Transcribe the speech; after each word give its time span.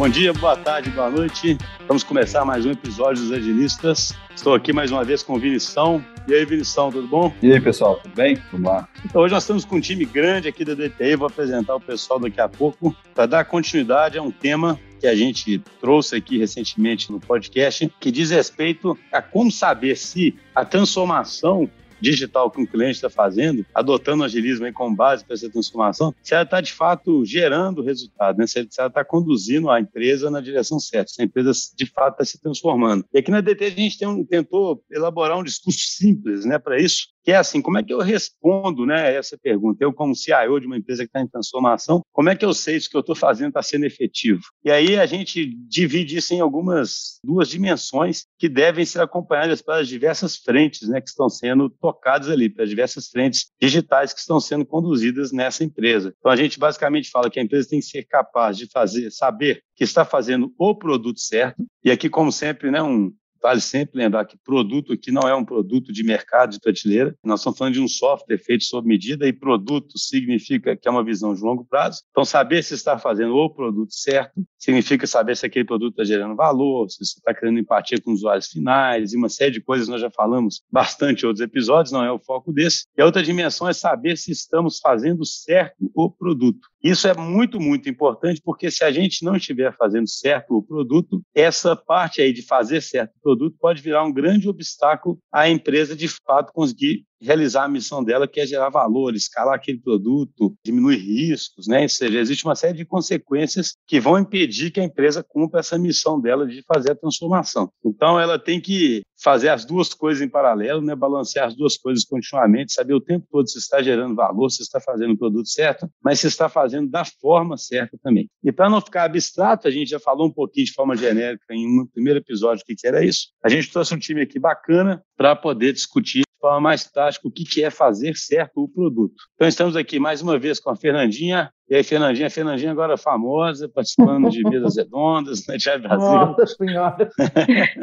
Bom 0.00 0.08
dia, 0.08 0.32
boa 0.32 0.56
tarde, 0.56 0.88
boa 0.88 1.10
noite. 1.10 1.58
Vamos 1.86 2.02
começar 2.02 2.42
mais 2.42 2.64
um 2.64 2.70
episódio 2.70 3.22
dos 3.22 3.32
Agilistas. 3.32 4.14
Estou 4.34 4.54
aqui 4.54 4.72
mais 4.72 4.90
uma 4.90 5.04
vez 5.04 5.22
com 5.22 5.34
o 5.34 5.38
Vinição. 5.38 6.02
E 6.26 6.32
aí, 6.32 6.42
Vinição, 6.46 6.90
tudo 6.90 7.06
bom? 7.06 7.30
E 7.42 7.52
aí, 7.52 7.60
pessoal, 7.60 7.96
tudo 7.96 8.14
bem? 8.14 8.38
Vamos 8.50 8.66
lá. 8.66 8.88
Então, 9.04 9.20
hoje 9.20 9.34
nós 9.34 9.42
estamos 9.42 9.62
com 9.66 9.76
um 9.76 9.80
time 9.80 10.06
grande 10.06 10.48
aqui 10.48 10.64
da 10.64 10.72
DTI. 10.72 11.16
Vou 11.16 11.26
apresentar 11.26 11.74
o 11.76 11.80
pessoal 11.80 12.18
daqui 12.18 12.40
a 12.40 12.48
pouco 12.48 12.96
para 13.14 13.26
dar 13.26 13.44
continuidade 13.44 14.16
a 14.16 14.22
um 14.22 14.30
tema 14.30 14.80
que 14.98 15.06
a 15.06 15.14
gente 15.14 15.62
trouxe 15.82 16.16
aqui 16.16 16.38
recentemente 16.38 17.12
no 17.12 17.20
podcast, 17.20 17.92
que 18.00 18.10
diz 18.10 18.30
respeito 18.30 18.96
a 19.12 19.20
como 19.20 19.52
saber 19.52 19.98
se 19.98 20.34
a 20.54 20.64
transformação 20.64 21.68
digital 22.00 22.50
que 22.50 22.60
um 22.60 22.66
cliente 22.66 22.96
está 22.96 23.10
fazendo, 23.10 23.64
adotando 23.74 24.22
o 24.22 24.26
agilismo 24.26 24.66
aí 24.66 24.72
como 24.72 24.96
base 24.96 25.24
para 25.24 25.34
essa 25.34 25.50
transformação, 25.50 26.14
se 26.22 26.34
ela 26.34 26.44
está 26.44 26.60
de 26.60 26.72
fato 26.72 27.24
gerando 27.24 27.82
resultado, 27.82 28.38
né? 28.38 28.46
se 28.46 28.58
ela 28.78 28.88
está 28.88 29.04
conduzindo 29.04 29.70
a 29.70 29.80
empresa 29.80 30.30
na 30.30 30.40
direção 30.40 30.78
certa, 30.78 31.12
se 31.12 31.22
a 31.22 31.24
empresa 31.24 31.52
de 31.76 31.86
fato 31.86 32.14
está 32.14 32.24
se 32.24 32.40
transformando. 32.40 33.04
E 33.12 33.18
aqui 33.18 33.30
na 33.30 33.40
DT 33.40 33.64
a 33.64 33.70
gente 33.70 34.06
um, 34.06 34.24
tentou 34.24 34.82
elaborar 34.90 35.38
um 35.38 35.44
discurso 35.44 35.80
simples 35.80 36.44
né, 36.44 36.58
para 36.58 36.80
isso, 36.80 37.08
que 37.22 37.32
é 37.32 37.36
assim, 37.36 37.60
como 37.60 37.78
é 37.78 37.82
que 37.82 37.92
eu 37.92 37.98
respondo 38.00 38.86
né, 38.86 39.14
essa 39.14 39.38
pergunta? 39.38 39.82
Eu, 39.82 39.92
como 39.92 40.14
CIO 40.14 40.60
de 40.60 40.66
uma 40.66 40.76
empresa 40.76 41.04
que 41.04 41.08
está 41.08 41.20
em 41.20 41.28
transformação, 41.28 42.02
como 42.12 42.28
é 42.28 42.36
que 42.36 42.44
eu 42.44 42.54
sei 42.54 42.80
se 42.80 42.88
o 42.88 42.90
que 42.90 42.96
eu 42.96 43.00
estou 43.00 43.14
fazendo 43.14 43.48
está 43.48 43.62
sendo 43.62 43.84
efetivo? 43.84 44.42
E 44.64 44.70
aí 44.70 44.98
a 44.98 45.06
gente 45.06 45.54
divide 45.68 46.16
isso 46.16 46.34
em 46.34 46.40
algumas 46.40 47.18
duas 47.24 47.48
dimensões 47.48 48.24
que 48.38 48.48
devem 48.48 48.84
ser 48.84 49.00
acompanhadas 49.00 49.62
pelas 49.62 49.88
diversas 49.88 50.36
frentes 50.36 50.88
né, 50.88 51.00
que 51.00 51.08
estão 51.08 51.28
sendo 51.28 51.68
tocadas 51.68 52.28
ali, 52.28 52.48
pelas 52.48 52.68
diversas 52.68 53.08
frentes 53.08 53.50
digitais 53.60 54.12
que 54.12 54.20
estão 54.20 54.40
sendo 54.40 54.64
conduzidas 54.64 55.32
nessa 55.32 55.64
empresa. 55.64 56.14
Então 56.18 56.30
a 56.32 56.36
gente 56.36 56.58
basicamente 56.58 57.10
fala 57.10 57.30
que 57.30 57.38
a 57.38 57.42
empresa 57.42 57.68
tem 57.68 57.80
que 57.80 57.86
ser 57.86 58.04
capaz 58.04 58.56
de 58.56 58.66
fazer, 58.66 59.10
saber 59.10 59.62
que 59.76 59.84
está 59.84 60.04
fazendo 60.04 60.52
o 60.58 60.74
produto 60.74 61.20
certo, 61.20 61.64
e 61.82 61.90
aqui, 61.90 62.10
como 62.10 62.30
sempre, 62.30 62.70
né, 62.70 62.82
um, 62.82 63.10
Vale 63.42 63.60
sempre 63.60 63.98
lembrar 63.98 64.24
que 64.24 64.36
produto 64.44 64.92
aqui 64.92 65.10
não 65.10 65.22
é 65.22 65.34
um 65.34 65.44
produto 65.44 65.92
de 65.92 66.02
mercado 66.02 66.52
de 66.52 66.60
prateleira. 66.60 67.16
Nós 67.24 67.40
estamos 67.40 67.58
falando 67.58 67.74
de 67.74 67.80
um 67.80 67.88
software 67.88 68.38
feito 68.38 68.64
sob 68.64 68.86
medida 68.86 69.26
e 69.26 69.32
produto 69.32 69.98
significa 69.98 70.76
que 70.76 70.86
é 70.86 70.90
uma 70.90 71.04
visão 71.04 71.34
de 71.34 71.40
longo 71.40 71.64
prazo. 71.64 72.02
Então, 72.10 72.24
saber 72.24 72.62
se 72.62 72.74
está 72.74 72.98
fazendo 72.98 73.34
o 73.34 73.48
produto 73.48 73.94
certo 73.94 74.44
significa 74.58 75.06
saber 75.06 75.36
se 75.36 75.46
aquele 75.46 75.64
produto 75.64 75.92
está 75.92 76.04
gerando 76.04 76.36
valor, 76.36 76.88
se 76.90 76.98
você 76.98 77.18
está 77.18 77.34
criando 77.34 77.58
empatia 77.58 78.00
com 78.00 78.12
os 78.12 78.18
usuários 78.18 78.48
finais 78.48 79.12
e 79.12 79.16
uma 79.16 79.28
série 79.28 79.52
de 79.52 79.60
coisas 79.60 79.88
nós 79.88 80.00
já 80.00 80.10
falamos 80.10 80.62
bastante 80.70 81.22
em 81.22 81.26
outros 81.26 81.44
episódios, 81.44 81.92
não 81.92 82.04
é 82.04 82.12
o 82.12 82.18
foco 82.18 82.52
desse. 82.52 82.84
E 82.96 83.00
a 83.00 83.06
outra 83.06 83.22
dimensão 83.22 83.68
é 83.68 83.72
saber 83.72 84.16
se 84.16 84.30
estamos 84.30 84.78
fazendo 84.78 85.24
certo 85.24 85.90
o 85.94 86.10
produto. 86.10 86.68
Isso 86.82 87.06
é 87.06 87.14
muito, 87.14 87.60
muito 87.60 87.88
importante, 87.88 88.40
porque 88.42 88.70
se 88.70 88.82
a 88.84 88.90
gente 88.90 89.24
não 89.24 89.36
estiver 89.36 89.74
fazendo 89.76 90.08
certo 90.08 90.56
o 90.56 90.62
produto, 90.62 91.22
essa 91.34 91.76
parte 91.76 92.22
aí 92.22 92.32
de 92.32 92.42
fazer 92.42 92.80
certo 92.80 93.12
o 93.16 93.20
produto 93.30 93.56
pode 93.58 93.80
virar 93.80 94.04
um 94.04 94.12
grande 94.12 94.48
obstáculo 94.48 95.18
à 95.30 95.48
empresa 95.48 95.94
de 95.94 96.08
fato 96.08 96.52
conseguir 96.52 97.04
realizar 97.20 97.64
a 97.64 97.68
missão 97.68 98.02
dela, 98.02 98.26
que 98.26 98.40
é 98.40 98.46
gerar 98.46 98.70
valor, 98.70 99.14
escalar 99.14 99.54
aquele 99.54 99.78
produto, 99.78 100.54
diminuir 100.64 100.96
riscos, 100.96 101.66
né? 101.66 101.82
Ou 101.82 101.88
seja, 101.88 102.18
existe 102.18 102.44
uma 102.44 102.54
série 102.54 102.78
de 102.78 102.84
consequências 102.84 103.74
que 103.86 104.00
vão 104.00 104.18
impedir 104.18 104.70
que 104.70 104.80
a 104.80 104.84
empresa 104.84 105.22
cumpra 105.22 105.60
essa 105.60 105.78
missão 105.78 106.20
dela 106.20 106.46
de 106.46 106.62
fazer 106.62 106.92
a 106.92 106.96
transformação. 106.96 107.70
Então, 107.84 108.18
ela 108.18 108.38
tem 108.38 108.60
que 108.60 109.02
fazer 109.22 109.50
as 109.50 109.64
duas 109.64 109.92
coisas 109.92 110.22
em 110.22 110.28
paralelo, 110.28 110.80
né? 110.80 110.94
balancear 110.94 111.46
as 111.46 111.54
duas 111.54 111.76
coisas 111.76 112.04
continuamente, 112.04 112.72
saber 112.72 112.94
o 112.94 113.00
tempo 113.00 113.26
todo 113.30 113.48
se 113.48 113.58
está 113.58 113.82
gerando 113.82 114.14
valor, 114.14 114.48
se 114.50 114.62
está 114.62 114.80
fazendo 114.80 115.12
o 115.12 115.18
produto 115.18 115.48
certo, 115.48 115.88
mas 116.02 116.20
se 116.20 116.26
está 116.26 116.48
fazendo 116.48 116.90
da 116.90 117.04
forma 117.04 117.56
certa 117.56 117.98
também. 118.02 118.28
E 118.42 118.50
para 118.50 118.70
não 118.70 118.80
ficar 118.80 119.04
abstrato, 119.04 119.68
a 119.68 119.70
gente 119.70 119.90
já 119.90 120.00
falou 120.00 120.26
um 120.26 120.32
pouquinho 120.32 120.66
de 120.66 120.72
forma 120.72 120.96
genérica 120.96 121.44
em 121.50 121.80
um 121.80 121.86
primeiro 121.86 122.18
episódio 122.18 122.62
o 122.62 122.66
que, 122.66 122.86
era 122.86 123.04
isso. 123.04 123.28
A 123.44 123.48
gente 123.48 123.70
trouxe 123.70 123.94
um 123.94 123.98
time 123.98 124.22
aqui 124.22 124.38
bacana 124.38 125.02
para 125.16 125.36
poder 125.36 125.72
discutir 125.72 126.22
forma 126.40 126.60
mais 126.60 126.84
tática 126.84 127.28
o 127.28 127.30
que, 127.30 127.44
que 127.44 127.62
é 127.62 127.70
fazer 127.70 128.16
certo 128.16 128.62
o 128.62 128.68
produto. 128.68 129.14
Então, 129.34 129.46
estamos 129.46 129.76
aqui 129.76 130.00
mais 130.00 130.22
uma 130.22 130.38
vez 130.38 130.58
com 130.58 130.70
a 130.70 130.76
Fernandinha. 130.76 131.50
E 131.68 131.76
aí, 131.76 131.84
Fernandinha, 131.84 132.26
a 132.26 132.30
Fernandinha 132.30 132.72
agora 132.72 132.96
famosa, 132.96 133.68
participando 133.68 134.28
de 134.28 134.42
mesas 134.42 134.76
redondas, 134.76 135.46
né, 135.46 135.56
de 135.56 135.78
Brasil. 135.78 135.98
Nossa 135.98 136.46
Senhora! 136.46 137.08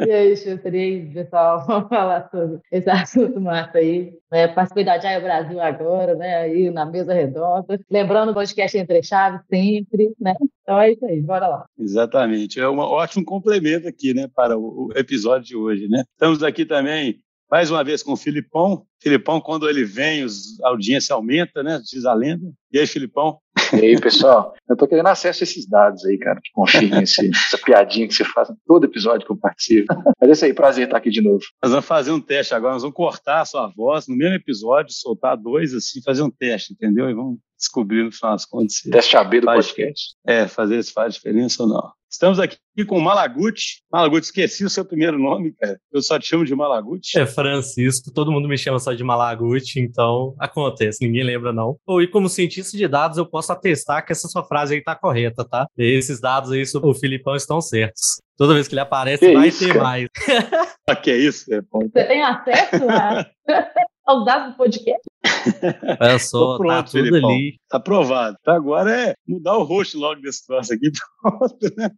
e 0.06 0.10
aí, 0.10 0.36
Chutri, 0.36 1.10
pessoal, 1.14 1.64
vamos 1.66 1.88
falar 1.88 2.28
sobre 2.30 2.58
esse 2.70 2.90
assunto 2.90 3.40
massa 3.40 3.78
aí. 3.78 4.12
É, 4.30 4.46
participei 4.46 4.84
da 4.84 4.98
Jaya 4.98 5.20
Brasil 5.20 5.58
agora, 5.58 6.14
né, 6.16 6.36
aí 6.36 6.70
na 6.70 6.84
mesa 6.84 7.14
redonda. 7.14 7.80
Lembrando 7.90 8.32
o 8.32 8.34
podcast 8.34 8.76
Entre 8.76 9.02
Chaves 9.02 9.40
sempre, 9.48 10.12
né? 10.20 10.34
Então 10.62 10.78
é 10.78 10.92
isso 10.92 11.06
aí, 11.06 11.22
bora 11.22 11.48
lá. 11.48 11.64
Exatamente. 11.78 12.60
É 12.60 12.68
um 12.68 12.78
ótimo 12.78 13.24
complemento 13.24 13.88
aqui, 13.88 14.12
né, 14.12 14.28
para 14.34 14.58
o 14.58 14.90
episódio 14.94 15.46
de 15.46 15.56
hoje, 15.56 15.88
né? 15.88 16.04
Estamos 16.12 16.42
aqui 16.42 16.66
também 16.66 17.18
mais 17.50 17.70
uma 17.70 17.82
vez 17.82 18.02
com 18.02 18.12
o 18.12 18.16
Filipão. 18.16 18.84
Filipão, 19.00 19.40
quando 19.40 19.68
ele 19.68 19.84
vem, 19.84 20.24
a 20.62 20.68
audiência 20.68 21.14
aumenta, 21.14 21.62
né? 21.62 21.80
Diz 21.84 22.04
a 22.04 22.12
lenda. 22.12 22.52
E 22.72 22.78
aí, 22.78 22.86
Filipão? 22.86 23.38
E 23.72 23.86
aí, 23.86 24.00
pessoal? 24.00 24.54
Eu 24.68 24.76
tô 24.76 24.86
querendo 24.86 25.08
acesso 25.08 25.42
a 25.42 25.44
esses 25.44 25.66
dados 25.66 26.04
aí, 26.04 26.18
cara, 26.18 26.40
que 26.42 26.50
confirmem 26.52 27.00
essa 27.02 27.22
piadinha 27.64 28.06
que 28.06 28.14
você 28.14 28.24
faz 28.24 28.50
em 28.50 28.56
todo 28.66 28.84
episódio 28.84 29.26
que 29.26 29.32
eu 29.32 29.36
participo. 29.36 29.94
Mas 30.20 30.28
é 30.28 30.32
isso 30.32 30.44
aí, 30.44 30.54
prazer 30.54 30.84
estar 30.84 30.96
aqui 30.96 31.10
de 31.10 31.22
novo. 31.22 31.42
Nós 31.62 31.72
vamos 31.72 31.86
fazer 31.86 32.10
um 32.10 32.20
teste 32.20 32.54
agora, 32.54 32.74
nós 32.74 32.82
vamos 32.82 32.96
cortar 32.96 33.40
a 33.40 33.44
sua 33.44 33.68
voz 33.68 34.06
no 34.08 34.16
mesmo 34.16 34.34
episódio, 34.34 34.92
soltar 34.92 35.36
dois 35.36 35.74
assim, 35.74 36.02
fazer 36.02 36.22
um 36.22 36.30
teste, 36.30 36.72
entendeu? 36.72 37.08
E 37.08 37.14
vamos 37.14 37.38
descobrir 37.58 38.04
no 38.04 38.12
final 38.12 38.32
das 38.32 38.46
contas. 38.46 38.80
Teste 38.90 39.16
AB 39.16 39.40
do 39.40 39.46
podcast. 39.46 40.14
É, 40.26 40.46
fazer 40.46 40.82
se 40.82 40.92
faz 40.92 41.14
diferença 41.14 41.62
ou 41.62 41.68
não. 41.68 41.92
Estamos 42.10 42.40
aqui 42.40 42.56
com 42.86 42.96
o 42.96 43.02
Malaguti. 43.02 43.82
Malaguti, 43.92 44.24
esqueci 44.24 44.64
o 44.64 44.70
seu 44.70 44.82
primeiro 44.82 45.18
nome, 45.18 45.52
cara. 45.52 45.78
Eu 45.92 46.00
só 46.00 46.18
te 46.18 46.26
chamo 46.26 46.44
de 46.44 46.54
Malaguti. 46.54 47.18
É 47.18 47.26
Francisco, 47.26 48.10
todo 48.10 48.32
mundo 48.32 48.48
me 48.48 48.56
chama 48.56 48.78
só 48.78 48.94
de 48.94 49.04
Malaguti, 49.04 49.78
então 49.78 50.34
acontece, 50.38 51.04
ninguém 51.04 51.22
lembra 51.22 51.52
não. 51.52 51.76
Oh, 51.86 52.00
e 52.00 52.08
como 52.08 52.28
cientista 52.30 52.78
de 52.78 52.88
dados, 52.88 53.18
eu 53.18 53.26
posso 53.26 53.52
atestar 53.52 54.06
que 54.06 54.12
essa 54.12 54.26
sua 54.26 54.42
frase 54.42 54.74
aí 54.74 54.82
tá 54.82 54.96
correta, 54.96 55.44
tá? 55.44 55.66
E 55.76 55.84
esses 55.84 56.18
dados 56.18 56.50
aí 56.50 56.64
sobre 56.64 56.88
o 56.88 56.94
Filipão 56.94 57.36
estão 57.36 57.60
certos. 57.60 58.22
Toda 58.38 58.54
vez 58.54 58.66
que 58.66 58.74
ele 58.74 58.80
aparece, 58.80 59.26
que 59.26 59.34
vai 59.34 59.48
isso, 59.48 59.58
ter 59.58 59.72
cara? 59.74 59.82
mais. 59.82 60.08
Ah, 60.88 60.96
que 60.96 61.10
é 61.10 61.18
isso? 61.18 61.52
É 61.52 61.60
bom. 61.60 61.80
Você 61.80 62.04
tem 62.04 62.22
acesso 62.22 62.88
a... 62.88 63.26
aos 64.08 64.24
dados 64.24 64.52
do 64.52 64.56
podcast? 64.56 65.02
Olha 66.00 66.18
só, 66.18 66.38
Tô 66.38 66.58
pronto, 66.58 66.72
tá 66.72 66.82
tudo 66.82 67.04
Filipão. 67.04 67.30
ali. 67.30 67.60
Tá 67.68 67.76
aprovado. 67.76 68.36
Então 68.40 68.54
agora 68.54 68.90
é 68.90 69.14
mudar 69.26 69.56
o 69.56 69.62
rosto 69.62 69.98
logo 69.98 70.20
desse 70.20 70.46
troço 70.46 70.72
aqui. 70.72 70.90
Pronto, 71.20 71.74
né? 71.76 71.90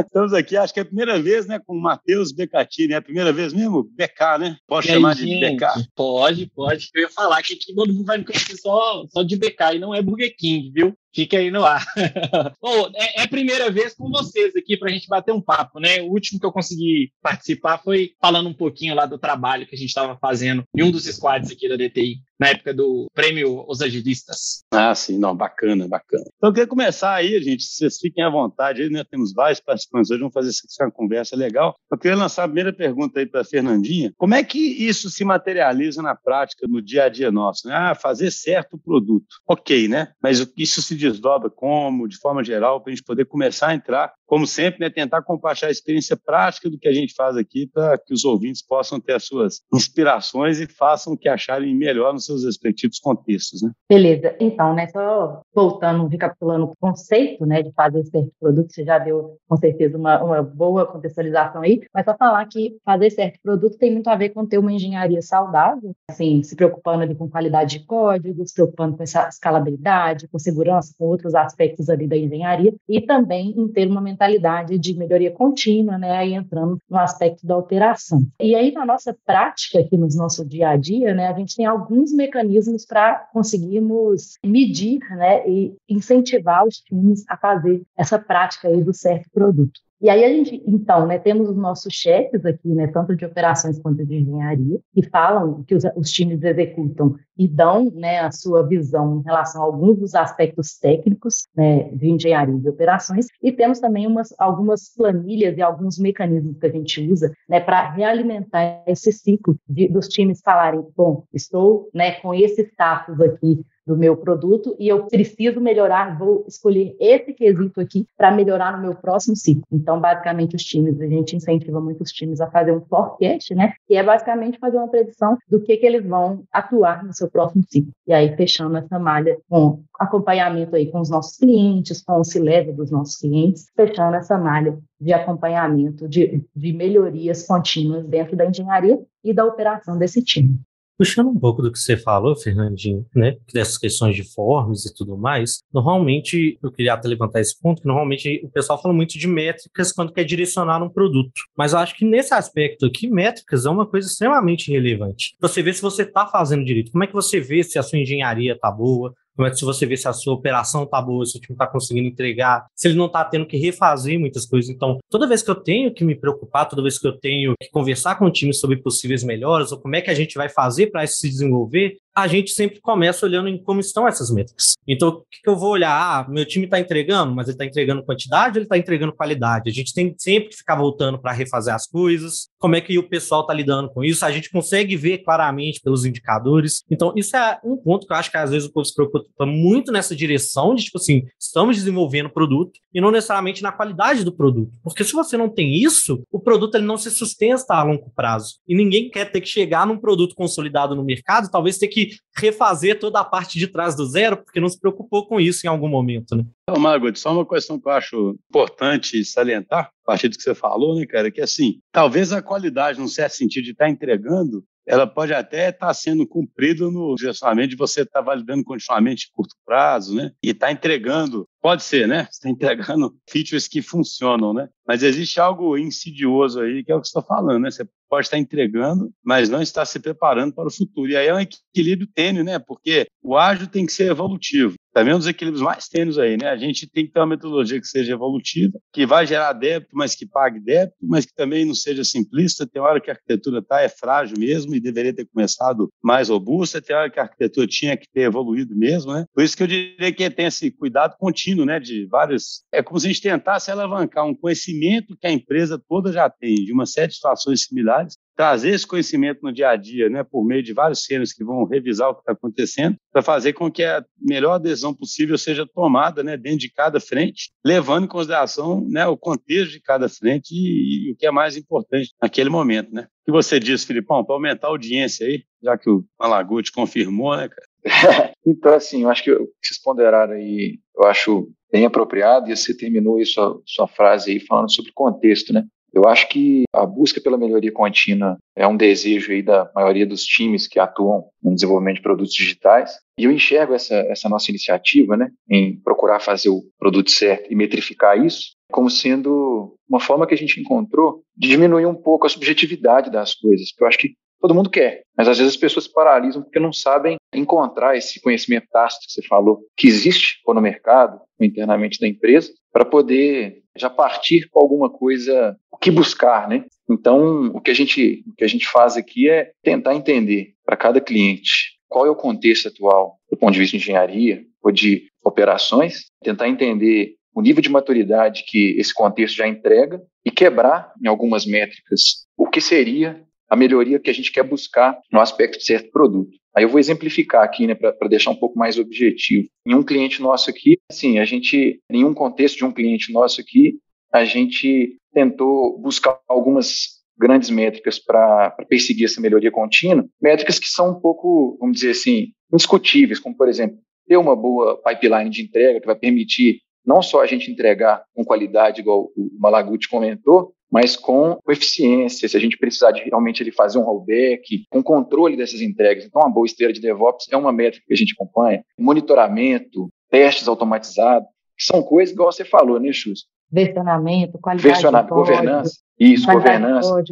Estamos 0.00 0.32
aqui, 0.32 0.56
acho 0.56 0.74
que 0.74 0.80
é 0.80 0.82
a 0.82 0.86
primeira 0.86 1.20
vez, 1.20 1.46
né, 1.46 1.60
com 1.64 1.74
o 1.74 1.80
Matheus 1.80 2.32
Becatini. 2.32 2.94
É 2.94 2.96
a 2.96 3.02
primeira 3.02 3.32
vez 3.32 3.52
mesmo? 3.52 3.84
BK, 3.84 4.38
né? 4.40 4.56
Pode 4.66 4.88
aí, 4.88 4.94
chamar 4.94 5.14
de 5.14 5.26
gente? 5.26 5.56
BK. 5.56 5.88
Pode, 5.94 6.50
pode. 6.54 6.90
Eu 6.94 7.02
ia 7.02 7.10
falar 7.10 7.42
que 7.42 7.54
aqui 7.54 7.74
todo 7.74 7.92
mundo 7.92 8.04
vai 8.04 8.18
me 8.18 8.24
conhecer 8.24 8.56
só, 8.56 9.04
só 9.08 9.22
de 9.22 9.36
BK 9.36 9.74
e 9.74 9.78
não 9.78 9.94
é 9.94 10.02
Burger 10.02 10.34
King, 10.36 10.70
viu? 10.70 10.94
Fica 11.16 11.38
aí 11.38 11.50
no 11.50 11.64
ar. 11.64 11.82
Bom, 12.60 12.90
é, 12.94 13.20
é 13.20 13.22
a 13.22 13.28
primeira 13.28 13.70
vez 13.70 13.94
com 13.94 14.10
vocês 14.10 14.54
aqui 14.54 14.76
para 14.76 14.90
a 14.90 14.92
gente 14.92 15.08
bater 15.08 15.32
um 15.32 15.40
papo, 15.40 15.80
né? 15.80 16.02
O 16.02 16.10
último 16.10 16.38
que 16.38 16.44
eu 16.44 16.52
consegui 16.52 17.10
participar 17.22 17.78
foi 17.78 18.10
falando 18.20 18.50
um 18.50 18.54
pouquinho 18.54 18.94
lá 18.94 19.06
do 19.06 19.18
trabalho 19.18 19.66
que 19.66 19.74
a 19.74 19.78
gente 19.78 19.88
estava 19.88 20.14
fazendo 20.18 20.62
em 20.76 20.82
um 20.82 20.90
dos 20.90 21.04
squads 21.04 21.50
aqui 21.50 21.70
da 21.70 21.76
DTI, 21.76 22.18
na 22.38 22.48
época 22.48 22.74
do 22.74 23.06
prêmio 23.14 23.64
Os 23.68 23.80
Agilistas. 23.80 24.64
Ah, 24.72 24.94
sim, 24.94 25.18
não, 25.18 25.34
bacana, 25.34 25.88
bacana. 25.88 26.24
Então 26.36 26.50
eu 26.50 26.52
queria 26.52 26.66
começar 26.66 27.14
aí, 27.14 27.40
gente, 27.42 27.64
vocês 27.64 27.98
fiquem 27.98 28.22
à 28.22 28.30
vontade 28.30 28.82
aí, 28.82 28.90
né? 28.90 29.04
Temos 29.04 29.32
vários 29.32 29.60
participantes 29.60 30.10
hoje, 30.10 30.20
vamos 30.20 30.34
fazer 30.34 30.50
uma 30.80 30.90
conversa 30.90 31.36
legal. 31.36 31.74
Eu 31.90 31.98
queria 31.98 32.16
lançar 32.16 32.44
a 32.44 32.48
primeira 32.48 32.72
pergunta 32.72 33.20
aí 33.20 33.26
para 33.26 33.40
a 33.40 33.44
Fernandinha. 33.44 34.12
Como 34.16 34.34
é 34.34 34.42
que 34.42 34.58
isso 34.58 35.10
se 35.10 35.24
materializa 35.24 36.02
na 36.02 36.14
prática, 36.14 36.66
no 36.68 36.82
dia 36.82 37.04
a 37.04 37.08
dia 37.08 37.30
nosso? 37.30 37.66
Né? 37.68 37.74
Ah, 37.74 37.94
fazer 37.94 38.30
certo 38.30 38.74
o 38.74 38.78
produto. 38.78 39.26
Ok, 39.48 39.88
né? 39.88 40.12
Mas 40.22 40.46
isso 40.56 40.82
se 40.82 40.94
desdobra 40.94 41.50
como, 41.50 42.08
de 42.08 42.16
forma 42.18 42.44
geral, 42.44 42.80
para 42.80 42.92
a 42.92 42.94
gente 42.94 43.04
poder 43.04 43.24
começar 43.24 43.68
a 43.68 43.74
entrar, 43.74 44.12
como 44.26 44.46
sempre, 44.46 44.80
né, 44.80 44.90
tentar 44.90 45.22
compartilhar 45.22 45.68
a 45.68 45.72
experiência 45.72 46.16
prática 46.16 46.68
do 46.68 46.78
que 46.78 46.88
a 46.88 46.92
gente 46.92 47.14
faz 47.14 47.36
aqui 47.36 47.68
para 47.72 47.96
que 47.98 48.12
os 48.12 48.24
ouvintes 48.24 48.62
possam 48.62 49.00
ter 49.00 49.14
as 49.14 49.24
suas 49.24 49.60
inspirações 49.72 50.60
e 50.60 50.66
façam 50.66 51.12
o 51.12 51.18
que 51.18 51.28
acharem 51.28 51.74
melhor 51.74 52.12
nos 52.12 52.25
seus 52.26 52.44
respectivos 52.44 52.98
contextos, 52.98 53.62
né? 53.62 53.70
Beleza. 53.88 54.34
Então, 54.40 54.74
né, 54.74 54.86
só 54.88 55.42
voltando, 55.54 56.06
recapitulando 56.06 56.66
o 56.66 56.72
conceito, 56.80 57.46
né, 57.46 57.62
de 57.62 57.72
fazer 57.72 58.04
certo 58.04 58.30
produto, 58.40 58.72
você 58.72 58.84
já 58.84 58.98
deu, 58.98 59.36
com 59.48 59.56
certeza, 59.56 59.96
uma, 59.96 60.22
uma 60.22 60.42
boa 60.42 60.86
contextualização 60.86 61.62
aí, 61.62 61.80
mas 61.94 62.04
só 62.04 62.16
falar 62.16 62.44
que 62.46 62.76
fazer 62.84 63.10
certo 63.10 63.38
produto 63.42 63.78
tem 63.78 63.92
muito 63.92 64.08
a 64.08 64.16
ver 64.16 64.30
com 64.30 64.46
ter 64.46 64.58
uma 64.58 64.72
engenharia 64.72 65.22
saudável, 65.22 65.94
assim, 66.10 66.42
se 66.42 66.54
preocupando 66.54 67.02
ali 67.02 67.14
com 67.14 67.28
qualidade 67.28 67.78
de 67.78 67.86
código, 67.86 68.46
se 68.46 68.54
preocupando 68.54 68.96
com 68.96 69.02
essa 69.02 69.28
escalabilidade, 69.28 70.28
com 70.28 70.38
segurança, 70.38 70.94
com 70.98 71.06
outros 71.06 71.34
aspectos 71.34 71.88
ali 71.88 72.06
da 72.06 72.16
engenharia, 72.16 72.74
e 72.88 73.00
também 73.00 73.54
em 73.56 73.68
ter 73.68 73.88
uma 73.88 74.00
mentalidade 74.00 74.78
de 74.78 74.94
melhoria 74.96 75.30
contínua, 75.30 75.98
né, 75.98 76.12
aí 76.12 76.34
entrando 76.34 76.78
no 76.88 76.98
aspecto 76.98 77.46
da 77.46 77.54
alteração. 77.54 78.24
E 78.40 78.54
aí, 78.54 78.72
na 78.72 78.84
nossa 78.84 79.16
prática 79.24 79.80
aqui 79.80 79.96
no 79.96 80.08
nosso 80.16 80.44
dia 80.44 80.70
a 80.70 80.76
dia, 80.76 81.14
né, 81.14 81.28
a 81.28 81.32
gente 81.32 81.56
tem 81.56 81.66
alguns 81.66 82.12
mecanismos 82.16 82.84
para 82.84 83.28
conseguirmos 83.32 84.38
medir 84.44 84.98
né, 85.10 85.48
e 85.48 85.76
incentivar 85.88 86.66
os 86.66 86.78
times 86.78 87.24
a 87.28 87.36
fazer 87.36 87.82
essa 87.96 88.18
prática 88.18 88.68
aí 88.68 88.82
do 88.82 88.92
certo 88.92 89.30
produto. 89.30 89.80
E 90.00 90.10
aí 90.10 90.24
a 90.24 90.28
gente, 90.28 90.62
então, 90.66 91.06
né, 91.06 91.18
temos 91.18 91.48
os 91.48 91.56
nossos 91.56 91.92
chefes 91.94 92.44
aqui, 92.44 92.68
né, 92.68 92.86
tanto 92.88 93.16
de 93.16 93.24
operações 93.24 93.78
quanto 93.78 94.04
de 94.04 94.16
engenharia, 94.16 94.78
que 94.92 95.02
falam 95.08 95.64
que 95.64 95.74
os, 95.74 95.84
os 95.96 96.10
times 96.10 96.42
executam 96.42 97.16
e 97.36 97.48
dão, 97.48 97.90
né, 97.94 98.20
a 98.20 98.30
sua 98.30 98.66
visão 98.66 99.20
em 99.20 99.22
relação 99.22 99.62
a 99.62 99.64
alguns 99.64 99.98
dos 99.98 100.14
aspectos 100.14 100.78
técnicos, 100.78 101.48
né, 101.56 101.84
de 101.94 102.10
engenharia 102.10 102.54
e 102.54 102.60
de 102.60 102.68
operações. 102.68 103.26
E 103.42 103.50
temos 103.50 103.80
também 103.80 104.06
umas, 104.06 104.34
algumas 104.38 104.92
planilhas 104.94 105.56
e 105.56 105.62
alguns 105.62 105.98
mecanismos 105.98 106.58
que 106.58 106.66
a 106.66 106.72
gente 106.72 107.10
usa, 107.10 107.32
né, 107.48 107.58
para 107.58 107.90
realimentar 107.90 108.82
esse 108.86 109.10
ciclo 109.10 109.56
de, 109.66 109.88
dos 109.88 110.08
times 110.08 110.42
falarem, 110.44 110.86
bom, 110.94 111.24
estou, 111.32 111.88
né, 111.94 112.20
com 112.20 112.34
esse 112.34 112.62
status 112.62 113.18
aqui 113.20 113.64
do 113.86 113.96
meu 113.96 114.16
produto 114.16 114.74
e 114.78 114.88
eu 114.88 115.06
preciso 115.06 115.60
melhorar, 115.60 116.18
vou 116.18 116.44
escolher 116.48 116.96
esse 116.98 117.32
quesito 117.32 117.80
aqui 117.80 118.06
para 118.16 118.30
melhorar 118.30 118.76
no 118.76 118.82
meu 118.82 118.94
próximo 118.96 119.36
ciclo. 119.36 119.62
Então, 119.70 120.00
basicamente, 120.00 120.56
os 120.56 120.64
times, 120.64 121.00
a 121.00 121.06
gente 121.06 121.36
incentiva 121.36 121.80
muito 121.80 122.02
os 122.02 122.10
times 122.10 122.40
a 122.40 122.50
fazer 122.50 122.72
um 122.72 122.80
forecast, 122.80 123.54
né? 123.54 123.74
Que 123.86 123.94
é 123.94 124.02
basicamente 124.02 124.58
fazer 124.58 124.78
uma 124.78 124.88
predição 124.88 125.36
do 125.48 125.60
que, 125.60 125.76
que 125.76 125.86
eles 125.86 126.04
vão 126.04 126.44
atuar 126.52 127.04
no 127.04 127.12
seu 127.12 127.30
próximo 127.30 127.62
ciclo. 127.68 127.92
E 128.06 128.12
aí, 128.12 128.34
fechando 128.36 128.76
essa 128.76 128.98
malha 128.98 129.38
com 129.48 129.82
acompanhamento 129.98 130.76
aí 130.76 130.90
com 130.90 131.00
os 131.00 131.10
nossos 131.10 131.36
clientes, 131.38 132.02
com 132.02 132.20
o 132.20 132.24
CILEV 132.24 132.72
dos 132.72 132.90
nossos 132.90 133.16
clientes, 133.16 133.70
fechando 133.74 134.16
essa 134.16 134.36
malha 134.36 134.78
de 135.00 135.12
acompanhamento, 135.12 136.08
de, 136.08 136.44
de 136.54 136.72
melhorias 136.72 137.46
contínuas 137.46 138.06
dentro 138.06 138.36
da 138.36 138.46
engenharia 138.46 138.98
e 139.22 139.32
da 139.32 139.44
operação 139.44 139.98
desse 139.98 140.22
time. 140.22 140.58
Puxando 140.98 141.28
um 141.28 141.38
pouco 141.38 141.60
do 141.60 141.70
que 141.70 141.78
você 141.78 141.96
falou, 141.96 142.34
Fernandinho, 142.34 143.04
né, 143.14 143.36
dessas 143.52 143.76
questões 143.76 144.16
de 144.16 144.24
formas 144.24 144.86
e 144.86 144.94
tudo 144.94 145.16
mais, 145.16 145.62
normalmente, 145.72 146.58
eu 146.62 146.72
queria 146.72 146.94
até 146.94 147.06
levantar 147.06 147.40
esse 147.40 147.60
ponto, 147.60 147.82
que 147.82 147.88
normalmente 147.88 148.40
o 148.44 148.48
pessoal 148.48 148.80
fala 148.80 148.94
muito 148.94 149.18
de 149.18 149.26
métricas 149.26 149.92
quando 149.92 150.12
quer 150.12 150.24
direcionar 150.24 150.82
um 150.82 150.88
produto. 150.88 151.42
Mas 151.56 151.72
eu 151.72 151.78
acho 151.78 151.94
que 151.96 152.04
nesse 152.04 152.32
aspecto 152.32 152.86
aqui, 152.86 153.08
métricas 153.08 153.66
é 153.66 153.70
uma 153.70 153.86
coisa 153.86 154.08
extremamente 154.08 154.70
relevante. 154.70 155.36
Você 155.40 155.62
vê 155.62 155.72
se 155.72 155.82
você 155.82 156.02
está 156.02 156.26
fazendo 156.26 156.64
direito, 156.64 156.92
como 156.92 157.04
é 157.04 157.06
que 157.06 157.12
você 157.12 157.40
vê 157.40 157.62
se 157.62 157.78
a 157.78 157.82
sua 157.82 157.98
engenharia 157.98 158.54
está 158.54 158.70
boa, 158.70 159.14
como 159.36 159.46
é 159.46 159.50
que 159.50 159.58
se 159.58 159.64
você 159.64 159.84
vê 159.86 159.96
se 159.96 160.08
a 160.08 160.12
sua 160.12 160.34
operação 160.34 160.84
está 160.84 161.00
boa, 161.00 161.24
se 161.26 161.36
o 161.36 161.40
time 161.40 161.54
está 161.54 161.66
conseguindo 161.66 162.08
entregar, 162.08 162.66
se 162.74 162.88
ele 162.88 162.96
não 162.96 163.06
está 163.06 163.24
tendo 163.24 163.46
que 163.46 163.58
refazer 163.58 164.18
muitas 164.18 164.46
coisas. 164.46 164.70
Então, 164.70 164.98
toda 165.10 165.28
vez 165.28 165.42
que 165.42 165.50
eu 165.50 165.54
tenho 165.54 165.92
que 165.92 166.04
me 166.04 166.14
preocupar, 166.14 166.68
toda 166.68 166.82
vez 166.82 166.98
que 166.98 167.06
eu 167.06 167.18
tenho 167.18 167.54
que 167.60 167.70
conversar 167.70 168.16
com 168.16 168.24
o 168.24 168.30
time 168.30 168.54
sobre 168.54 168.78
possíveis 168.78 169.22
melhoras, 169.22 169.70
ou 169.70 169.78
como 169.78 169.94
é 169.94 170.00
que 170.00 170.10
a 170.10 170.14
gente 170.14 170.36
vai 170.36 170.48
fazer 170.48 170.86
para 170.88 171.04
isso 171.04 171.16
se 171.16 171.28
desenvolver, 171.28 171.96
a 172.16 172.26
gente 172.26 172.50
sempre 172.52 172.80
começa 172.80 173.26
olhando 173.26 173.46
em 173.46 173.62
como 173.62 173.78
estão 173.78 174.08
essas 174.08 174.30
métricas. 174.30 174.72
Então, 174.88 175.08
o 175.08 175.20
que, 175.30 175.42
que 175.42 175.50
eu 175.50 175.54
vou 175.54 175.72
olhar? 175.72 175.90
Ah, 175.90 176.26
meu 176.26 176.46
time 176.46 176.64
está 176.64 176.80
entregando, 176.80 177.34
mas 177.34 177.46
ele 177.46 177.56
está 177.56 177.66
entregando 177.66 178.02
quantidade 178.02 178.52
ou 178.52 178.56
ele 178.56 178.64
está 178.64 178.78
entregando 178.78 179.12
qualidade? 179.12 179.68
A 179.68 179.72
gente 179.72 179.92
tem 179.92 180.14
sempre 180.16 180.48
que 180.48 180.56
ficar 180.56 180.76
voltando 180.76 181.18
para 181.18 181.32
refazer 181.32 181.74
as 181.74 181.86
coisas, 181.86 182.48
como 182.58 182.74
é 182.74 182.80
que 182.80 182.98
o 182.98 183.06
pessoal 183.06 183.42
está 183.42 183.52
lidando 183.52 183.90
com 183.90 184.02
isso, 184.02 184.24
a 184.24 184.30
gente 184.30 184.50
consegue 184.50 184.96
ver 184.96 185.18
claramente 185.18 185.80
pelos 185.82 186.06
indicadores. 186.06 186.82
Então, 186.90 187.12
isso 187.14 187.36
é 187.36 187.60
um 187.62 187.76
ponto 187.76 188.06
que 188.06 188.12
eu 188.14 188.16
acho 188.16 188.30
que 188.30 188.38
às 188.38 188.50
vezes 188.50 188.66
o 188.66 188.72
povo 188.72 188.86
se 188.86 188.94
preocupa 188.94 189.44
muito 189.44 189.92
nessa 189.92 190.16
direção 190.16 190.74
de, 190.74 190.84
tipo 190.84 190.96
assim, 190.96 191.26
estamos 191.38 191.76
desenvolvendo 191.76 192.30
produto 192.30 192.80
e 192.94 193.00
não 193.00 193.10
necessariamente 193.10 193.62
na 193.62 193.72
qualidade 193.72 194.24
do 194.24 194.34
produto. 194.34 194.72
Porque 194.82 195.04
se 195.04 195.12
você 195.12 195.36
não 195.36 195.50
tem 195.50 195.82
isso, 195.82 196.22
o 196.32 196.40
produto 196.40 196.76
ele 196.76 196.86
não 196.86 196.96
se 196.96 197.10
sustenta 197.10 197.74
a 197.74 197.82
longo 197.82 198.10
prazo. 198.16 198.54
E 198.66 198.74
ninguém 198.74 199.10
quer 199.10 199.30
ter 199.30 199.42
que 199.42 199.48
chegar 199.48 199.86
num 199.86 199.98
produto 199.98 200.34
consolidado 200.34 200.94
no 200.94 201.04
mercado, 201.04 201.50
talvez 201.50 201.76
ter 201.76 201.88
que 201.88 202.05
refazer 202.36 202.98
toda 202.98 203.20
a 203.20 203.24
parte 203.24 203.58
de 203.58 203.66
trás 203.66 203.94
do 203.94 204.06
zero, 204.06 204.36
porque 204.36 204.60
não 204.60 204.68
se 204.68 204.78
preocupou 204.78 205.26
com 205.26 205.40
isso 205.40 205.66
em 205.66 205.68
algum 205.68 205.88
momento, 205.88 206.36
né? 206.36 206.44
Então, 206.68 206.80
Margot, 206.80 207.14
só 207.16 207.32
uma 207.32 207.46
questão 207.46 207.80
que 207.80 207.88
eu 207.88 207.92
acho 207.92 208.38
importante 208.48 209.24
salientar, 209.24 209.86
a 209.86 210.06
partir 210.06 210.28
do 210.28 210.36
que 210.36 210.42
você 210.42 210.54
falou, 210.54 210.96
né, 210.96 211.06
cara, 211.06 211.30
que 211.30 211.40
assim, 211.40 211.78
talvez 211.92 212.32
a 212.32 212.42
qualidade, 212.42 212.98
num 212.98 213.08
certo 213.08 213.32
sentido, 213.32 213.64
de 213.64 213.70
estar 213.72 213.86
tá 213.86 213.90
entregando, 213.90 214.64
ela 214.86 215.06
pode 215.06 215.34
até 215.34 215.70
estar 215.70 215.88
tá 215.88 215.94
sendo 215.94 216.26
cumprida 216.26 216.88
no 216.88 217.14
direcionamento 217.16 217.70
de 217.70 217.76
você 217.76 218.02
estar 218.02 218.20
tá 218.20 218.24
validando 218.24 218.62
continuamente 218.62 219.28
em 219.28 219.34
curto 219.34 219.54
prazo, 219.64 220.14
né? 220.14 220.30
E 220.42 220.50
estar 220.50 220.70
entregando, 220.70 221.46
pode 221.66 221.82
ser, 221.82 222.06
né? 222.06 222.28
Você 222.30 222.38
está 222.38 222.48
entregando 222.48 223.12
features 223.28 223.66
que 223.66 223.82
funcionam, 223.82 224.54
né? 224.54 224.68
Mas 224.86 225.02
existe 225.02 225.40
algo 225.40 225.76
insidioso 225.76 226.60
aí, 226.60 226.84
que 226.84 226.92
é 226.92 226.94
o 226.94 227.00
que 227.00 227.08
você 227.08 227.18
está 227.18 227.22
falando, 227.22 227.60
né? 227.60 227.72
Você 227.72 227.84
pode 228.08 228.26
estar 228.26 228.38
entregando, 228.38 229.12
mas 229.24 229.48
não 229.48 229.60
está 229.60 229.84
se 229.84 229.98
preparando 229.98 230.54
para 230.54 230.68
o 230.68 230.72
futuro. 230.72 231.10
E 231.10 231.16
aí 231.16 231.26
é 231.26 231.34
um 231.34 231.40
equilíbrio 231.40 232.08
tênue, 232.14 232.44
né? 232.44 232.60
Porque 232.60 233.08
o 233.20 233.36
ágil 233.36 233.66
tem 233.66 233.84
que 233.84 233.92
ser 233.92 234.10
evolutivo. 234.10 234.74
Também 234.96 235.12
é 235.12 235.14
um 235.14 235.18
dos 235.18 235.26
equilíbrios 235.26 235.62
mais 235.62 235.88
tênues 235.88 236.16
aí, 236.16 236.38
né? 236.38 236.48
A 236.48 236.56
gente 236.56 236.88
tem 236.88 237.04
que 237.04 237.12
ter 237.12 237.20
uma 237.20 237.26
metodologia 237.26 237.78
que 237.78 237.86
seja 237.86 238.14
evolutiva, 238.14 238.78
que 238.92 239.04
vai 239.04 239.26
gerar 239.26 239.52
débito, 239.52 239.90
mas 239.92 240.14
que 240.14 240.24
pague 240.24 240.58
débito, 240.58 240.96
mas 241.02 241.26
que 241.26 241.34
também 241.34 241.66
não 241.66 241.74
seja 241.74 242.02
simplista. 242.02 242.66
Tem 242.66 242.80
hora 242.80 242.98
que 242.98 243.10
a 243.10 243.12
arquitetura 243.12 243.60
tá, 243.60 243.82
é 243.82 243.90
frágil 243.90 244.38
mesmo 244.38 244.74
e 244.74 244.80
deveria 244.80 245.12
ter 245.12 245.26
começado 245.26 245.90
mais 246.02 246.30
robusta, 246.30 246.80
tem 246.80 246.96
hora 246.96 247.10
que 247.10 247.20
a 247.20 247.24
arquitetura 247.24 247.66
tinha 247.66 247.96
que 247.96 248.06
ter 248.10 248.22
evoluído 248.22 248.74
mesmo, 248.74 249.12
né? 249.12 249.26
Por 249.34 249.44
isso 249.44 249.54
que 249.56 249.64
eu 249.64 249.66
diria 249.66 250.12
que 250.12 250.30
tem 250.30 250.46
esse 250.46 250.70
cuidado 250.70 251.16
contínuo, 251.18 251.55
né? 251.64 251.80
De 251.80 252.06
vários... 252.06 252.64
É 252.72 252.82
como 252.82 252.98
se 252.98 253.06
a 253.06 253.12
gente 253.12 253.22
tentasse 253.22 253.70
alavancar 253.70 254.26
um 254.26 254.34
conhecimento 254.34 255.16
que 255.16 255.26
a 255.26 255.32
empresa 255.32 255.80
toda 255.88 256.12
já 256.12 256.28
tem, 256.28 256.56
de 256.56 256.72
uma 256.72 256.86
série 256.86 257.08
de 257.08 257.14
situações 257.14 257.62
similares, 257.62 258.16
trazer 258.36 258.74
esse 258.74 258.86
conhecimento 258.86 259.40
no 259.42 259.52
dia 259.52 259.70
a 259.70 259.76
dia, 259.76 260.10
né, 260.10 260.22
por 260.22 260.44
meio 260.44 260.62
de 260.62 260.74
vários 260.74 261.04
cenários 261.04 261.32
que 261.32 261.42
vão 261.42 261.64
revisar 261.64 262.10
o 262.10 262.14
que 262.14 262.20
está 262.20 262.32
acontecendo, 262.32 262.96
para 263.10 263.22
fazer 263.22 263.54
com 263.54 263.70
que 263.70 263.82
a 263.82 264.04
melhor 264.20 264.54
adesão 264.54 264.92
possível 264.92 265.38
seja 265.38 265.66
tomada, 265.66 266.22
né, 266.22 266.36
dentro 266.36 266.58
de 266.58 266.70
cada 266.70 267.00
frente, 267.00 267.50
levando 267.64 268.04
em 268.04 268.08
consideração, 268.08 268.86
né, 268.88 269.06
o 269.06 269.16
contexto 269.16 269.72
de 269.72 269.80
cada 269.80 270.08
frente 270.08 270.50
e, 270.52 271.08
e 271.08 271.12
o 271.12 271.16
que 271.16 271.26
é 271.26 271.30
mais 271.30 271.56
importante 271.56 272.12
naquele 272.20 272.50
momento, 272.50 272.92
né. 272.92 273.08
O 273.22 273.24
que 273.24 273.32
você 273.32 273.58
diz, 273.58 273.84
Filipão, 273.84 274.22
para 274.22 274.36
aumentar 274.36 274.68
a 274.68 274.70
audiência 274.70 275.26
aí, 275.26 275.42
já 275.62 275.76
que 275.78 275.88
o 275.88 276.04
Malaguti 276.20 276.70
confirmou, 276.70 277.34
né, 277.36 277.48
cara? 277.48 277.66
então, 278.46 278.74
assim, 278.74 279.02
eu 279.02 279.10
acho 279.10 279.22
que 279.24 279.32
vocês 279.32 279.80
ponderaram 279.82 280.34
aí, 280.34 280.78
eu 280.96 281.06
acho 281.06 281.48
bem 281.70 281.86
apropriado, 281.86 282.50
e 282.50 282.56
você 282.56 282.76
terminou 282.76 283.16
aí 283.16 283.26
sua, 283.26 283.60
sua 283.64 283.86
frase 283.86 284.32
aí 284.32 284.40
falando 284.40 284.72
sobre 284.72 284.92
contexto, 284.92 285.52
né? 285.52 285.64
Eu 285.96 286.04
acho 286.06 286.28
que 286.28 286.64
a 286.74 286.84
busca 286.84 287.22
pela 287.22 287.38
melhoria 287.38 287.72
contínua 287.72 288.36
é 288.54 288.66
um 288.66 288.76
desejo 288.76 289.32
aí 289.32 289.42
da 289.42 289.70
maioria 289.74 290.06
dos 290.06 290.24
times 290.24 290.68
que 290.68 290.78
atuam 290.78 291.24
no 291.42 291.54
desenvolvimento 291.54 291.96
de 291.96 292.02
produtos 292.02 292.34
digitais. 292.34 292.98
E 293.18 293.24
eu 293.24 293.32
enxergo 293.32 293.72
essa, 293.72 293.94
essa 294.10 294.28
nossa 294.28 294.50
iniciativa, 294.50 295.16
né, 295.16 295.30
em 295.48 295.80
procurar 295.80 296.20
fazer 296.20 296.50
o 296.50 296.64
produto 296.78 297.10
certo 297.10 297.50
e 297.50 297.56
metrificar 297.56 298.22
isso, 298.22 298.50
como 298.70 298.90
sendo 298.90 299.74
uma 299.88 299.98
forma 299.98 300.26
que 300.26 300.34
a 300.34 300.36
gente 300.36 300.60
encontrou 300.60 301.22
de 301.34 301.48
diminuir 301.48 301.86
um 301.86 301.94
pouco 301.94 302.26
a 302.26 302.28
subjetividade 302.28 303.10
das 303.10 303.34
coisas. 303.34 303.70
Porque 303.70 303.84
eu 303.84 303.88
acho 303.88 303.98
que 303.98 304.14
todo 304.40 304.54
mundo 304.54 304.70
quer, 304.70 305.02
mas 305.16 305.28
às 305.28 305.38
vezes 305.38 305.54
as 305.54 305.58
pessoas 305.58 305.84
se 305.84 305.92
paralisam 305.92 306.42
porque 306.42 306.58
não 306.58 306.72
sabem 306.72 307.16
encontrar 307.34 307.96
esse 307.96 308.20
conhecimento 308.20 308.66
tácito 308.70 309.06
que 309.06 309.12
você 309.12 309.22
falou, 309.26 309.60
que 309.76 309.86
existe 309.86 310.40
ou 310.46 310.54
no 310.54 310.60
mercado, 310.60 311.20
ou 311.38 311.46
internamente 311.46 312.00
da 312.00 312.06
empresa, 312.06 312.52
para 312.72 312.84
poder 312.84 313.62
já 313.76 313.90
partir 313.90 314.48
com 314.50 314.60
alguma 314.60 314.90
coisa, 314.90 315.56
o 315.70 315.76
que 315.76 315.90
buscar, 315.90 316.48
né? 316.48 316.64
Então, 316.88 317.46
o 317.54 317.60
que 317.60 317.70
a 317.70 317.74
gente, 317.74 318.24
o 318.26 318.34
que 318.34 318.44
a 318.44 318.48
gente 318.48 318.66
faz 318.66 318.96
aqui 318.96 319.28
é 319.28 319.50
tentar 319.62 319.94
entender 319.94 320.54
para 320.64 320.76
cada 320.76 321.00
cliente 321.00 321.76
qual 321.88 322.06
é 322.06 322.10
o 322.10 322.16
contexto 322.16 322.68
atual 322.68 323.18
do 323.30 323.36
ponto 323.36 323.52
de 323.52 323.58
vista 323.58 323.76
de 323.76 323.82
engenharia 323.82 324.42
ou 324.62 324.70
de 324.70 325.08
operações, 325.24 326.06
tentar 326.22 326.48
entender 326.48 327.14
o 327.34 327.42
nível 327.42 327.62
de 327.62 327.68
maturidade 327.68 328.44
que 328.46 328.74
esse 328.78 328.94
contexto 328.94 329.36
já 329.36 329.46
entrega 329.46 330.00
e 330.24 330.30
quebrar 330.30 330.92
em 331.02 331.06
algumas 331.06 331.44
métricas 331.44 332.26
o 332.36 332.48
que 332.48 332.60
seria 332.60 333.22
a 333.48 333.56
melhoria 333.56 333.98
que 333.98 334.10
a 334.10 334.14
gente 334.14 334.32
quer 334.32 334.42
buscar 334.42 334.98
no 335.12 335.20
aspecto 335.20 335.58
de 335.58 335.64
certo 335.64 335.90
produto. 335.90 336.36
Aí 336.54 336.64
eu 336.64 336.68
vou 336.68 336.80
exemplificar 336.80 337.42
aqui, 337.42 337.66
né, 337.66 337.74
para 337.74 338.08
deixar 338.08 338.30
um 338.30 338.36
pouco 338.36 338.58
mais 338.58 338.78
objetivo. 338.78 339.48
Em 339.66 339.74
um 339.74 339.82
cliente 339.82 340.22
nosso 340.22 340.48
aqui, 340.50 340.78
assim, 340.90 341.18
a 341.18 341.24
gente, 341.24 341.80
em 341.90 342.04
um 342.04 342.14
contexto 342.14 342.56
de 342.56 342.64
um 342.64 342.72
cliente 342.72 343.12
nosso 343.12 343.40
aqui, 343.40 343.78
a 344.12 344.24
gente 344.24 344.96
tentou 345.12 345.78
buscar 345.78 346.18
algumas 346.28 346.96
grandes 347.18 347.50
métricas 347.50 347.98
para 347.98 348.50
perseguir 348.68 349.04
essa 349.06 349.20
melhoria 349.20 349.50
contínua, 349.50 350.06
métricas 350.20 350.58
que 350.58 350.68
são 350.68 350.90
um 350.90 351.00
pouco, 351.00 351.56
vamos 351.60 351.76
dizer 351.76 351.90
assim, 351.90 352.32
indiscutíveis, 352.52 353.18
como, 353.18 353.36
por 353.36 353.48
exemplo, 353.48 353.78
ter 354.06 354.16
uma 354.16 354.36
boa 354.36 354.80
pipeline 354.82 355.30
de 355.30 355.42
entrega 355.42 355.80
que 355.80 355.86
vai 355.86 355.96
permitir 355.96 356.60
não 356.84 357.02
só 357.02 357.22
a 357.22 357.26
gente 357.26 357.50
entregar 357.50 358.04
com 358.14 358.24
qualidade, 358.24 358.80
igual 358.80 359.10
o 359.16 359.30
Malaguti 359.38 359.88
comentou, 359.88 360.54
mas 360.70 360.96
com 360.96 361.38
eficiência, 361.48 362.28
se 362.28 362.36
a 362.36 362.40
gente 362.40 362.56
precisar 362.56 362.90
de 362.90 363.02
realmente 363.02 363.42
ele 363.42 363.52
fazer 363.52 363.78
um 363.78 363.84
rollback, 363.84 364.64
com 364.70 364.82
controle 364.82 365.36
dessas 365.36 365.60
entregas. 365.60 366.04
Então, 366.04 366.22
uma 366.22 366.30
boa 366.30 366.46
esteira 366.46 366.72
de 366.72 366.80
DevOps 366.80 367.26
é 367.30 367.36
uma 367.36 367.52
métrica 367.52 367.84
que 367.86 367.92
a 367.92 367.96
gente 367.96 368.14
acompanha, 368.14 368.64
monitoramento, 368.78 369.88
testes 370.10 370.48
automatizados, 370.48 371.28
que 371.56 371.64
são 371.64 371.82
coisas 371.82 372.12
igual 372.12 372.32
você 372.32 372.44
falou, 372.44 372.78
né, 372.78 372.92
Chus? 372.92 373.26
Versionamento, 373.50 374.38
qualidade 374.38 374.68
Versionamento, 374.68 375.14
governança, 375.14 375.80
isso, 375.98 376.26
governança. 376.26 377.04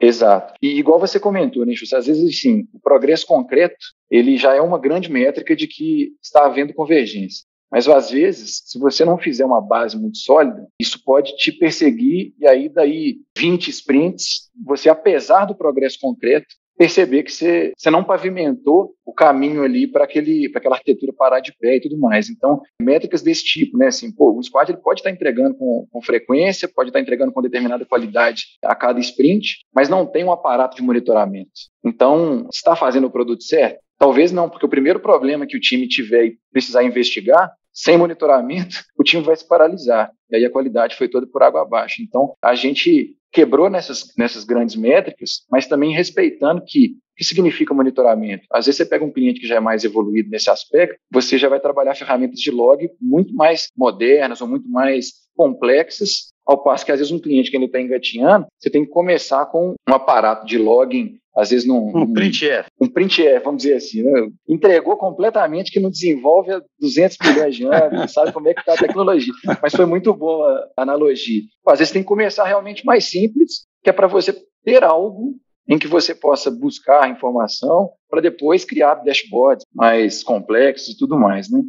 Exato. 0.00 0.52
E 0.60 0.78
igual 0.78 0.98
você 0.98 1.18
comentou, 1.18 1.64
né, 1.64 1.74
Chus, 1.74 1.92
às 1.92 2.06
vezes, 2.06 2.40
sim, 2.40 2.66
o 2.74 2.80
progresso 2.80 3.26
concreto, 3.26 3.76
ele 4.10 4.36
já 4.36 4.54
é 4.54 4.60
uma 4.60 4.78
grande 4.78 5.10
métrica 5.10 5.56
de 5.56 5.66
que 5.66 6.12
está 6.22 6.44
havendo 6.44 6.74
convergência. 6.74 7.46
Mas 7.70 7.88
às 7.88 8.10
vezes, 8.10 8.62
se 8.64 8.78
você 8.78 9.04
não 9.04 9.18
fizer 9.18 9.44
uma 9.44 9.60
base 9.60 9.98
muito 9.98 10.18
sólida, 10.18 10.66
isso 10.80 11.02
pode 11.04 11.36
te 11.36 11.50
perseguir 11.50 12.32
e 12.38 12.46
aí 12.46 12.68
daí 12.68 13.18
20 13.36 13.68
sprints, 13.68 14.50
você 14.64 14.88
apesar 14.88 15.46
do 15.46 15.54
progresso 15.54 15.98
concreto, 16.00 16.54
perceber 16.76 17.22
que 17.22 17.32
você, 17.32 17.72
você 17.76 17.90
não 17.90 18.04
pavimentou 18.04 18.94
o 19.04 19.12
caminho 19.12 19.62
ali 19.62 19.86
para 19.86 20.04
aquela 20.04 20.76
arquitetura 20.76 21.12
parar 21.12 21.40
de 21.40 21.52
pé 21.58 21.76
e 21.76 21.80
tudo 21.80 21.98
mais. 21.98 22.28
Então, 22.28 22.60
métricas 22.80 23.22
desse 23.22 23.44
tipo, 23.44 23.78
né? 23.78 23.86
Assim, 23.86 24.12
pô, 24.12 24.36
o 24.36 24.42
squad 24.42 24.70
ele 24.70 24.80
pode 24.80 25.00
estar 25.00 25.10
entregando 25.10 25.56
com, 25.56 25.86
com 25.90 26.02
frequência, 26.02 26.68
pode 26.68 26.90
estar 26.90 27.00
entregando 27.00 27.32
com 27.32 27.42
determinada 27.42 27.84
qualidade 27.84 28.44
a 28.62 28.74
cada 28.74 29.00
sprint, 29.00 29.64
mas 29.74 29.88
não 29.88 30.06
tem 30.06 30.24
um 30.24 30.32
aparato 30.32 30.76
de 30.76 30.82
monitoramento. 30.82 31.50
Então, 31.84 32.48
está 32.52 32.76
fazendo 32.76 33.06
o 33.06 33.10
produto 33.10 33.42
certo? 33.42 33.80
Talvez 33.98 34.30
não, 34.30 34.48
porque 34.50 34.66
o 34.66 34.68
primeiro 34.68 35.00
problema 35.00 35.46
que 35.46 35.56
o 35.56 35.60
time 35.60 35.88
tiver 35.88 36.26
e 36.26 36.38
precisar 36.52 36.84
investigar, 36.84 37.50
sem 37.76 37.98
monitoramento, 37.98 38.82
o 38.98 39.04
time 39.04 39.22
vai 39.22 39.36
se 39.36 39.46
paralisar. 39.46 40.10
E 40.30 40.36
aí 40.36 40.44
a 40.46 40.50
qualidade 40.50 40.96
foi 40.96 41.08
toda 41.08 41.26
por 41.26 41.42
água 41.42 41.60
abaixo. 41.60 42.02
Então, 42.02 42.34
a 42.40 42.54
gente 42.54 43.14
quebrou 43.30 43.68
nessas, 43.68 44.14
nessas 44.16 44.44
grandes 44.44 44.74
métricas, 44.76 45.44
mas 45.50 45.66
também 45.66 45.92
respeitando 45.92 46.64
que 46.66 46.96
o 47.12 47.16
que 47.16 47.24
significa 47.24 47.74
monitoramento? 47.74 48.46
Às 48.50 48.66
vezes 48.66 48.78
você 48.78 48.86
pega 48.86 49.04
um 49.04 49.12
cliente 49.12 49.40
que 49.40 49.46
já 49.46 49.56
é 49.56 49.60
mais 49.60 49.84
evoluído 49.84 50.30
nesse 50.30 50.50
aspecto, 50.50 50.98
você 51.10 51.36
já 51.36 51.48
vai 51.48 51.60
trabalhar 51.60 51.94
ferramentas 51.94 52.40
de 52.40 52.50
log 52.50 52.90
muito 53.00 53.34
mais 53.34 53.68
modernas 53.76 54.40
ou 54.40 54.48
muito 54.48 54.68
mais 54.68 55.12
complexas, 55.34 56.32
ao 56.46 56.62
passo 56.62 56.86
que 56.86 56.92
às 56.92 56.98
vezes 56.98 57.12
um 57.12 57.18
cliente 57.18 57.50
que 57.50 57.56
ainda 57.56 57.66
está 57.66 57.80
engatinhando, 57.80 58.46
você 58.58 58.70
tem 58.70 58.84
que 58.84 58.90
começar 58.90 59.46
com 59.46 59.74
um 59.88 59.94
aparato 59.94 60.46
de 60.46 60.56
logging 60.58 61.18
às 61.36 61.50
vezes 61.50 61.66
num, 61.66 61.94
um 61.94 62.12
print 62.14 62.48
F. 62.48 62.70
Um 62.80 62.88
print 62.88 63.22
F, 63.22 63.44
vamos 63.44 63.62
dizer 63.62 63.74
assim, 63.74 64.02
né? 64.02 64.28
entregou 64.48 64.96
completamente 64.96 65.70
que 65.70 65.78
não 65.78 65.90
desenvolve 65.90 66.50
há 66.50 66.62
200 66.80 67.18
milhões 67.22 67.54
de 67.54 67.64
anos, 67.66 68.10
sabe 68.10 68.32
como 68.32 68.48
é 68.48 68.54
que 68.54 68.60
está 68.60 68.72
a 68.72 68.78
tecnologia. 68.78 69.34
Mas 69.62 69.74
foi 69.74 69.84
muito 69.84 70.14
boa 70.14 70.66
a 70.74 70.82
analogia. 70.82 71.42
Às 71.68 71.78
vezes 71.78 71.92
tem 71.92 72.02
que 72.02 72.08
começar 72.08 72.44
realmente 72.44 72.86
mais 72.86 73.04
simples, 73.04 73.66
que 73.84 73.90
é 73.90 73.92
para 73.92 74.06
você 74.06 74.34
ter 74.64 74.82
algo 74.82 75.34
em 75.68 75.78
que 75.78 75.88
você 75.88 76.14
possa 76.14 76.50
buscar 76.50 77.10
informação 77.10 77.90
para 78.08 78.20
depois 78.20 78.64
criar 78.64 78.96
dashboards 78.96 79.64
mais 79.74 80.22
complexos 80.22 80.94
e 80.94 80.96
tudo 80.96 81.18
mais, 81.18 81.50
né? 81.50 81.60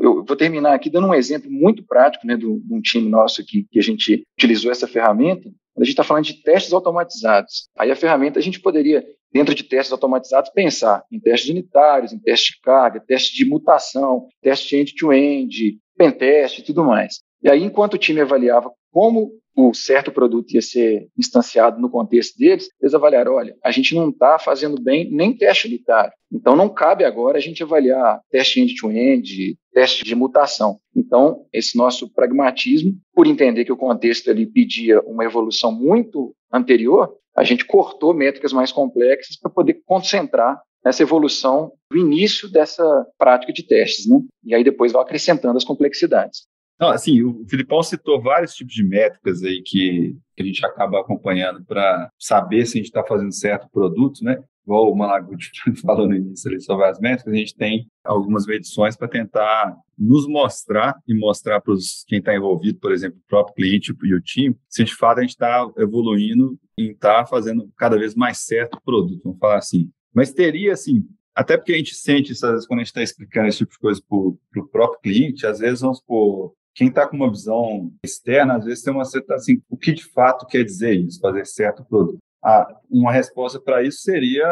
Eu 0.00 0.24
vou 0.24 0.36
terminar 0.36 0.74
aqui 0.74 0.90
dando 0.90 1.06
um 1.06 1.14
exemplo 1.14 1.50
muito 1.50 1.84
prático, 1.84 2.26
né, 2.26 2.36
de 2.36 2.46
um 2.46 2.80
time 2.82 3.08
nosso 3.08 3.40
aqui 3.40 3.66
que 3.70 3.78
a 3.78 3.82
gente 3.82 4.24
utilizou 4.36 4.70
essa 4.70 4.86
ferramenta 4.86 5.48
a 5.76 5.84
gente 5.84 5.90
está 5.90 6.02
falando 6.02 6.24
de 6.24 6.42
testes 6.42 6.72
automatizados, 6.72 7.68
aí 7.76 7.90
a 7.90 7.96
ferramenta 7.96 8.38
a 8.38 8.42
gente 8.42 8.60
poderia, 8.60 9.06
dentro 9.30 9.54
de 9.54 9.62
testes 9.62 9.92
automatizados, 9.92 10.50
pensar 10.50 11.04
em 11.12 11.20
testes 11.20 11.50
unitários, 11.50 12.12
em 12.12 12.18
testes 12.18 12.54
de 12.54 12.60
carga, 12.62 12.98
testes 12.98 13.36
de 13.36 13.44
mutação, 13.44 14.26
testes 14.40 14.68
de 14.68 14.76
end-to-end, 14.76 15.78
pentest 15.96 16.58
e 16.58 16.62
tudo 16.62 16.82
mais. 16.82 17.20
E 17.42 17.50
aí, 17.50 17.62
enquanto 17.62 17.94
o 17.94 17.98
time 17.98 18.20
avaliava 18.20 18.72
como 18.90 19.32
o 19.56 19.72
certo 19.72 20.12
produto 20.12 20.52
ia 20.52 20.60
ser 20.60 21.08
instanciado 21.18 21.80
no 21.80 21.88
contexto 21.88 22.36
deles, 22.36 22.68
eles 22.78 22.92
avaliaram, 22.92 23.32
olha, 23.32 23.56
a 23.64 23.70
gente 23.70 23.94
não 23.94 24.10
está 24.10 24.38
fazendo 24.38 24.78
bem 24.80 25.10
nem 25.10 25.34
teste 25.34 25.66
unitário. 25.66 26.12
Então, 26.30 26.54
não 26.54 26.68
cabe 26.68 27.04
agora 27.04 27.38
a 27.38 27.40
gente 27.40 27.62
avaliar 27.62 28.20
teste 28.30 28.60
end-to-end, 28.60 29.56
teste 29.72 30.04
de 30.04 30.14
mutação. 30.14 30.78
Então, 30.94 31.46
esse 31.52 31.78
nosso 31.78 32.12
pragmatismo, 32.12 32.94
por 33.14 33.26
entender 33.26 33.64
que 33.64 33.72
o 33.72 33.76
contexto 33.76 34.30
ali 34.30 34.44
pedia 34.44 35.00
uma 35.00 35.24
evolução 35.24 35.72
muito 35.72 36.34
anterior, 36.52 37.16
a 37.34 37.42
gente 37.42 37.64
cortou 37.64 38.12
métricas 38.12 38.52
mais 38.52 38.70
complexas 38.70 39.38
para 39.38 39.50
poder 39.50 39.80
concentrar 39.86 40.60
nessa 40.84 41.02
evolução 41.02 41.72
do 41.90 41.96
início 41.96 42.50
dessa 42.50 43.06
prática 43.18 43.52
de 43.52 43.66
testes, 43.66 44.06
né? 44.06 44.20
E 44.44 44.54
aí 44.54 44.62
depois 44.62 44.92
vai 44.92 45.02
acrescentando 45.02 45.56
as 45.56 45.64
complexidades. 45.64 46.46
Não, 46.78 46.90
assim, 46.90 47.22
o 47.22 47.44
Filipão 47.48 47.82
citou 47.82 48.20
vários 48.20 48.54
tipos 48.54 48.74
de 48.74 48.84
métricas 48.84 49.42
aí 49.42 49.62
que, 49.62 50.16
que 50.36 50.42
a 50.42 50.44
gente 50.44 50.64
acaba 50.64 51.00
acompanhando 51.00 51.64
para 51.64 52.10
saber 52.18 52.66
se 52.66 52.74
a 52.74 52.76
gente 52.76 52.86
está 52.86 53.02
fazendo 53.02 53.32
certo 53.32 53.68
produto, 53.70 54.22
né? 54.22 54.42
Igual 54.66 54.92
o 54.92 54.96
Malaguti 54.96 55.50
falou 55.80 56.08
no 56.08 56.14
início 56.14 56.50
ali 56.50 56.60
sobre 56.60 56.84
as 56.86 56.98
métricas, 56.98 57.32
a 57.32 57.36
gente 57.36 57.54
tem 57.54 57.86
algumas 58.04 58.46
medições 58.46 58.96
para 58.96 59.08
tentar 59.08 59.74
nos 59.96 60.26
mostrar 60.26 60.94
e 61.06 61.14
mostrar 61.14 61.60
para 61.60 61.74
quem 62.06 62.18
está 62.18 62.34
envolvido, 62.34 62.78
por 62.78 62.92
exemplo, 62.92 63.18
o 63.18 63.28
próprio 63.28 63.54
cliente 63.54 63.94
e 64.02 64.14
o 64.14 64.20
time, 64.20 64.56
se 64.68 64.84
de 64.84 64.94
fato 64.94 65.18
a 65.18 65.22
gente 65.22 65.30
está 65.30 65.66
evoluindo 65.78 66.58
e 66.76 66.90
está 66.90 67.24
fazendo 67.24 67.70
cada 67.78 67.96
vez 67.96 68.14
mais 68.14 68.38
certo 68.44 68.74
o 68.74 68.82
produto, 68.82 69.22
vamos 69.24 69.38
falar 69.38 69.58
assim. 69.58 69.88
Mas 70.12 70.32
teria, 70.32 70.72
assim, 70.72 71.06
até 71.34 71.56
porque 71.56 71.72
a 71.72 71.76
gente 71.76 71.94
sente 71.94 72.32
às 72.32 72.40
vezes, 72.40 72.66
quando 72.66 72.80
a 72.80 72.82
gente 72.82 72.88
está 72.88 73.02
explicando 73.02 73.46
esse 73.48 73.58
tipo 73.58 73.72
de 73.72 73.78
coisa 73.78 74.02
para 74.08 74.62
o 74.62 74.68
próprio 74.68 75.00
cliente, 75.00 75.46
às 75.46 75.60
vezes, 75.60 75.80
vamos 75.80 76.02
por 76.02 76.54
quem 76.76 76.88
está 76.88 77.08
com 77.08 77.16
uma 77.16 77.30
visão 77.30 77.90
externa, 78.04 78.56
às 78.56 78.64
vezes 78.66 78.84
tem 78.84 78.92
uma 78.92 79.06
certa 79.06 79.34
assim, 79.34 79.62
o 79.68 79.78
que 79.78 79.92
de 79.92 80.04
fato 80.12 80.46
quer 80.46 80.62
dizer 80.62 80.92
isso, 80.92 81.18
fazer 81.20 81.46
certo 81.46 81.82
produto. 81.82 82.18
Ah, 82.44 82.68
uma 82.90 83.10
resposta 83.10 83.58
para 83.58 83.82
isso 83.82 84.02
seria 84.02 84.46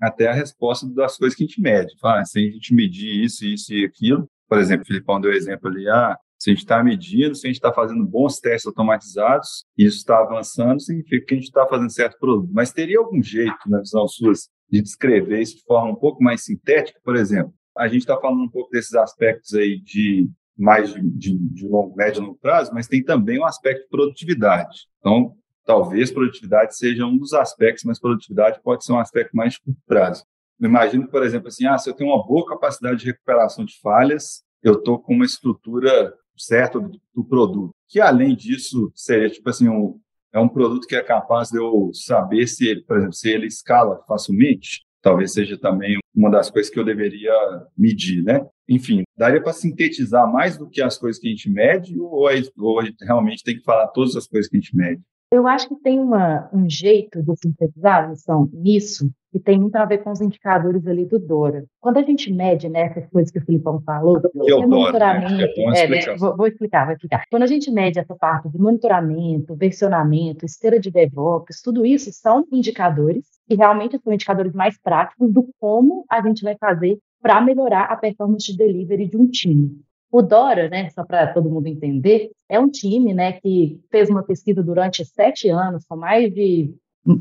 até 0.00 0.28
a 0.28 0.32
resposta 0.32 0.88
das 0.88 1.18
coisas 1.18 1.36
que 1.36 1.44
a 1.44 1.46
gente 1.46 1.60
mede. 1.60 1.92
Ah, 2.02 2.24
se 2.24 2.38
a 2.38 2.42
gente 2.42 2.74
medir 2.74 3.22
isso, 3.22 3.44
isso 3.44 3.74
e 3.74 3.84
aquilo, 3.84 4.26
por 4.48 4.58
exemplo, 4.58 4.82
o 4.84 4.86
Filipão 4.86 5.20
deu 5.20 5.30
exemplo 5.30 5.68
ali, 5.68 5.86
ah, 5.90 6.16
se 6.38 6.50
a 6.50 6.52
gente 6.54 6.62
está 6.62 6.82
medindo, 6.82 7.34
se 7.34 7.46
a 7.46 7.48
gente 7.48 7.56
está 7.56 7.72
fazendo 7.72 8.06
bons 8.06 8.40
testes 8.40 8.66
automatizados, 8.66 9.64
isso 9.76 9.98
está 9.98 10.20
avançando, 10.20 10.80
significa 10.80 11.26
que 11.26 11.34
a 11.34 11.36
gente 11.36 11.48
está 11.48 11.66
fazendo 11.66 11.90
certo 11.90 12.18
produto. 12.18 12.50
Mas 12.50 12.72
teria 12.72 12.98
algum 12.98 13.22
jeito, 13.22 13.58
na 13.66 13.80
visão 13.80 14.08
sua, 14.08 14.32
de 14.70 14.80
descrever 14.80 15.42
isso 15.42 15.56
de 15.56 15.64
forma 15.64 15.90
um 15.90 15.96
pouco 15.96 16.22
mais 16.22 16.44
sintética? 16.44 16.98
Por 17.04 17.16
exemplo, 17.16 17.52
a 17.76 17.88
gente 17.88 18.00
está 18.00 18.18
falando 18.18 18.42
um 18.42 18.48
pouco 18.48 18.70
desses 18.70 18.94
aspectos 18.94 19.52
aí 19.54 19.80
de 19.80 20.30
mais 20.58 20.92
de, 20.92 21.00
de, 21.00 21.38
de 21.38 21.68
longo, 21.68 21.94
médio 21.94 22.20
e 22.20 22.26
longo 22.26 22.38
prazo, 22.38 22.72
mas 22.74 22.88
tem 22.88 23.02
também 23.02 23.38
um 23.38 23.44
aspecto 23.44 23.82
de 23.82 23.88
produtividade. 23.88 24.86
Então, 24.98 25.34
talvez 25.64 26.10
produtividade 26.10 26.76
seja 26.76 27.06
um 27.06 27.16
dos 27.16 27.32
aspectos, 27.32 27.84
mas 27.84 28.00
produtividade 28.00 28.60
pode 28.62 28.84
ser 28.84 28.92
um 28.92 28.98
aspecto 28.98 29.36
mais 29.36 29.54
de 29.54 29.60
curto 29.60 29.80
prazo. 29.86 30.24
Eu 30.60 30.68
imagino, 30.68 31.06
por 31.08 31.22
exemplo, 31.22 31.48
assim, 31.48 31.66
ah, 31.66 31.78
se 31.78 31.88
eu 31.88 31.94
tenho 31.94 32.10
uma 32.10 32.26
boa 32.26 32.44
capacidade 32.44 33.00
de 33.00 33.06
recuperação 33.06 33.64
de 33.64 33.78
falhas, 33.80 34.42
eu 34.62 34.74
estou 34.74 34.98
com 34.98 35.14
uma 35.14 35.24
estrutura 35.24 36.12
certa 36.36 36.80
do, 36.80 37.00
do, 37.14 37.24
produto. 37.24 37.70
Que 37.86 38.00
além 38.00 38.34
disso 38.34 38.90
seria 38.94 39.30
tipo 39.30 39.48
assim 39.48 39.68
um, 39.68 40.00
é 40.32 40.38
um 40.38 40.48
produto 40.48 40.86
que 40.86 40.96
é 40.96 41.02
capaz 41.02 41.50
de 41.50 41.58
eu 41.58 41.90
saber 41.92 42.46
se 42.46 42.66
ele, 42.66 42.82
por 42.82 42.96
exemplo, 42.96 43.14
se 43.14 43.30
ele 43.30 43.46
escala 43.46 44.02
facilmente. 44.08 44.84
Talvez 45.00 45.32
seja 45.32 45.56
também 45.56 45.98
uma 46.14 46.30
das 46.30 46.50
coisas 46.50 46.70
que 46.70 46.78
eu 46.78 46.84
deveria 46.84 47.32
medir, 47.76 48.22
né? 48.24 48.44
Enfim, 48.68 49.02
daria 49.16 49.42
para 49.42 49.52
sintetizar 49.52 50.30
mais 50.30 50.58
do 50.58 50.68
que 50.68 50.82
as 50.82 50.98
coisas 50.98 51.20
que 51.20 51.28
a 51.28 51.30
gente 51.30 51.50
mede 51.50 51.98
ou, 51.98 52.30
é, 52.30 52.40
ou 52.58 52.80
realmente 53.00 53.42
tem 53.42 53.56
que 53.56 53.62
falar 53.62 53.88
todas 53.88 54.14
as 54.14 54.26
coisas 54.26 54.48
que 54.48 54.56
a 54.56 54.60
gente 54.60 54.76
mede? 54.76 55.02
Eu 55.30 55.46
acho 55.46 55.68
que 55.68 55.76
tem 55.76 56.00
uma, 56.00 56.48
um 56.52 56.68
jeito 56.68 57.22
de 57.22 57.34
sintetizar 57.36 58.08
missão 58.08 58.48
nisso 58.52 59.10
que 59.30 59.38
tem 59.38 59.60
muito 59.60 59.76
a 59.76 59.84
ver 59.84 59.98
com 59.98 60.10
os 60.10 60.22
indicadores 60.22 60.86
ali 60.86 61.04
do 61.04 61.18
Dora. 61.18 61.64
Quando 61.80 61.98
a 61.98 62.02
gente 62.02 62.32
mede 62.32 62.66
né, 62.66 62.80
essas 62.80 63.06
coisas 63.10 63.30
que 63.30 63.38
o 63.38 63.44
Filipão 63.44 63.80
falou, 63.82 64.20
que 64.20 64.28
é 64.52 64.66
monitoramento, 64.66 65.60
né? 65.60 65.82
é, 65.82 66.16
vou, 66.16 66.34
vou, 66.34 66.46
explicar, 66.46 66.86
vou 66.86 66.94
explicar. 66.94 67.24
Quando 67.30 67.42
a 67.42 67.46
gente 67.46 67.70
mede 67.70 67.98
essa 67.98 68.14
parte 68.14 68.48
de 68.48 68.58
monitoramento, 68.58 69.54
versionamento, 69.54 70.46
esteira 70.46 70.80
de 70.80 70.90
DevOps, 70.90 71.60
tudo 71.62 71.84
isso 71.84 72.10
são 72.10 72.46
indicadores 72.50 73.26
e 73.50 73.54
realmente 73.54 73.98
são 74.02 74.12
indicadores 74.12 74.54
mais 74.54 74.80
práticos 74.80 75.30
do 75.30 75.46
como 75.60 76.06
a 76.10 76.22
gente 76.22 76.42
vai 76.42 76.56
fazer 76.58 76.98
para 77.20 77.40
melhorar 77.40 77.84
a 77.84 77.96
performance 77.96 78.50
de 78.50 78.56
delivery 78.56 79.08
de 79.08 79.16
um 79.16 79.28
time. 79.28 79.80
O 80.10 80.22
Dora, 80.22 80.68
né, 80.68 80.88
só 80.90 81.04
para 81.04 81.32
todo 81.32 81.50
mundo 81.50 81.66
entender, 81.66 82.30
é 82.48 82.58
um 82.58 82.70
time 82.70 83.12
né, 83.12 83.32
que 83.32 83.78
fez 83.90 84.08
uma 84.08 84.22
pesquisa 84.22 84.62
durante 84.62 85.04
sete 85.04 85.48
anos, 85.48 85.84
com 85.86 85.96
mais 85.96 86.32
de 86.32 86.74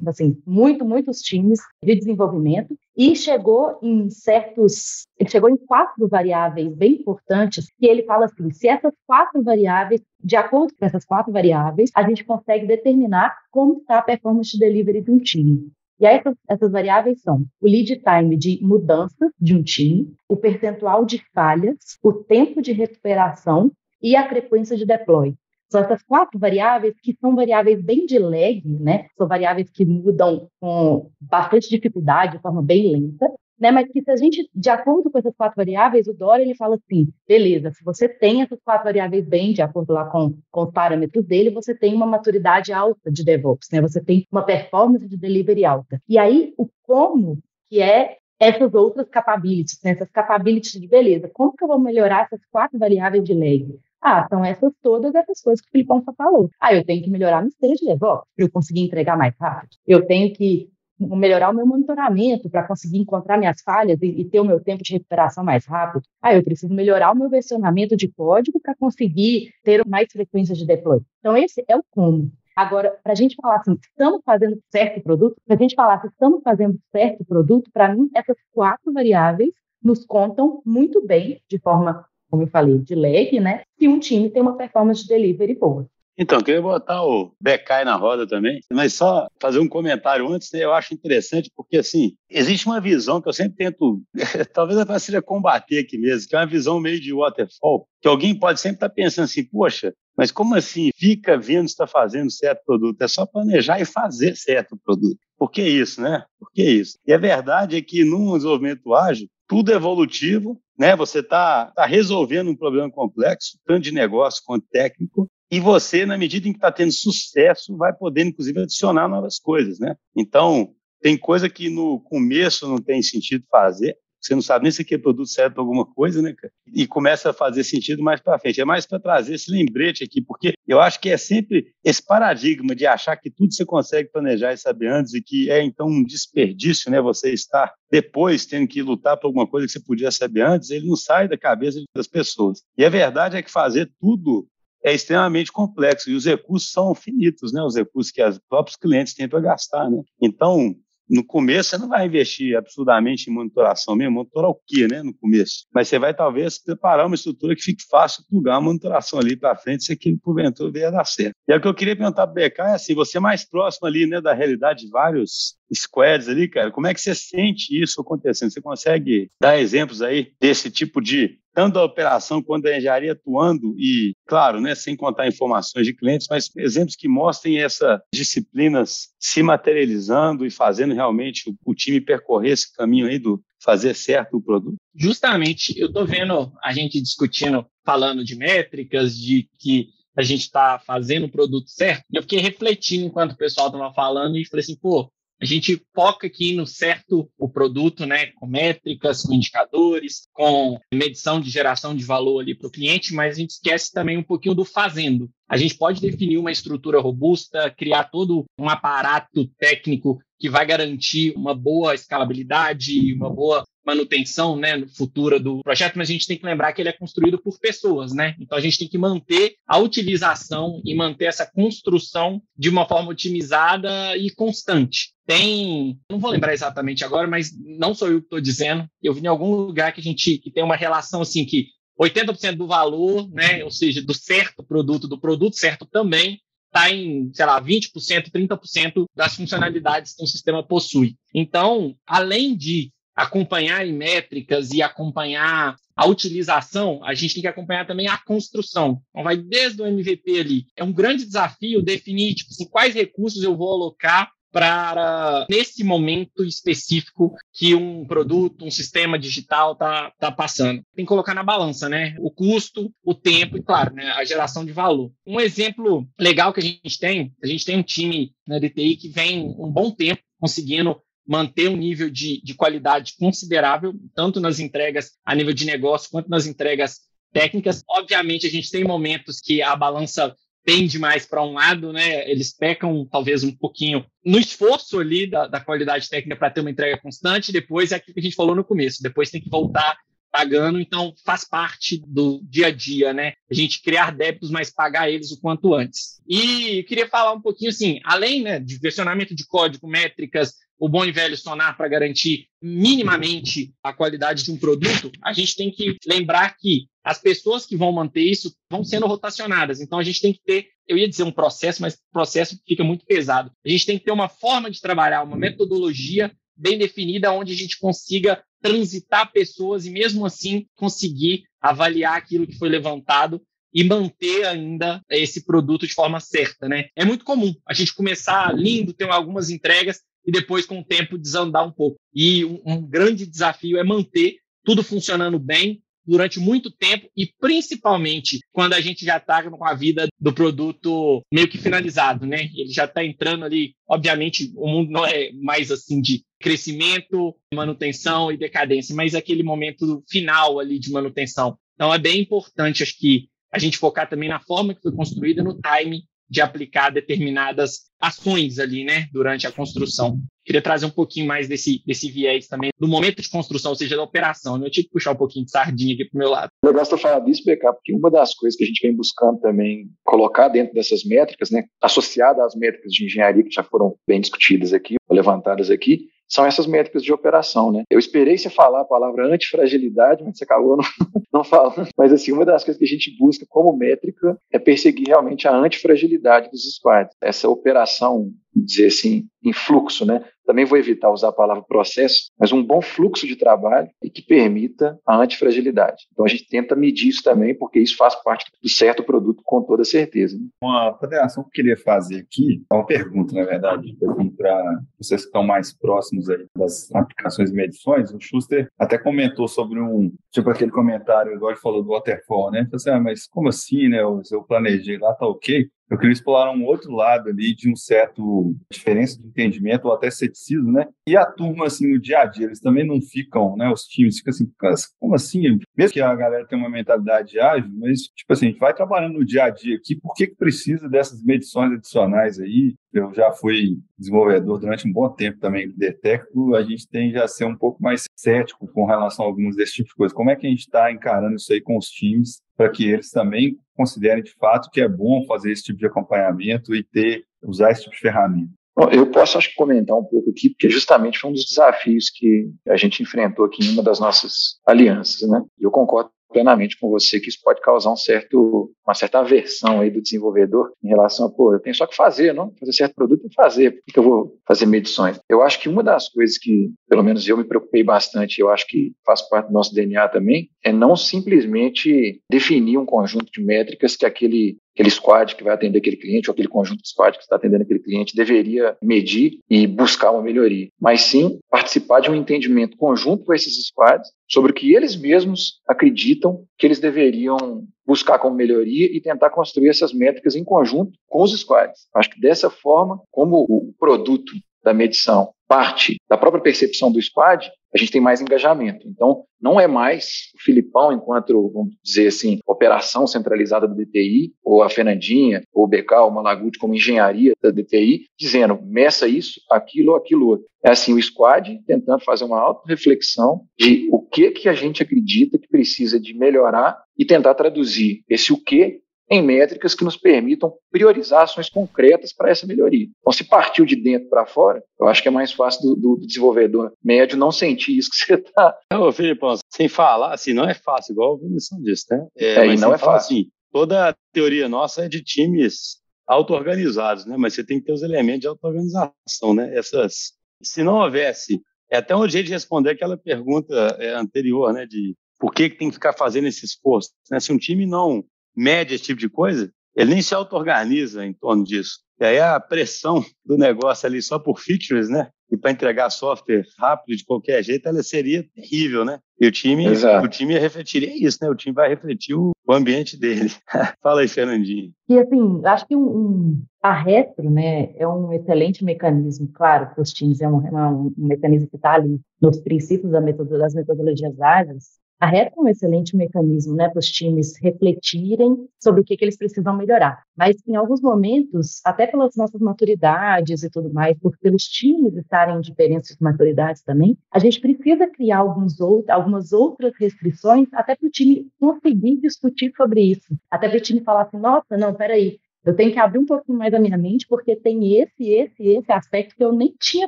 assim, 0.06 0.42
muito, 0.46 0.84
muitos 0.84 1.22
times 1.22 1.60
de 1.82 1.96
desenvolvimento 1.96 2.77
e 2.96 3.16
chegou 3.16 3.77
em 3.82 4.10
certos, 4.10 5.08
ele 5.18 5.30
chegou 5.30 5.50
em 5.50 5.58
quatro 5.58 6.08
variáveis 6.08 6.74
bem 6.75 6.94
importantes 6.94 7.68
que 7.77 7.86
ele 7.86 8.04
fala 8.04 8.25
assim, 8.25 8.51
se 8.51 8.68
essas 8.68 8.94
quatro 9.06 9.42
variáveis, 9.44 10.01
de 10.22 10.36
acordo 10.36 10.74
com 10.77 10.86
essas 10.86 11.06
quatro 11.06 11.32
variáveis, 11.32 11.92
a 11.96 12.04
gente 12.08 12.24
consegue 12.24 12.66
determinar 12.66 13.36
como 13.51 13.80
está 13.80 14.00
a 14.00 14.01
performance 14.01 14.51
de 14.51 14.60
delivery 14.60 15.01
de 15.01 15.12
um 15.12 15.20
time. 15.20 15.72
E 16.00 16.06
aí 16.06 16.18
essas, 16.18 16.36
essas, 16.48 16.72
variáveis 16.72 17.22
são 17.22 17.46
o 17.60 17.68
lead 17.68 18.00
time 18.00 18.38
de 18.38 18.60
mudança 18.62 19.32
de 19.39 19.56
um 19.56 19.63
time, 19.63 20.13
o 20.30 20.38
percentual 20.38 21.06
de 21.06 21.24
falhas, 21.34 21.77
o 22.04 22.13
tempo 22.13 22.62
de 22.62 22.72
recuperação 22.72 23.72
e 24.01 24.16
a 24.16 24.27
frequência 24.27 24.77
de 24.77 24.86
deploy. 24.86 25.34
São 25.70 25.82
essas 25.82 26.01
quatro 26.04 26.39
variáveis 26.39 26.96
que 27.01 27.18
são 27.20 27.36
variáveis 27.36 27.82
bem 27.82 28.06
de 28.06 28.18
lag, 28.20 28.62
né? 28.66 29.08
São 29.18 29.27
variáveis 29.27 29.70
que 29.70 29.86
mudam 29.86 30.48
com 30.62 31.10
bastante 31.20 31.68
dificuldade, 31.68 32.38
de 32.38 32.42
forma 32.42 32.62
bem 32.62 32.89
lenta. 32.92 33.30
Né? 33.60 33.72
Mas 33.72 33.92
que 33.92 34.02
se 34.02 34.12
a 34.12 34.16
gente, 34.16 34.50
de 34.54 34.70
acordo 34.70 35.10
com 35.10 35.18
essas 35.18 35.36
quatro 35.36 35.56
variáveis, 35.56 36.08
o 36.08 36.14
Dora 36.14 36.42
ele 36.42 36.56
fala 36.56 36.76
assim, 36.76 37.10
beleza, 37.28 37.72
se 37.72 37.84
você 37.84 38.08
tem 38.08 38.42
essas 38.42 38.60
quatro 38.64 38.86
variáveis 38.86 39.28
bem, 39.28 39.54
de 39.54 39.62
acordo 39.62 39.94
lá 39.94 40.06
com, 40.06 40.38
com 40.52 40.64
os 40.64 40.72
parâmetros 40.72 41.26
dele, 41.26 41.50
você 41.50 41.76
tem 41.76 41.94
uma 41.94 42.06
maturidade 42.06 42.72
alta 42.72 43.12
de 43.12 43.24
DevOps, 43.24 43.70
né? 43.72 43.82
Você 43.82 44.04
tem 44.04 44.26
uma 44.32 44.44
performance 44.44 45.08
de 45.08 45.18
delivery 45.18 45.66
alta. 45.66 46.02
E 46.08 46.18
aí, 46.18 46.54
o 46.58 46.70
como 46.84 47.40
que 47.70 47.82
é 47.82 48.18
essas 48.40 48.74
outras 48.74 49.10
capabilities, 49.10 49.80
né? 49.84 49.92
essas 49.92 50.10
capabilities 50.12 50.80
de 50.80 50.88
beleza. 50.88 51.30
Como 51.34 51.54
que 51.54 51.64
eu 51.64 51.68
vou 51.68 51.80
melhorar 51.80 52.26
essas 52.26 52.40
quatro 52.52 52.78
variáveis 52.78 53.24
de 53.24 53.34
lag? 53.34 53.80
Ah, 54.00 54.28
são 54.30 54.46
essas 54.46 54.72
todas 54.82 55.14
essas 55.16 55.42
coisas 55.42 55.60
que 55.60 55.70
o 55.70 55.72
Filipão 55.72 56.02
só 56.04 56.14
falou. 56.14 56.50
Ah, 56.60 56.74
eu 56.74 56.86
tenho 56.86 57.04
que 57.04 57.10
melhorar 57.10 57.42
no 57.42 57.48
esteja 57.48 57.76
de 57.76 57.86
DevOps 57.86 58.28
para 58.36 58.46
eu 58.46 58.52
conseguir 58.52 58.82
entregar 58.82 59.18
mais 59.18 59.34
rápido. 59.40 59.72
Eu 59.88 60.06
tenho 60.06 60.32
que 60.34 60.70
melhorar 61.00 61.50
o 61.50 61.54
meu 61.54 61.66
monitoramento 61.66 62.50
para 62.50 62.68
conseguir 62.68 62.98
encontrar 62.98 63.38
minhas 63.38 63.62
falhas 63.62 64.01
e, 64.01 64.08
e, 64.08 64.25
ter 64.25 64.39
o 64.39 64.46
meu 64.46 64.60
tempo 64.60 64.84
de 64.84 64.94
recuperação 64.94 65.44
mais 65.44 65.66
rápido. 65.66 66.04
Ah, 66.22 66.34
eu 66.34 66.44
preciso 66.44 66.74
melhorar 66.74 67.12
o 67.12 67.16
meu 67.16 67.30
versionamento 67.30 67.96
de 67.96 68.08
código 68.08 68.60
para 68.60 68.75
conseguir 68.75 69.51
ter 69.63 69.86
mais 69.86 70.08
frequência 70.12 70.56
de 70.56 70.66
deploy. 70.66 71.01
Então, 71.20 71.38
esse 71.38 71.63
é 71.68 71.75
o 71.75 71.84
como. 71.92 72.32
Agora, 72.56 72.98
para 73.04 73.12
a 73.12 73.16
gente 73.16 73.36
falar 73.39 73.58
assim, 73.58 73.77
estamos 73.80 74.22
fazendo 74.25 74.60
certo 74.72 75.04
produto, 75.04 75.36
para 75.46 75.56
a 75.56 75.60
gente 75.60 75.75
falar 75.75 76.01
se 76.01 76.08
estamos 76.08 76.42
fazendo 76.44 76.80
certo 76.92 77.24
produto, 77.24 77.70
para 77.72 77.94
mim, 77.94 78.10
essas 78.16 78.36
quatro 78.51 78.92
variáveis 78.92 79.54
nos 79.82 80.04
contam 80.04 80.62
muito 80.66 81.06
bem, 81.06 81.39
de 81.48 81.60
forma, 81.60 82.04
como 82.32 82.42
eu 82.42 82.48
falei, 82.48 82.80
de 82.80 82.96
lag, 82.96 83.39
né? 83.39 83.62
Se 83.77 83.88
um 83.88 84.00
time 84.00 84.32
tem 84.32 84.42
uma 84.42 84.58
performance 84.58 85.04
de 85.04 85.08
delivery 85.08 85.54
boa. 85.54 85.88
Então, 86.18 86.42
queria 86.42 86.62
botar 86.62 87.04
o 87.04 87.32
Becai 87.40 87.86
na 87.86 87.96
roda 87.96 88.26
também, 88.26 88.60
mas 88.72 88.94
só 88.94 89.28
fazer 89.40 89.60
um 89.60 89.68
comentário 89.68 90.28
antes, 90.32 90.52
né? 90.52 90.64
eu 90.64 90.74
acho 90.74 90.94
interessante, 90.94 91.52
porque 91.56 91.78
assim, 91.78 92.16
existe 92.30 92.66
uma 92.66 92.82
visão 92.82 93.22
que 93.22 93.30
eu 93.30 93.34
sempre 93.34 93.56
tento, 93.56 94.02
talvez 94.54 94.80
a 94.80 95.00
seja 95.00 95.22
combater 95.22 95.80
aqui 95.80 95.98
mesmo, 95.98 96.28
que 96.28 96.36
é 96.36 96.40
uma 96.40 96.48
visão 96.48 96.80
meio 96.80 97.00
de 97.00 97.14
waterfall, 97.14 97.88
que 98.02 98.08
alguém 98.08 98.38
pode 98.38 98.60
sempre 98.60 98.78
estar 98.78 98.90
pensando 98.90 99.26
assim, 99.26 99.44
poxa, 99.44 99.94
mas 100.18 100.32
como 100.32 100.56
assim? 100.56 100.90
Fica 100.96 101.38
vendo 101.38 101.68
se 101.68 101.74
está 101.74 101.86
fazendo 101.86 102.32
certo 102.32 102.64
produto. 102.66 103.00
É 103.00 103.08
só 103.08 103.24
planejar 103.24 103.80
e 103.80 103.86
fazer 103.86 104.36
certo 104.36 104.76
produto. 104.76 105.20
Por 105.38 105.52
que 105.52 105.62
isso, 105.62 106.02
né? 106.02 106.26
Por 106.40 106.52
que 106.52 106.64
isso? 106.64 106.98
E 107.06 107.14
a 107.14 107.20
verdade 107.20 107.78
é 107.78 107.82
que 107.84 108.04
num 108.04 108.34
desenvolvimento 108.34 108.96
ágil, 108.96 109.28
tudo 109.48 109.72
é 109.72 109.76
evolutivo, 109.76 110.60
né? 110.78 110.96
Você 110.96 111.20
está 111.20 111.68
tá 111.68 111.86
resolvendo 111.86 112.50
um 112.50 112.56
problema 112.56 112.90
complexo, 112.90 113.60
tanto 113.64 113.82
de 113.82 113.92
negócio 113.92 114.42
quanto 114.44 114.66
técnico, 114.72 115.30
e 115.51 115.60
você, 115.60 116.06
na 116.06 116.18
medida 116.18 116.48
em 116.48 116.51
que 116.51 116.58
está 116.58 116.72
tendo 116.72 116.92
sucesso, 116.92 117.75
vai 117.77 117.94
poder, 117.94 118.25
inclusive, 118.25 118.62
adicionar 118.62 119.08
novas 119.08 119.39
coisas, 119.39 119.80
né? 119.80 119.96
Então, 120.16 120.74
tem 121.01 121.18
coisa 121.18 121.50
que 121.50 121.70
no 121.70 122.00
começo 122.01 122.68
não 122.68 122.80
tem 122.80 123.01
sentido 123.01 123.46
fazer, 123.50 123.98
você 124.20 124.36
não 124.36 124.42
sabe 124.42 124.63
nem 124.63 124.72
se 124.72 124.82
aquele 124.82 125.01
produto 125.01 125.27
serve 125.27 125.56
para 125.56 125.63
alguma 125.63 125.86
coisa, 125.86 126.22
né, 126.22 126.34
cara? 126.34 126.51
E 126.74 126.86
começa 126.88 127.30
a 127.30 127.34
fazer 127.34 127.63
sentido 127.63 128.04
mais 128.04 128.20
para 128.20 128.39
frente. 128.39 128.60
É 128.60 128.66
mais 128.66 128.86
para 128.86 129.00
trazer 129.00 129.36
esse 129.36 129.50
lembrete 129.50 130.04
aqui, 130.04 130.22
porque 130.22 130.54
eu 130.68 130.82
acho 130.82 131.00
que 131.00 131.10
é 131.10 131.18
sempre 131.18 131.68
esse 131.84 132.04
paradigma 132.04 132.75
de 132.75 132.86
achar 132.86 133.16
que 133.16 133.30
tudo 133.30 133.54
você 133.54 133.66
consegue 133.66 134.10
planejar 134.12 134.54
e 134.54 134.58
saber 134.58 134.92
antes 134.92 135.13
e 135.13 135.22
que 135.22 135.50
é 135.50 135.63
então 135.63 135.88
um 135.88 136.04
desperdício, 136.04 136.92
né? 136.92 137.00
Você 137.00 137.32
estar 137.32 137.74
depois 137.89 138.46
tendo 138.46 138.68
que 138.68 138.82
lutar 138.82 139.18
por 139.18 139.27
alguma 139.27 139.48
coisa 139.48 139.66
que 139.66 139.72
você 139.72 139.80
podia 139.80 140.12
saber 140.12 140.42
antes, 140.42 140.72
ele 140.72 140.88
não 140.88 140.96
sai 140.96 141.27
da 141.27 141.38
cabeça 141.38 141.82
das 141.96 142.08
pessoas. 142.08 142.63
E 142.77 142.84
a 142.84 142.89
verdade 142.89 143.38
é 143.38 143.42
que 143.42 143.51
fazer 143.51 143.89
tudo 144.00 144.48
é 144.88 144.94
extremamente 144.94 145.51
complexo 145.51 146.10
e 146.10 146.15
os 146.15 146.25
recursos 146.25 146.72
são 146.72 146.96
finitos, 146.96 147.51
né? 147.51 147.62
Os 147.62 147.75
recursos 147.75 148.12
que 148.12 148.24
os 148.24 148.39
próprios 148.50 148.77
clientes 148.77 149.13
têm 149.13 149.27
para 149.27 149.39
gastar, 149.39 149.89
né? 149.89 150.01
Então, 150.22 150.75
no 151.10 151.24
começo 151.24 151.70
você 151.70 151.77
não 151.77 151.88
vai 151.88 152.06
investir 152.06 152.58
absurdamente 152.58 153.29
em 153.29 153.34
monitoração 153.34 153.96
mesmo, 153.96 154.15
monitorar 154.15 154.50
o 154.50 154.60
quê, 154.67 154.88
né, 154.88 155.01
no 155.01 155.13
começo? 155.13 155.65
Mas 155.74 155.88
você 155.88 155.98
vai 155.98 156.13
talvez 156.13 156.62
preparar 156.62 157.06
uma 157.06 157.15
estrutura 157.15 157.56
que 157.56 157.62
fique 157.62 157.84
fácil 157.89 158.24
plugar 158.29 158.58
a 158.58 158.62
monitoração 158.62 159.20
ali 159.20 159.36
para 159.38 159.56
frente, 159.56 159.86
se 159.86 159.94
aquilo 159.94 160.20
porventura 160.20 160.72
vier 160.72 160.88
a 160.88 160.91
dar 160.91 161.06
certo. 161.06 161.36
E 161.48 161.53
é 161.53 161.56
o 161.56 161.62
que 161.62 161.67
eu 161.67 161.74
queria 161.74 161.96
perguntar 161.96 162.27
para 162.27 162.46
o 162.46 162.50
BK 162.50 162.62
é 162.62 162.75
assim, 162.75 162.94
você 162.94 163.17
é 163.17 163.22
mais 163.22 163.46
próximo 163.46 163.88
ali, 163.88 164.06
né, 164.06 164.20
da 164.20 164.34
realidade 164.34 164.86
de 164.86 164.89
vários 164.89 165.56
squads 165.74 166.27
ali, 166.27 166.48
cara, 166.48 166.72
como 166.72 166.88
é 166.88 166.94
que 166.94 167.01
você 167.01 167.15
sente 167.15 167.82
isso 167.82 168.01
acontecendo? 168.01 168.51
Você 168.51 168.62
consegue 168.62 169.29
dar 169.41 169.60
exemplos 169.60 170.01
aí 170.01 170.34
desse 170.41 170.70
tipo 170.70 171.01
de 171.01 171.39
tanto 171.58 171.74
da 171.74 171.84
operação 171.84 172.40
quanto 172.40 172.66
da 172.66 172.78
engenharia 172.78 173.14
atuando 173.14 173.74
e, 173.80 174.14
claro, 174.28 174.62
né, 174.62 174.76
sem 174.76 174.96
contar 174.96 175.28
informações 175.28 175.88
de 175.88 175.94
clientes, 175.96 176.28
mas 176.30 176.52
exemplos 176.56 176.96
que 176.96 177.08
mostrem 177.08 177.60
essas 177.60 178.00
disciplinas 178.14 179.08
se 179.20 179.42
materializando 179.42 180.46
e 180.46 180.51
fazendo 180.51 180.94
realmente 180.94 181.50
o, 181.50 181.55
o 181.66 181.74
time 181.74 182.00
percorrer 182.00 182.51
esse 182.51 182.72
caminho 182.72 183.08
aí 183.08 183.18
do 183.18 183.42
fazer 183.60 183.96
certo 183.96 184.38
o 184.38 184.42
produto? 184.42 184.75
Justamente, 184.96 185.74
eu 185.79 185.88
estou 185.88 186.05
vendo 186.05 186.53
a 186.64 186.72
gente 186.72 187.01
discutindo, 187.01 187.66
falando 187.84 188.24
de 188.24 188.36
métricas, 188.36 189.18
de 189.18 189.50
que 189.58 189.88
a 190.16 190.22
gente 190.22 190.42
está 190.42 190.77
fazendo 190.77 191.25
o 191.25 191.31
produto 191.31 191.72
certo. 191.72 192.03
E 192.12 192.18
eu 192.18 192.22
fiquei 192.22 192.40
refletindo 192.40 193.08
enquanto 193.08 193.31
o 193.31 193.38
pessoal 193.38 193.68
estava 193.68 193.92
falando 193.96 194.38
e 194.38 194.46
falei 194.46 194.62
assim, 194.62 194.75
pô, 194.75 195.12
a 195.40 195.46
gente 195.46 195.82
foca 195.94 196.28
aqui 196.28 196.56
no 196.56 196.66
certo 196.66 197.30
o 197.38 197.48
produto, 197.48 198.06
né, 198.06 198.28
com 198.36 198.48
métricas, 198.48 199.22
com 199.22 199.34
indicadores, 199.34 200.28
com 200.34 200.80
medição 200.94 201.40
de 201.40 201.50
geração 201.50 201.96
de 201.96 202.04
valor 202.04 202.40
ali 202.40 202.56
para 202.56 202.68
o 202.68 202.72
cliente, 202.72 203.14
mas 203.14 203.36
a 203.36 203.40
gente 203.40 203.52
esquece 203.52 203.92
também 203.92 204.18
um 204.18 204.24
pouquinho 204.24 204.56
do 204.56 204.66
fazendo. 204.66 205.30
A 205.48 205.56
gente 205.56 205.76
pode 205.76 206.02
definir 206.02 206.38
uma 206.38 206.52
estrutura 206.52 207.00
robusta, 207.00 207.74
criar 207.78 208.06
todo 208.06 208.46
um 208.60 208.68
aparato 208.68 209.48
técnico 209.60 210.20
que 210.40 210.50
vai 210.50 210.66
garantir 210.66 211.34
uma 211.36 211.56
boa 211.56 211.96
escalabilidade, 211.96 213.14
uma 213.14 213.30
boa 213.30 213.64
manutenção 213.88 214.58
né, 214.58 214.86
futura 214.98 215.40
do 215.40 215.64
projeto, 215.64 215.96
mas 215.96 216.10
a 216.10 216.12
gente 216.12 216.28
tem 216.28 216.38
que 216.38 216.46
lembrar 216.46 216.74
que 216.74 216.82
ele 216.82 216.90
é 216.90 216.94
construído 216.94 217.38
por 217.42 217.58
pessoas, 217.58 218.14
né? 218.14 218.36
Então 218.38 218.58
a 218.58 218.62
gente 218.62 218.78
tem 218.78 218.88
que 218.88 218.98
manter 218.98 219.56
a 219.66 219.78
utilização 219.78 220.82
e 220.84 220.94
manter 220.94 221.26
essa 221.26 221.46
construção 221.46 222.42
de 222.58 222.68
uma 222.68 222.86
forma 222.86 223.12
otimizada 223.12 224.18
e 224.18 224.30
constante. 224.32 225.14
Tem, 225.26 225.98
não 226.12 226.20
vou 226.20 226.32
lembrar 226.32 226.54
exatamente 226.54 227.06
agora, 227.06 227.28
mas 227.28 227.52
não 227.58 227.94
sou 227.94 228.10
eu 228.10 228.20
que 228.20 228.26
estou 228.26 228.42
dizendo. 228.42 228.86
Eu 229.02 229.14
vi 229.14 229.22
em 229.22 229.28
algum 229.28 229.56
lugar 229.56 229.94
que 229.94 230.02
a 230.02 230.04
gente 230.04 230.38
que 230.38 230.52
tem 230.52 230.64
uma 230.64 230.76
relação 230.76 231.22
assim 231.22 231.46
que 231.46 231.68
80% 231.98 232.56
do 232.56 232.68
valor, 232.68 233.30
né, 233.32 233.64
ou 233.64 233.72
seja, 233.72 234.02
do 234.02 234.14
certo 234.14 234.64
produto, 234.64 235.08
do 235.08 235.20
produto 235.20 235.56
certo 235.56 235.86
também, 235.86 236.40
está 236.68 236.92
em, 236.92 237.32
sei 237.34 237.46
lá, 237.46 237.62
20%, 237.62 238.30
30% 238.30 239.06
das 239.16 239.36
funcionalidades 239.36 240.14
que 240.14 240.24
um 240.24 240.28
sistema 240.28 240.62
possui. 240.62 241.16
Então, 241.34 241.96
além 242.06 242.56
de 242.56 242.92
acompanhar 243.18 243.86
em 243.86 243.92
métricas 243.92 244.72
e 244.72 244.82
acompanhar 244.84 245.75
a 245.96 246.06
utilização, 246.06 247.03
a 247.03 247.16
gente 247.16 247.34
tem 247.34 247.42
que 247.42 247.48
acompanhar 247.48 247.88
também 247.88 248.08
a 248.08 248.18
construção. 248.20 249.01
Então, 249.10 249.24
vai 249.24 249.36
desde 249.36 249.82
o 249.82 249.88
MVP 249.88 250.40
ali. 250.40 250.66
É 250.75 250.84
um 250.84 250.94
grande 250.94 251.25
desafio 251.25 251.82
definir 251.82 252.36
tipo, 252.36 252.51
assim, 252.51 252.70
quais 252.70 252.94
recursos 252.94 253.42
eu 253.42 253.58
vou 253.58 253.74
alocar 253.74 254.32
para 254.51 255.46
nesse 255.50 255.84
momento 255.84 256.44
específico 256.44 257.36
que 257.53 257.75
um 257.75 258.06
produto, 258.06 258.64
um 258.64 258.72
sistema 258.72 259.18
digital 259.18 259.74
está 259.74 260.12
tá 260.20 260.32
passando. 260.32 260.84
Tem 260.96 261.03
que 261.03 261.10
colocar 261.10 261.34
na 261.34 261.44
balança, 261.44 261.90
né? 261.90 262.16
O 262.20 262.32
custo, 262.32 262.92
o 263.03 263.14
tempo 263.14 263.58
e, 263.58 263.64
claro, 263.64 263.94
né, 263.94 264.10
a 264.12 264.24
geração 264.24 264.64
de 264.64 264.72
valor. 264.72 265.12
Um 265.25 265.40
exemplo 265.40 266.08
legal 266.20 266.53
que 266.53 266.60
a 266.60 266.64
gente 266.64 267.00
tem, 267.00 267.34
a 267.44 267.48
gente 267.48 267.66
tem 267.66 267.77
um 267.77 267.84
time 267.84 268.32
na 268.48 268.60
DTI 268.60 268.96
que 268.96 269.10
vem 269.10 269.56
um 269.60 269.72
bom 269.72 269.92
tempo 269.92 270.22
conseguindo 270.40 270.96
manter 271.27 271.70
um 271.70 271.75
nível 271.75 272.09
de, 272.09 272.42
de 272.42 272.53
qualidade 272.53 273.16
considerável, 273.20 273.94
tanto 274.16 274.40
nas 274.40 274.59
entregas 274.59 275.11
a 275.25 275.35
nível 275.35 275.53
de 275.53 275.66
negócio 275.66 276.09
quanto 276.09 276.29
nas 276.29 276.46
entregas 276.48 277.01
técnicas. 277.33 277.83
Obviamente, 277.90 278.48
a 278.48 278.50
gente 278.50 278.72
tem 278.72 278.83
momentos 278.83 279.40
que 279.42 279.61
a 279.61 279.75
balança 279.75 280.35
pende 280.63 281.00
mais 281.00 281.25
para 281.25 281.44
um 281.44 281.53
lado, 281.53 281.94
né? 281.94 282.29
Eles 282.29 282.53
pecam 282.53 283.07
talvez 283.09 283.44
um 283.44 283.55
pouquinho 283.55 284.05
no 284.25 284.37
esforço 284.37 285.00
ali 285.00 285.25
da, 285.25 285.48
da 285.48 285.61
qualidade 285.61 286.09
técnica 286.09 286.35
para 286.35 286.50
ter 286.50 286.61
uma 286.61 286.72
entrega 286.72 286.98
constante. 286.98 287.53
Depois 287.53 287.92
é 287.92 287.96
aquilo 287.96 288.13
que 288.13 288.20
a 288.20 288.24
gente 288.24 288.35
falou 288.35 288.55
no 288.55 288.66
começo. 288.66 289.01
Depois 289.01 289.29
tem 289.29 289.42
que 289.42 289.50
voltar 289.50 289.98
pagando, 290.29 290.79
então 290.79 291.13
faz 291.25 291.48
parte 291.48 292.03
do 292.05 292.42
dia 292.44 292.68
a 292.68 292.72
dia, 292.72 293.13
né? 293.13 293.33
A 293.50 293.53
gente 293.53 293.81
criar 293.81 294.11
débitos, 294.11 294.51
mas 294.51 294.70
pagar 294.70 295.09
eles 295.09 295.31
o 295.31 295.40
quanto 295.40 295.74
antes. 295.74 296.22
E 296.27 296.83
queria 296.83 297.07
falar 297.07 297.33
um 297.33 297.42
pouquinho 297.42 297.72
assim, 297.72 298.00
além 298.03 298.44
né, 298.44 298.59
de 298.59 298.77
versionamento 298.77 299.33
de 299.33 299.48
código, 299.48 299.87
métricas, 299.87 300.55
o 300.79 300.87
bom 300.87 301.03
e 301.05 301.11
velho 301.11 301.37
sonar 301.37 301.75
para 301.75 301.87
garantir 301.87 302.48
minimamente 302.61 303.74
a 303.83 303.92
qualidade 303.92 304.44
de 304.44 304.51
um 304.51 304.57
produto, 304.57 305.11
a 305.24 305.33
gente 305.33 305.55
tem 305.55 305.72
que 305.72 305.98
lembrar 306.05 306.55
que 306.57 306.87
as 307.03 307.20
pessoas 307.20 307.66
que 307.66 307.77
vão 307.77 307.92
manter 307.92 308.22
isso 308.22 308.53
vão 308.70 308.83
sendo 308.83 309.07
rotacionadas. 309.07 309.81
Então 309.81 309.98
a 309.98 310.03
gente 310.03 310.22
tem 310.22 310.33
que 310.33 310.42
ter, 310.44 310.68
eu 310.87 310.98
ia 310.98 311.07
dizer 311.07 311.24
um 311.24 311.31
processo, 311.31 311.81
mas 311.81 311.98
processo 312.11 312.59
fica 312.68 312.83
muito 312.83 313.05
pesado. 313.05 313.51
A 313.66 313.70
gente 313.70 313.85
tem 313.85 313.98
que 313.98 314.05
ter 314.05 314.11
uma 314.11 314.29
forma 314.29 314.70
de 314.70 314.81
trabalhar, 314.81 315.24
uma 315.24 315.37
metodologia 315.37 316.31
bem 316.55 316.77
definida 316.77 317.31
onde 317.31 317.53
a 317.53 317.55
gente 317.55 317.79
consiga 317.79 318.44
transitar 318.61 319.31
pessoas 319.31 319.85
e 319.85 319.92
mesmo 319.92 320.25
assim 320.25 320.66
conseguir 320.75 321.44
avaliar 321.61 322.18
aquilo 322.18 322.48
que 322.48 322.57
foi 322.57 322.70
levantado 322.70 323.42
e 323.74 323.83
manter 323.83 324.46
ainda 324.46 325.01
esse 325.09 325.46
produto 325.46 325.85
de 325.85 325.94
forma 325.94 326.20
certa, 326.20 326.68
né? 326.68 326.85
É 326.96 327.05
muito 327.05 327.24
comum 327.24 327.53
a 327.68 327.74
gente 327.74 327.94
começar 327.94 328.55
lindo, 328.55 328.94
ter 328.94 329.09
algumas 329.09 329.50
entregas 329.50 330.01
e 330.27 330.31
depois, 330.31 330.66
com 330.66 330.79
o 330.79 330.83
tempo, 330.83 331.18
desandar 331.18 331.66
um 331.66 331.72
pouco. 331.72 331.98
E 332.13 332.44
um, 332.44 332.85
grande 332.85 333.25
desafio 333.25 333.77
é 333.77 333.83
manter 333.83 334.35
tudo 334.63 334.83
funcionando 334.83 335.40
bem 335.40 335.81
durante 336.05 336.40
muito 336.40 336.70
tempo 336.72 337.09
e 337.16 337.29
principalmente 337.40 338.40
quando 338.51 338.74
a 338.74 338.81
gente 338.81 339.05
já 339.05 339.18
está 339.18 339.44
com 339.50 339.66
a 339.66 339.74
vida 339.74 340.07
do 340.20 340.33
produto 340.33 341.22
meio 341.31 341.50
que 341.50 341.57
finalizado, 341.57 342.25
né? 342.25 342.50
Ele 342.55 342.72
já 342.72 342.85
está 342.85 343.03
entrando 343.03 343.44
ali, 343.44 343.74
obviamente, 343.87 344.51
o 344.55 344.68
mundo 344.68 344.92
não 344.92 345.05
é 345.05 345.31
mais 345.33 345.72
assim 345.72 346.01
de 346.01 346.24
crescimento, 346.40 347.35
manutenção 347.53 348.31
e 348.31 348.37
decadência, 348.37 348.96
mas 348.96 349.16
aquele 349.16 349.44
momento 349.44 350.03
final 350.09 350.59
ali 350.59 350.79
de 350.79 350.92
manutenção. 350.92 351.57
Então 351.75 351.94
é 351.94 352.00
bem 352.00 352.22
importante, 352.22 352.83
acho 352.83 352.98
que 352.98 353.29
a 353.51 353.59
gente 353.59 353.77
focar 353.77 354.09
também 354.09 354.29
na 354.29 354.40
forma 354.40 354.74
que 354.74 354.81
foi 354.81 354.92
construída, 354.92 355.44
no 355.44 355.59
time 355.59 356.03
de 356.29 356.42
aplicar 356.42 356.90
determinadas 356.90 357.87
ações 358.00 358.59
ali, 358.59 358.83
né, 358.83 359.07
durante 359.11 359.48
a 359.48 359.51
construção. 359.51 360.20
Queria 360.46 360.61
trazer 360.61 360.85
um 360.85 360.92
pouquinho 360.92 361.25
mais 361.25 361.48
desse, 361.48 361.81
desse 361.85 362.09
viés 362.09 362.48
também, 362.48 362.72
do 362.79 362.87
momento 362.87 363.22
de 363.22 363.29
construção, 363.29 363.72
ou 363.72 363.75
seja, 363.75 363.98
da 363.98 364.03
operação. 364.03 364.57
Né? 364.57 364.68
Eu 364.68 364.72
tive 364.72 364.87
que 364.87 364.94
puxar 364.94 365.11
um 365.11 365.18
pouquinho 365.18 365.46
de 365.46 365.51
sardinha 365.51 365.94
aqui 365.94 366.05
para 366.05 366.18
o 366.18 366.20
meu 366.20 366.29
lado. 366.29 366.51
Eu 366.63 366.74
gosto 366.74 366.96
de 366.96 367.01
falar 367.01 367.20
disso, 367.20 367.44
BK, 367.44 367.74
porque 367.74 367.94
uma 367.94 368.09
das 368.09 368.33
coisas 368.33 368.57
que 368.57 368.63
a 368.63 368.68
gente 368.68 368.81
vem 368.81 368.96
buscando 368.96 369.40
também 369.40 369.90
colocar 370.05 370.48
dentro 370.48 370.74
dessas 370.74 371.03
métricas, 371.03 371.51
né, 371.51 371.66
associada 371.81 372.46
às 372.46 372.55
métricas 372.55 372.92
de 372.92 373.05
engenharia 373.05 373.44
que 373.44 373.51
já 373.51 373.63
foram 373.63 373.96
bem 374.07 374.22
discutidas 374.22 374.74
aqui, 374.74 374.96
levantadas 375.09 375.70
aqui, 375.70 376.07
são 376.27 376.46
essas 376.46 376.68
métricas 376.68 377.03
de 377.03 377.13
operação, 377.13 377.72
né? 377.72 377.83
Eu 377.90 378.00
esperei 378.00 378.37
você 378.37 378.50
falar 378.50 378.81
a 378.81 378.85
palavra 378.85 379.25
antifragilidade, 379.25 380.24
mas 380.24 380.37
você 380.37 380.44
acabou 380.44 380.77
não, 380.77 380.83
não 381.33 381.44
falando. 381.44 381.87
Mas, 381.98 382.11
assim, 382.11 382.31
uma 382.31 382.46
das 382.46 382.63
coisas 382.63 382.77
que 382.77 382.85
a 382.85 382.87
gente 382.87 383.16
busca 383.18 383.46
como 383.48 383.75
métrica 383.75 384.37
é 384.51 384.59
perseguir 384.59 385.07
realmente 385.07 385.48
a 385.48 385.55
antifragilidade 385.55 386.50
dos 386.51 386.75
squads. 386.75 387.16
Essa 387.22 387.50
operação, 387.50 388.31
dizer 388.63 388.87
assim, 388.87 389.27
em 389.43 389.53
fluxo, 389.53 390.05
né? 390.05 390.24
Também 390.46 390.63
vou 390.63 390.77
evitar 390.77 391.11
usar 391.11 391.29
a 391.29 391.33
palavra 391.33 391.61
processo, 391.61 392.31
mas 392.39 392.53
um 392.53 392.63
bom 392.63 392.81
fluxo 392.81 393.27
de 393.27 393.35
trabalho 393.35 393.89
e 394.01 394.09
que 394.09 394.22
permita 394.22 394.98
a 395.05 395.17
antifragilidade. 395.17 396.05
Então 396.13 396.25
a 396.25 396.29
gente 396.29 396.48
tenta 396.48 396.74
medir 396.74 397.09
isso 397.09 397.22
também, 397.22 397.53
porque 397.53 397.79
isso 397.79 397.98
faz 397.98 398.15
parte 398.24 398.46
do 398.63 398.70
certo 398.70 399.03
produto 399.03 399.41
com 399.43 399.61
toda 399.61 399.83
certeza. 399.83 400.37
Né? 400.37 400.46
Uma 400.63 400.93
ponderação 400.93 401.43
que 401.43 401.50
eu 401.50 401.51
queria 401.51 401.77
fazer 401.77 402.20
aqui, 402.20 402.63
é 402.72 402.74
uma 402.74 402.85
pergunta, 402.85 403.35
na 403.35 403.43
verdade, 403.43 403.93
para 404.37 404.81
vocês 404.98 405.22
que 405.22 405.27
estão 405.27 405.43
mais 405.43 405.77
próximos 405.77 406.29
aí 406.29 406.46
das 406.57 406.89
aplicações 406.96 407.51
e 407.51 407.53
medições, 407.53 408.13
o 408.13 408.20
Schuster 408.20 408.70
até 408.79 408.98
comentou 408.98 409.50
sobre 409.50 409.81
um, 409.81 410.13
tipo 410.31 410.50
aquele 410.50 410.72
comentário, 410.72 411.33
igual 411.33 411.51
ele 411.51 411.59
falou 411.59 411.83
do 411.83 411.89
waterfall, 411.89 412.51
né? 412.51 412.63
Falou 412.65 412.75
assim, 412.75 412.89
ah, 412.89 413.00
mas 413.01 413.27
como 413.27 413.50
assim, 413.50 413.89
né? 413.89 414.01
Eu 414.01 414.43
planejei 414.48 414.98
lá, 414.98 415.13
tá 415.13 415.27
ok 415.27 415.70
eu 415.90 415.98
queria 415.98 416.14
explorar 416.14 416.52
um 416.52 416.66
outro 416.66 416.92
lado 416.92 417.30
ali 417.30 417.56
de 417.56 417.72
um 417.72 417.76
certo 417.76 418.54
diferença 418.72 419.20
de 419.20 419.28
entendimento 419.28 419.86
ou 419.86 419.94
até 419.94 420.12
ceticismo, 420.12 420.72
né? 420.72 420.88
E 421.08 421.16
a 421.16 421.26
turma, 421.26 421.66
assim, 421.66 421.92
no 421.92 422.00
dia 422.00 422.20
a 422.20 422.26
dia, 422.26 422.46
eles 422.46 422.60
também 422.60 422.86
não 422.86 423.02
ficam, 423.02 423.56
né? 423.56 423.72
Os 423.72 423.84
times 423.84 424.18
ficam 424.18 424.32
assim, 424.32 424.92
como 425.00 425.16
assim? 425.16 425.60
Mesmo 425.78 425.94
que 425.94 426.02
a 426.02 426.14
galera 426.14 426.46
tenha 426.46 426.62
uma 426.62 426.70
mentalidade 426.70 427.40
ágil, 427.40 427.72
mas, 427.78 428.02
tipo 428.02 428.34
assim, 428.34 428.48
a 428.48 428.50
gente 428.50 428.60
vai 428.60 428.74
trabalhando 428.74 429.14
no 429.14 429.26
dia 429.26 429.46
a 429.46 429.50
dia 429.50 429.76
aqui, 429.78 429.96
por 429.96 430.14
que, 430.14 430.28
que 430.28 430.36
precisa 430.36 430.90
dessas 430.90 431.24
medições 431.24 431.72
adicionais 431.72 432.40
aí? 432.40 432.76
Eu 432.92 433.14
já 433.14 433.32
fui 433.32 433.78
desenvolvedor 433.98 434.60
durante 434.60 434.88
um 434.88 434.92
bom 434.92 435.10
tempo 435.10 435.40
também 435.40 435.70
de 435.70 435.92
técnico, 435.94 436.56
a 436.56 436.64
gente 436.64 436.88
tende 436.88 437.18
a 437.18 437.28
ser 437.28 437.46
um 437.46 437.56
pouco 437.56 437.82
mais 437.82 438.06
cético 438.16 438.68
com 438.68 438.86
relação 438.86 439.26
a 439.26 439.28
alguns 439.28 439.56
desses 439.56 439.74
tipos 439.74 439.92
de 439.92 439.96
coisas. 439.96 440.16
Como 440.16 440.30
é 440.30 440.36
que 440.36 440.48
a 440.48 440.50
gente 440.50 440.62
está 440.62 440.92
encarando 440.92 441.36
isso 441.36 441.54
aí 441.54 441.62
com 441.62 441.78
os 441.78 441.88
times 441.88 442.42
para 442.56 442.70
que 442.70 442.90
eles 442.90 443.12
também 443.12 443.56
considerem 443.77 444.24
de 444.24 444.33
fato 444.33 444.70
que 444.72 444.81
é 444.81 444.90
bom 444.90 445.24
fazer 445.25 445.51
esse 445.51 445.63
tipo 445.63 445.79
de 445.79 445.85
acompanhamento 445.85 446.75
e 446.75 446.83
ter 446.83 447.24
usar 447.42 447.72
esse 447.72 447.83
tipo 447.83 447.96
de 447.96 448.01
ferramenta? 448.01 448.51
Eu 448.92 449.09
posso, 449.09 449.40
acho 449.40 449.55
comentar 449.55 449.98
um 449.98 450.03
pouco 450.03 450.29
aqui, 450.29 450.50
porque 450.50 450.70
justamente 450.70 451.18
foi 451.18 451.31
um 451.31 451.33
dos 451.33 451.46
desafios 451.46 452.11
que 452.13 452.48
a 452.68 452.75
gente 452.75 453.01
enfrentou 453.01 453.46
aqui 453.46 453.66
em 453.66 453.74
uma 453.74 453.81
das 453.81 454.00
nossas 454.00 454.59
alianças, 454.68 455.27
né? 455.27 455.42
Eu 455.59 455.72
concordo 455.72 456.11
plenamente 456.31 456.77
com 456.79 456.90
você 456.90 457.20
que 457.20 457.29
isso 457.29 457.40
pode 457.44 457.61
causar 457.61 457.92
um 457.92 457.96
certo, 457.96 458.72
uma 458.85 458.94
certa 458.94 459.20
aversão 459.20 459.81
aí 459.81 459.90
do 459.90 460.01
desenvolvedor 460.01 460.72
em 460.83 460.90
relação 460.90 461.27
a, 461.27 461.31
pô, 461.31 461.53
eu 461.53 461.59
tenho 461.59 461.75
só 461.75 461.85
que 461.85 461.96
fazer, 461.96 462.33
não? 462.33 462.53
Fazer 462.59 462.74
certo 462.74 462.96
produto 462.96 463.25
e 463.25 463.33
fazer, 463.33 463.72
por 463.72 463.94
que 463.94 464.00
eu 464.00 464.03
vou 464.03 464.37
fazer 464.48 464.66
medições? 464.66 465.20
Eu 465.29 465.42
acho 465.42 465.59
que 465.59 465.70
uma 465.70 465.83
das 465.83 466.09
coisas 466.09 466.37
que, 466.37 466.72
pelo 466.90 467.03
menos 467.03 467.27
eu 467.27 467.37
me 467.37 467.44
preocupei 467.44 467.83
bastante, 467.83 468.40
eu 468.40 468.50
acho 468.50 468.68
que 468.68 468.94
faz 469.05 469.22
parte 469.22 469.48
do 469.48 469.53
nosso 469.53 469.74
DNA 469.74 470.07
também, 470.09 470.50
é 470.63 470.72
não 470.72 470.96
simplesmente 470.96 472.22
definir 472.29 472.77
um 472.77 472.85
conjunto 472.85 473.31
de 473.31 473.44
métricas 473.44 473.96
que 473.96 474.05
aquele 474.05 474.57
aquele 474.77 474.92
squad 474.92 475.35
que 475.35 475.44
vai 475.44 475.55
atender 475.55 475.79
aquele 475.79 475.98
cliente 475.98 476.29
ou 476.29 476.33
aquele 476.33 476.48
conjunto 476.48 476.83
de 476.83 476.90
squad 476.90 477.18
que 477.18 477.24
está 477.24 477.35
atendendo 477.35 477.63
aquele 477.63 477.79
cliente 477.79 478.16
deveria 478.16 478.77
medir 478.79 479.40
e 479.50 479.66
buscar 479.66 480.11
uma 480.11 480.22
melhoria, 480.22 480.70
mas 480.79 481.01
sim 481.01 481.40
participar 481.50 482.00
de 482.00 482.11
um 482.11 482.16
entendimento 482.16 482.77
conjunto 482.77 483.25
com 483.25 483.33
esses 483.33 483.66
squads 483.66 484.11
sobre 484.29 484.51
o 484.51 484.53
que 484.53 484.75
eles 484.75 484.96
mesmos 484.96 485.61
acreditam 485.68 486.46
que 486.59 486.68
eles 486.68 486.79
deveriam 486.79 487.66
buscar 487.87 488.20
como 488.20 488.35
melhoria 488.35 488.85
e 488.85 489.01
tentar 489.01 489.31
construir 489.31 489.70
essas 489.70 489.94
métricas 489.94 490.35
em 490.35 490.44
conjunto 490.44 490.92
com 491.07 491.24
os 491.24 491.31
squads. 491.40 491.87
Acho 491.96 492.09
que 492.11 492.20
dessa 492.20 492.50
forma, 492.50 493.01
como 493.09 493.46
o 493.50 493.74
produto 493.79 494.31
da 494.63 494.74
medição 494.74 495.31
parte 495.48 495.98
da 496.09 496.17
própria 496.17 496.43
percepção 496.43 496.91
do 496.91 497.01
squad, 497.01 497.50
a 497.74 497.77
gente 497.77 497.91
tem 497.91 498.01
mais 498.01 498.22
engajamento. 498.22 498.87
Então, 498.87 499.24
não 499.41 499.59
é 499.59 499.67
mais 499.67 500.31
o 500.35 500.43
Filipão, 500.43 500.91
enquanto, 500.91 501.50
vamos 501.53 501.75
dizer 501.83 502.07
assim, 502.07 502.39
operação 502.46 503.05
centralizada 503.05 503.67
do 503.67 503.75
DTI, 503.75 504.33
ou 504.43 504.63
a 504.63 504.70
Fernandinha, 504.70 505.43
ou 505.53 505.65
o 505.65 506.01
ou 506.01 506.09
o 506.09 506.13
Malaguti, 506.13 506.57
como 506.57 506.74
engenharia 506.74 507.33
da 507.41 507.51
DTI, 507.51 508.05
dizendo, 508.17 508.59
meça 508.63 509.07
isso, 509.07 509.39
aquilo 509.50 509.96
aquilo 509.96 510.27
outro. 510.27 510.46
É 510.63 510.72
assim, 510.72 510.93
o 510.93 511.01
squad 511.01 511.59
tentando 511.65 512.03
fazer 512.03 512.25
uma 512.25 512.39
auto-reflexão 512.39 513.41
de 513.57 513.87
o 513.91 514.01
que, 514.01 514.31
que 514.31 514.50
a 514.50 514.53
gente 514.53 514.81
acredita 514.81 515.37
que 515.37 515.48
precisa 515.48 516.00
de 516.00 516.13
melhorar 516.13 516.81
e 516.98 517.05
tentar 517.05 517.35
traduzir 517.35 518.01
esse 518.09 518.33
o 518.33 518.43
que 518.43 518.79
em 519.09 519.22
métricas 519.22 519.74
que 519.74 519.83
nos 519.83 519.96
permitam 519.96 520.53
priorizar 520.72 521.24
ações 521.24 521.50
concretas 521.50 522.13
para 522.13 522.29
essa 522.29 522.46
melhoria. 522.46 522.87
Então, 523.00 523.13
se 523.13 523.24
partiu 523.24 523.65
de 523.65 523.75
dentro 523.75 524.09
para 524.09 524.25
fora, 524.25 524.61
eu 524.79 524.87
acho 524.87 525.01
que 525.01 525.07
é 525.07 525.11
mais 525.11 525.31
fácil 525.31 525.61
do, 525.61 525.75
do, 525.75 525.96
do 525.96 526.07
desenvolvedor 526.07 526.74
médio 526.83 527.17
não 527.17 527.31
sentir 527.31 527.77
isso 527.77 527.89
que 527.89 527.98
você 527.98 528.13
está. 528.15 528.55
Ô, 528.74 528.91
Felipe, 528.91 529.22
sem 529.50 529.67
falar, 529.67 530.13
assim, 530.13 530.33
não 530.33 530.48
é 530.48 530.53
fácil, 530.53 530.93
igual 530.93 531.15
a 531.15 531.20
Vinícius 531.20 531.61
disse, 531.63 531.85
né? 531.89 532.05
É, 532.17 532.48
é 532.48 532.55
não 532.57 532.74
é 532.74 532.77
fácil. 532.77 533.17
Assim, 533.17 533.29
toda 533.51 533.89
a 533.89 533.96
teoria 534.11 534.50
nossa 534.50 534.85
é 534.85 534.89
de 534.89 535.01
times 535.01 535.77
auto-organizados, 536.05 537.05
né? 537.05 537.15
Mas 537.17 537.33
você 537.33 537.43
tem 537.43 537.59
que 537.59 537.65
ter 537.65 537.74
os 537.74 537.83
elementos 537.83 538.22
de 538.22 538.27
auto-organização, 538.27 539.33
né? 539.33 539.55
Essas, 539.55 540.13
se 540.41 540.63
não 540.63 540.75
houvesse, 540.75 541.41
é 541.72 541.77
até 541.77 541.96
um 541.96 542.07
jeito 542.07 542.27
de 542.27 542.33
responder 542.33 542.72
aquela 542.72 542.98
pergunta 542.98 543.53
é, 543.79 543.93
anterior, 543.93 544.53
né? 544.53 544.65
De 544.65 544.96
por 545.20 545.33
que, 545.33 545.50
que 545.50 545.57
tem 545.57 545.70
que 545.70 545.75
ficar 545.75 545.93
fazendo 545.93 546.27
esse 546.27 546.46
esforço? 546.46 546.91
Né? 547.09 547.20
Se 547.20 547.31
um 547.31 547.37
time 547.37 547.65
não 547.65 548.03
mede 548.38 548.76
esse 548.76 548.84
tipo 548.84 549.00
de 549.00 549.10
coisa, 549.10 549.52
ele 549.76 549.96
nem 549.96 550.02
se 550.02 550.14
auto-organiza 550.14 551.06
em 551.06 551.14
torno 551.14 551.44
disso. 551.44 551.80
E 552.00 552.06
aí 552.06 552.20
a 552.20 552.40
pressão 552.40 553.04
do 553.26 553.38
negócio 553.38 553.88
ali 553.88 554.02
só 554.02 554.20
por 554.20 554.40
features, 554.40 554.88
né? 554.88 555.10
E 555.30 555.36
para 555.36 555.52
entregar 555.52 555.90
software 555.90 556.46
rápido 556.58 556.96
de 556.96 557.04
qualquer 557.04 557.44
jeito, 557.44 557.68
ela 557.68 557.84
seria 557.84 558.26
terrível, 558.34 558.86
né? 558.86 559.00
E 559.20 559.28
o 559.28 559.32
time, 559.32 559.68
o 559.68 560.08
time 560.08 560.38
refletiria 560.38 560.96
isso, 560.96 561.18
né? 561.22 561.30
O 561.30 561.36
time 561.36 561.54
vai 561.54 561.68
refletir 561.68 562.14
o, 562.14 562.32
o 562.48 562.54
ambiente 562.54 562.98
dele. 562.98 563.30
Fala 563.82 564.02
aí, 564.02 564.08
Fernandinho. 564.08 564.72
E 564.88 564.98
assim, 564.98 565.42
acho 565.44 565.68
que 565.68 565.76
um, 565.76 565.82
um, 565.82 566.44
a 566.62 566.72
retro, 566.72 567.30
né, 567.30 567.76
é 567.76 567.88
um 567.88 568.14
excelente 568.14 568.64
mecanismo, 568.64 569.28
claro, 569.34 569.74
para 569.74 569.82
os 569.82 569.92
times, 569.92 570.22
é 570.22 570.30
um, 570.30 570.48
é 570.48 570.52
um, 570.52 570.94
um 570.98 571.08
mecanismo 571.08 571.50
que 571.50 571.56
está 571.56 571.74
ali 571.74 572.00
nos 572.22 572.40
princípios 572.40 572.92
da 572.92 573.02
metodologia, 573.02 573.44
das 573.44 573.54
metodologias 573.56 574.22
ágeis, 574.22 574.80
a 575.00 575.05
reta 575.05 575.33
é 575.38 575.42
um 575.42 575.48
excelente 575.48 575.96
mecanismo 575.96 576.55
né, 576.55 576.70
para 576.70 576.79
os 576.79 576.88
times 576.88 577.38
refletirem 577.42 578.48
sobre 578.60 578.81
o 578.81 578.83
que, 578.83 578.98
que 578.98 579.05
eles 579.05 579.18
precisam 579.18 579.55
melhorar. 579.55 580.03
Mas, 580.16 580.36
em 580.48 580.55
alguns 580.55 580.81
momentos, 580.81 581.62
até 581.64 581.86
pelas 581.86 582.16
nossas 582.16 582.42
maturidades 582.42 583.44
e 583.44 583.50
tudo 583.50 583.72
mais, 583.72 583.98
por 584.00 584.18
pelos 584.18 584.44
times 584.44 584.96
estarem 584.96 585.38
em 585.38 585.42
diferentes 585.42 585.96
maturidades 586.00 586.64
também, 586.64 586.98
a 587.12 587.20
gente 587.20 587.40
precisa 587.40 587.88
criar 587.88 588.18
alguns 588.20 588.60
outros, 588.60 588.90
algumas 588.90 589.31
outras 589.33 589.74
restrições 589.79 590.48
até 590.53 590.75
para 590.75 590.88
o 590.88 590.92
time 590.92 591.27
conseguir 591.40 591.98
discutir 591.98 592.51
sobre 592.55 592.81
isso. 592.81 593.16
Até 593.29 593.48
para 593.48 593.57
o 593.57 593.62
time 593.62 593.81
falar 593.81 594.03
assim, 594.03 594.18
nossa, 594.18 594.57
não, 594.57 594.74
peraí, 594.74 595.20
eu 595.46 595.56
tenho 595.56 595.72
que 595.72 595.80
abrir 595.80 596.00
um 596.00 596.06
pouquinho 596.06 596.38
mais 596.38 596.54
a 596.54 596.60
minha 596.60 596.78
mente, 596.78 597.08
porque 597.08 597.36
tem 597.36 597.80
esse, 597.80 598.10
esse, 598.10 598.44
esse 598.44 598.72
aspecto 598.72 599.16
que 599.16 599.24
eu 599.24 599.32
nem 599.32 599.54
tinha 599.60 599.88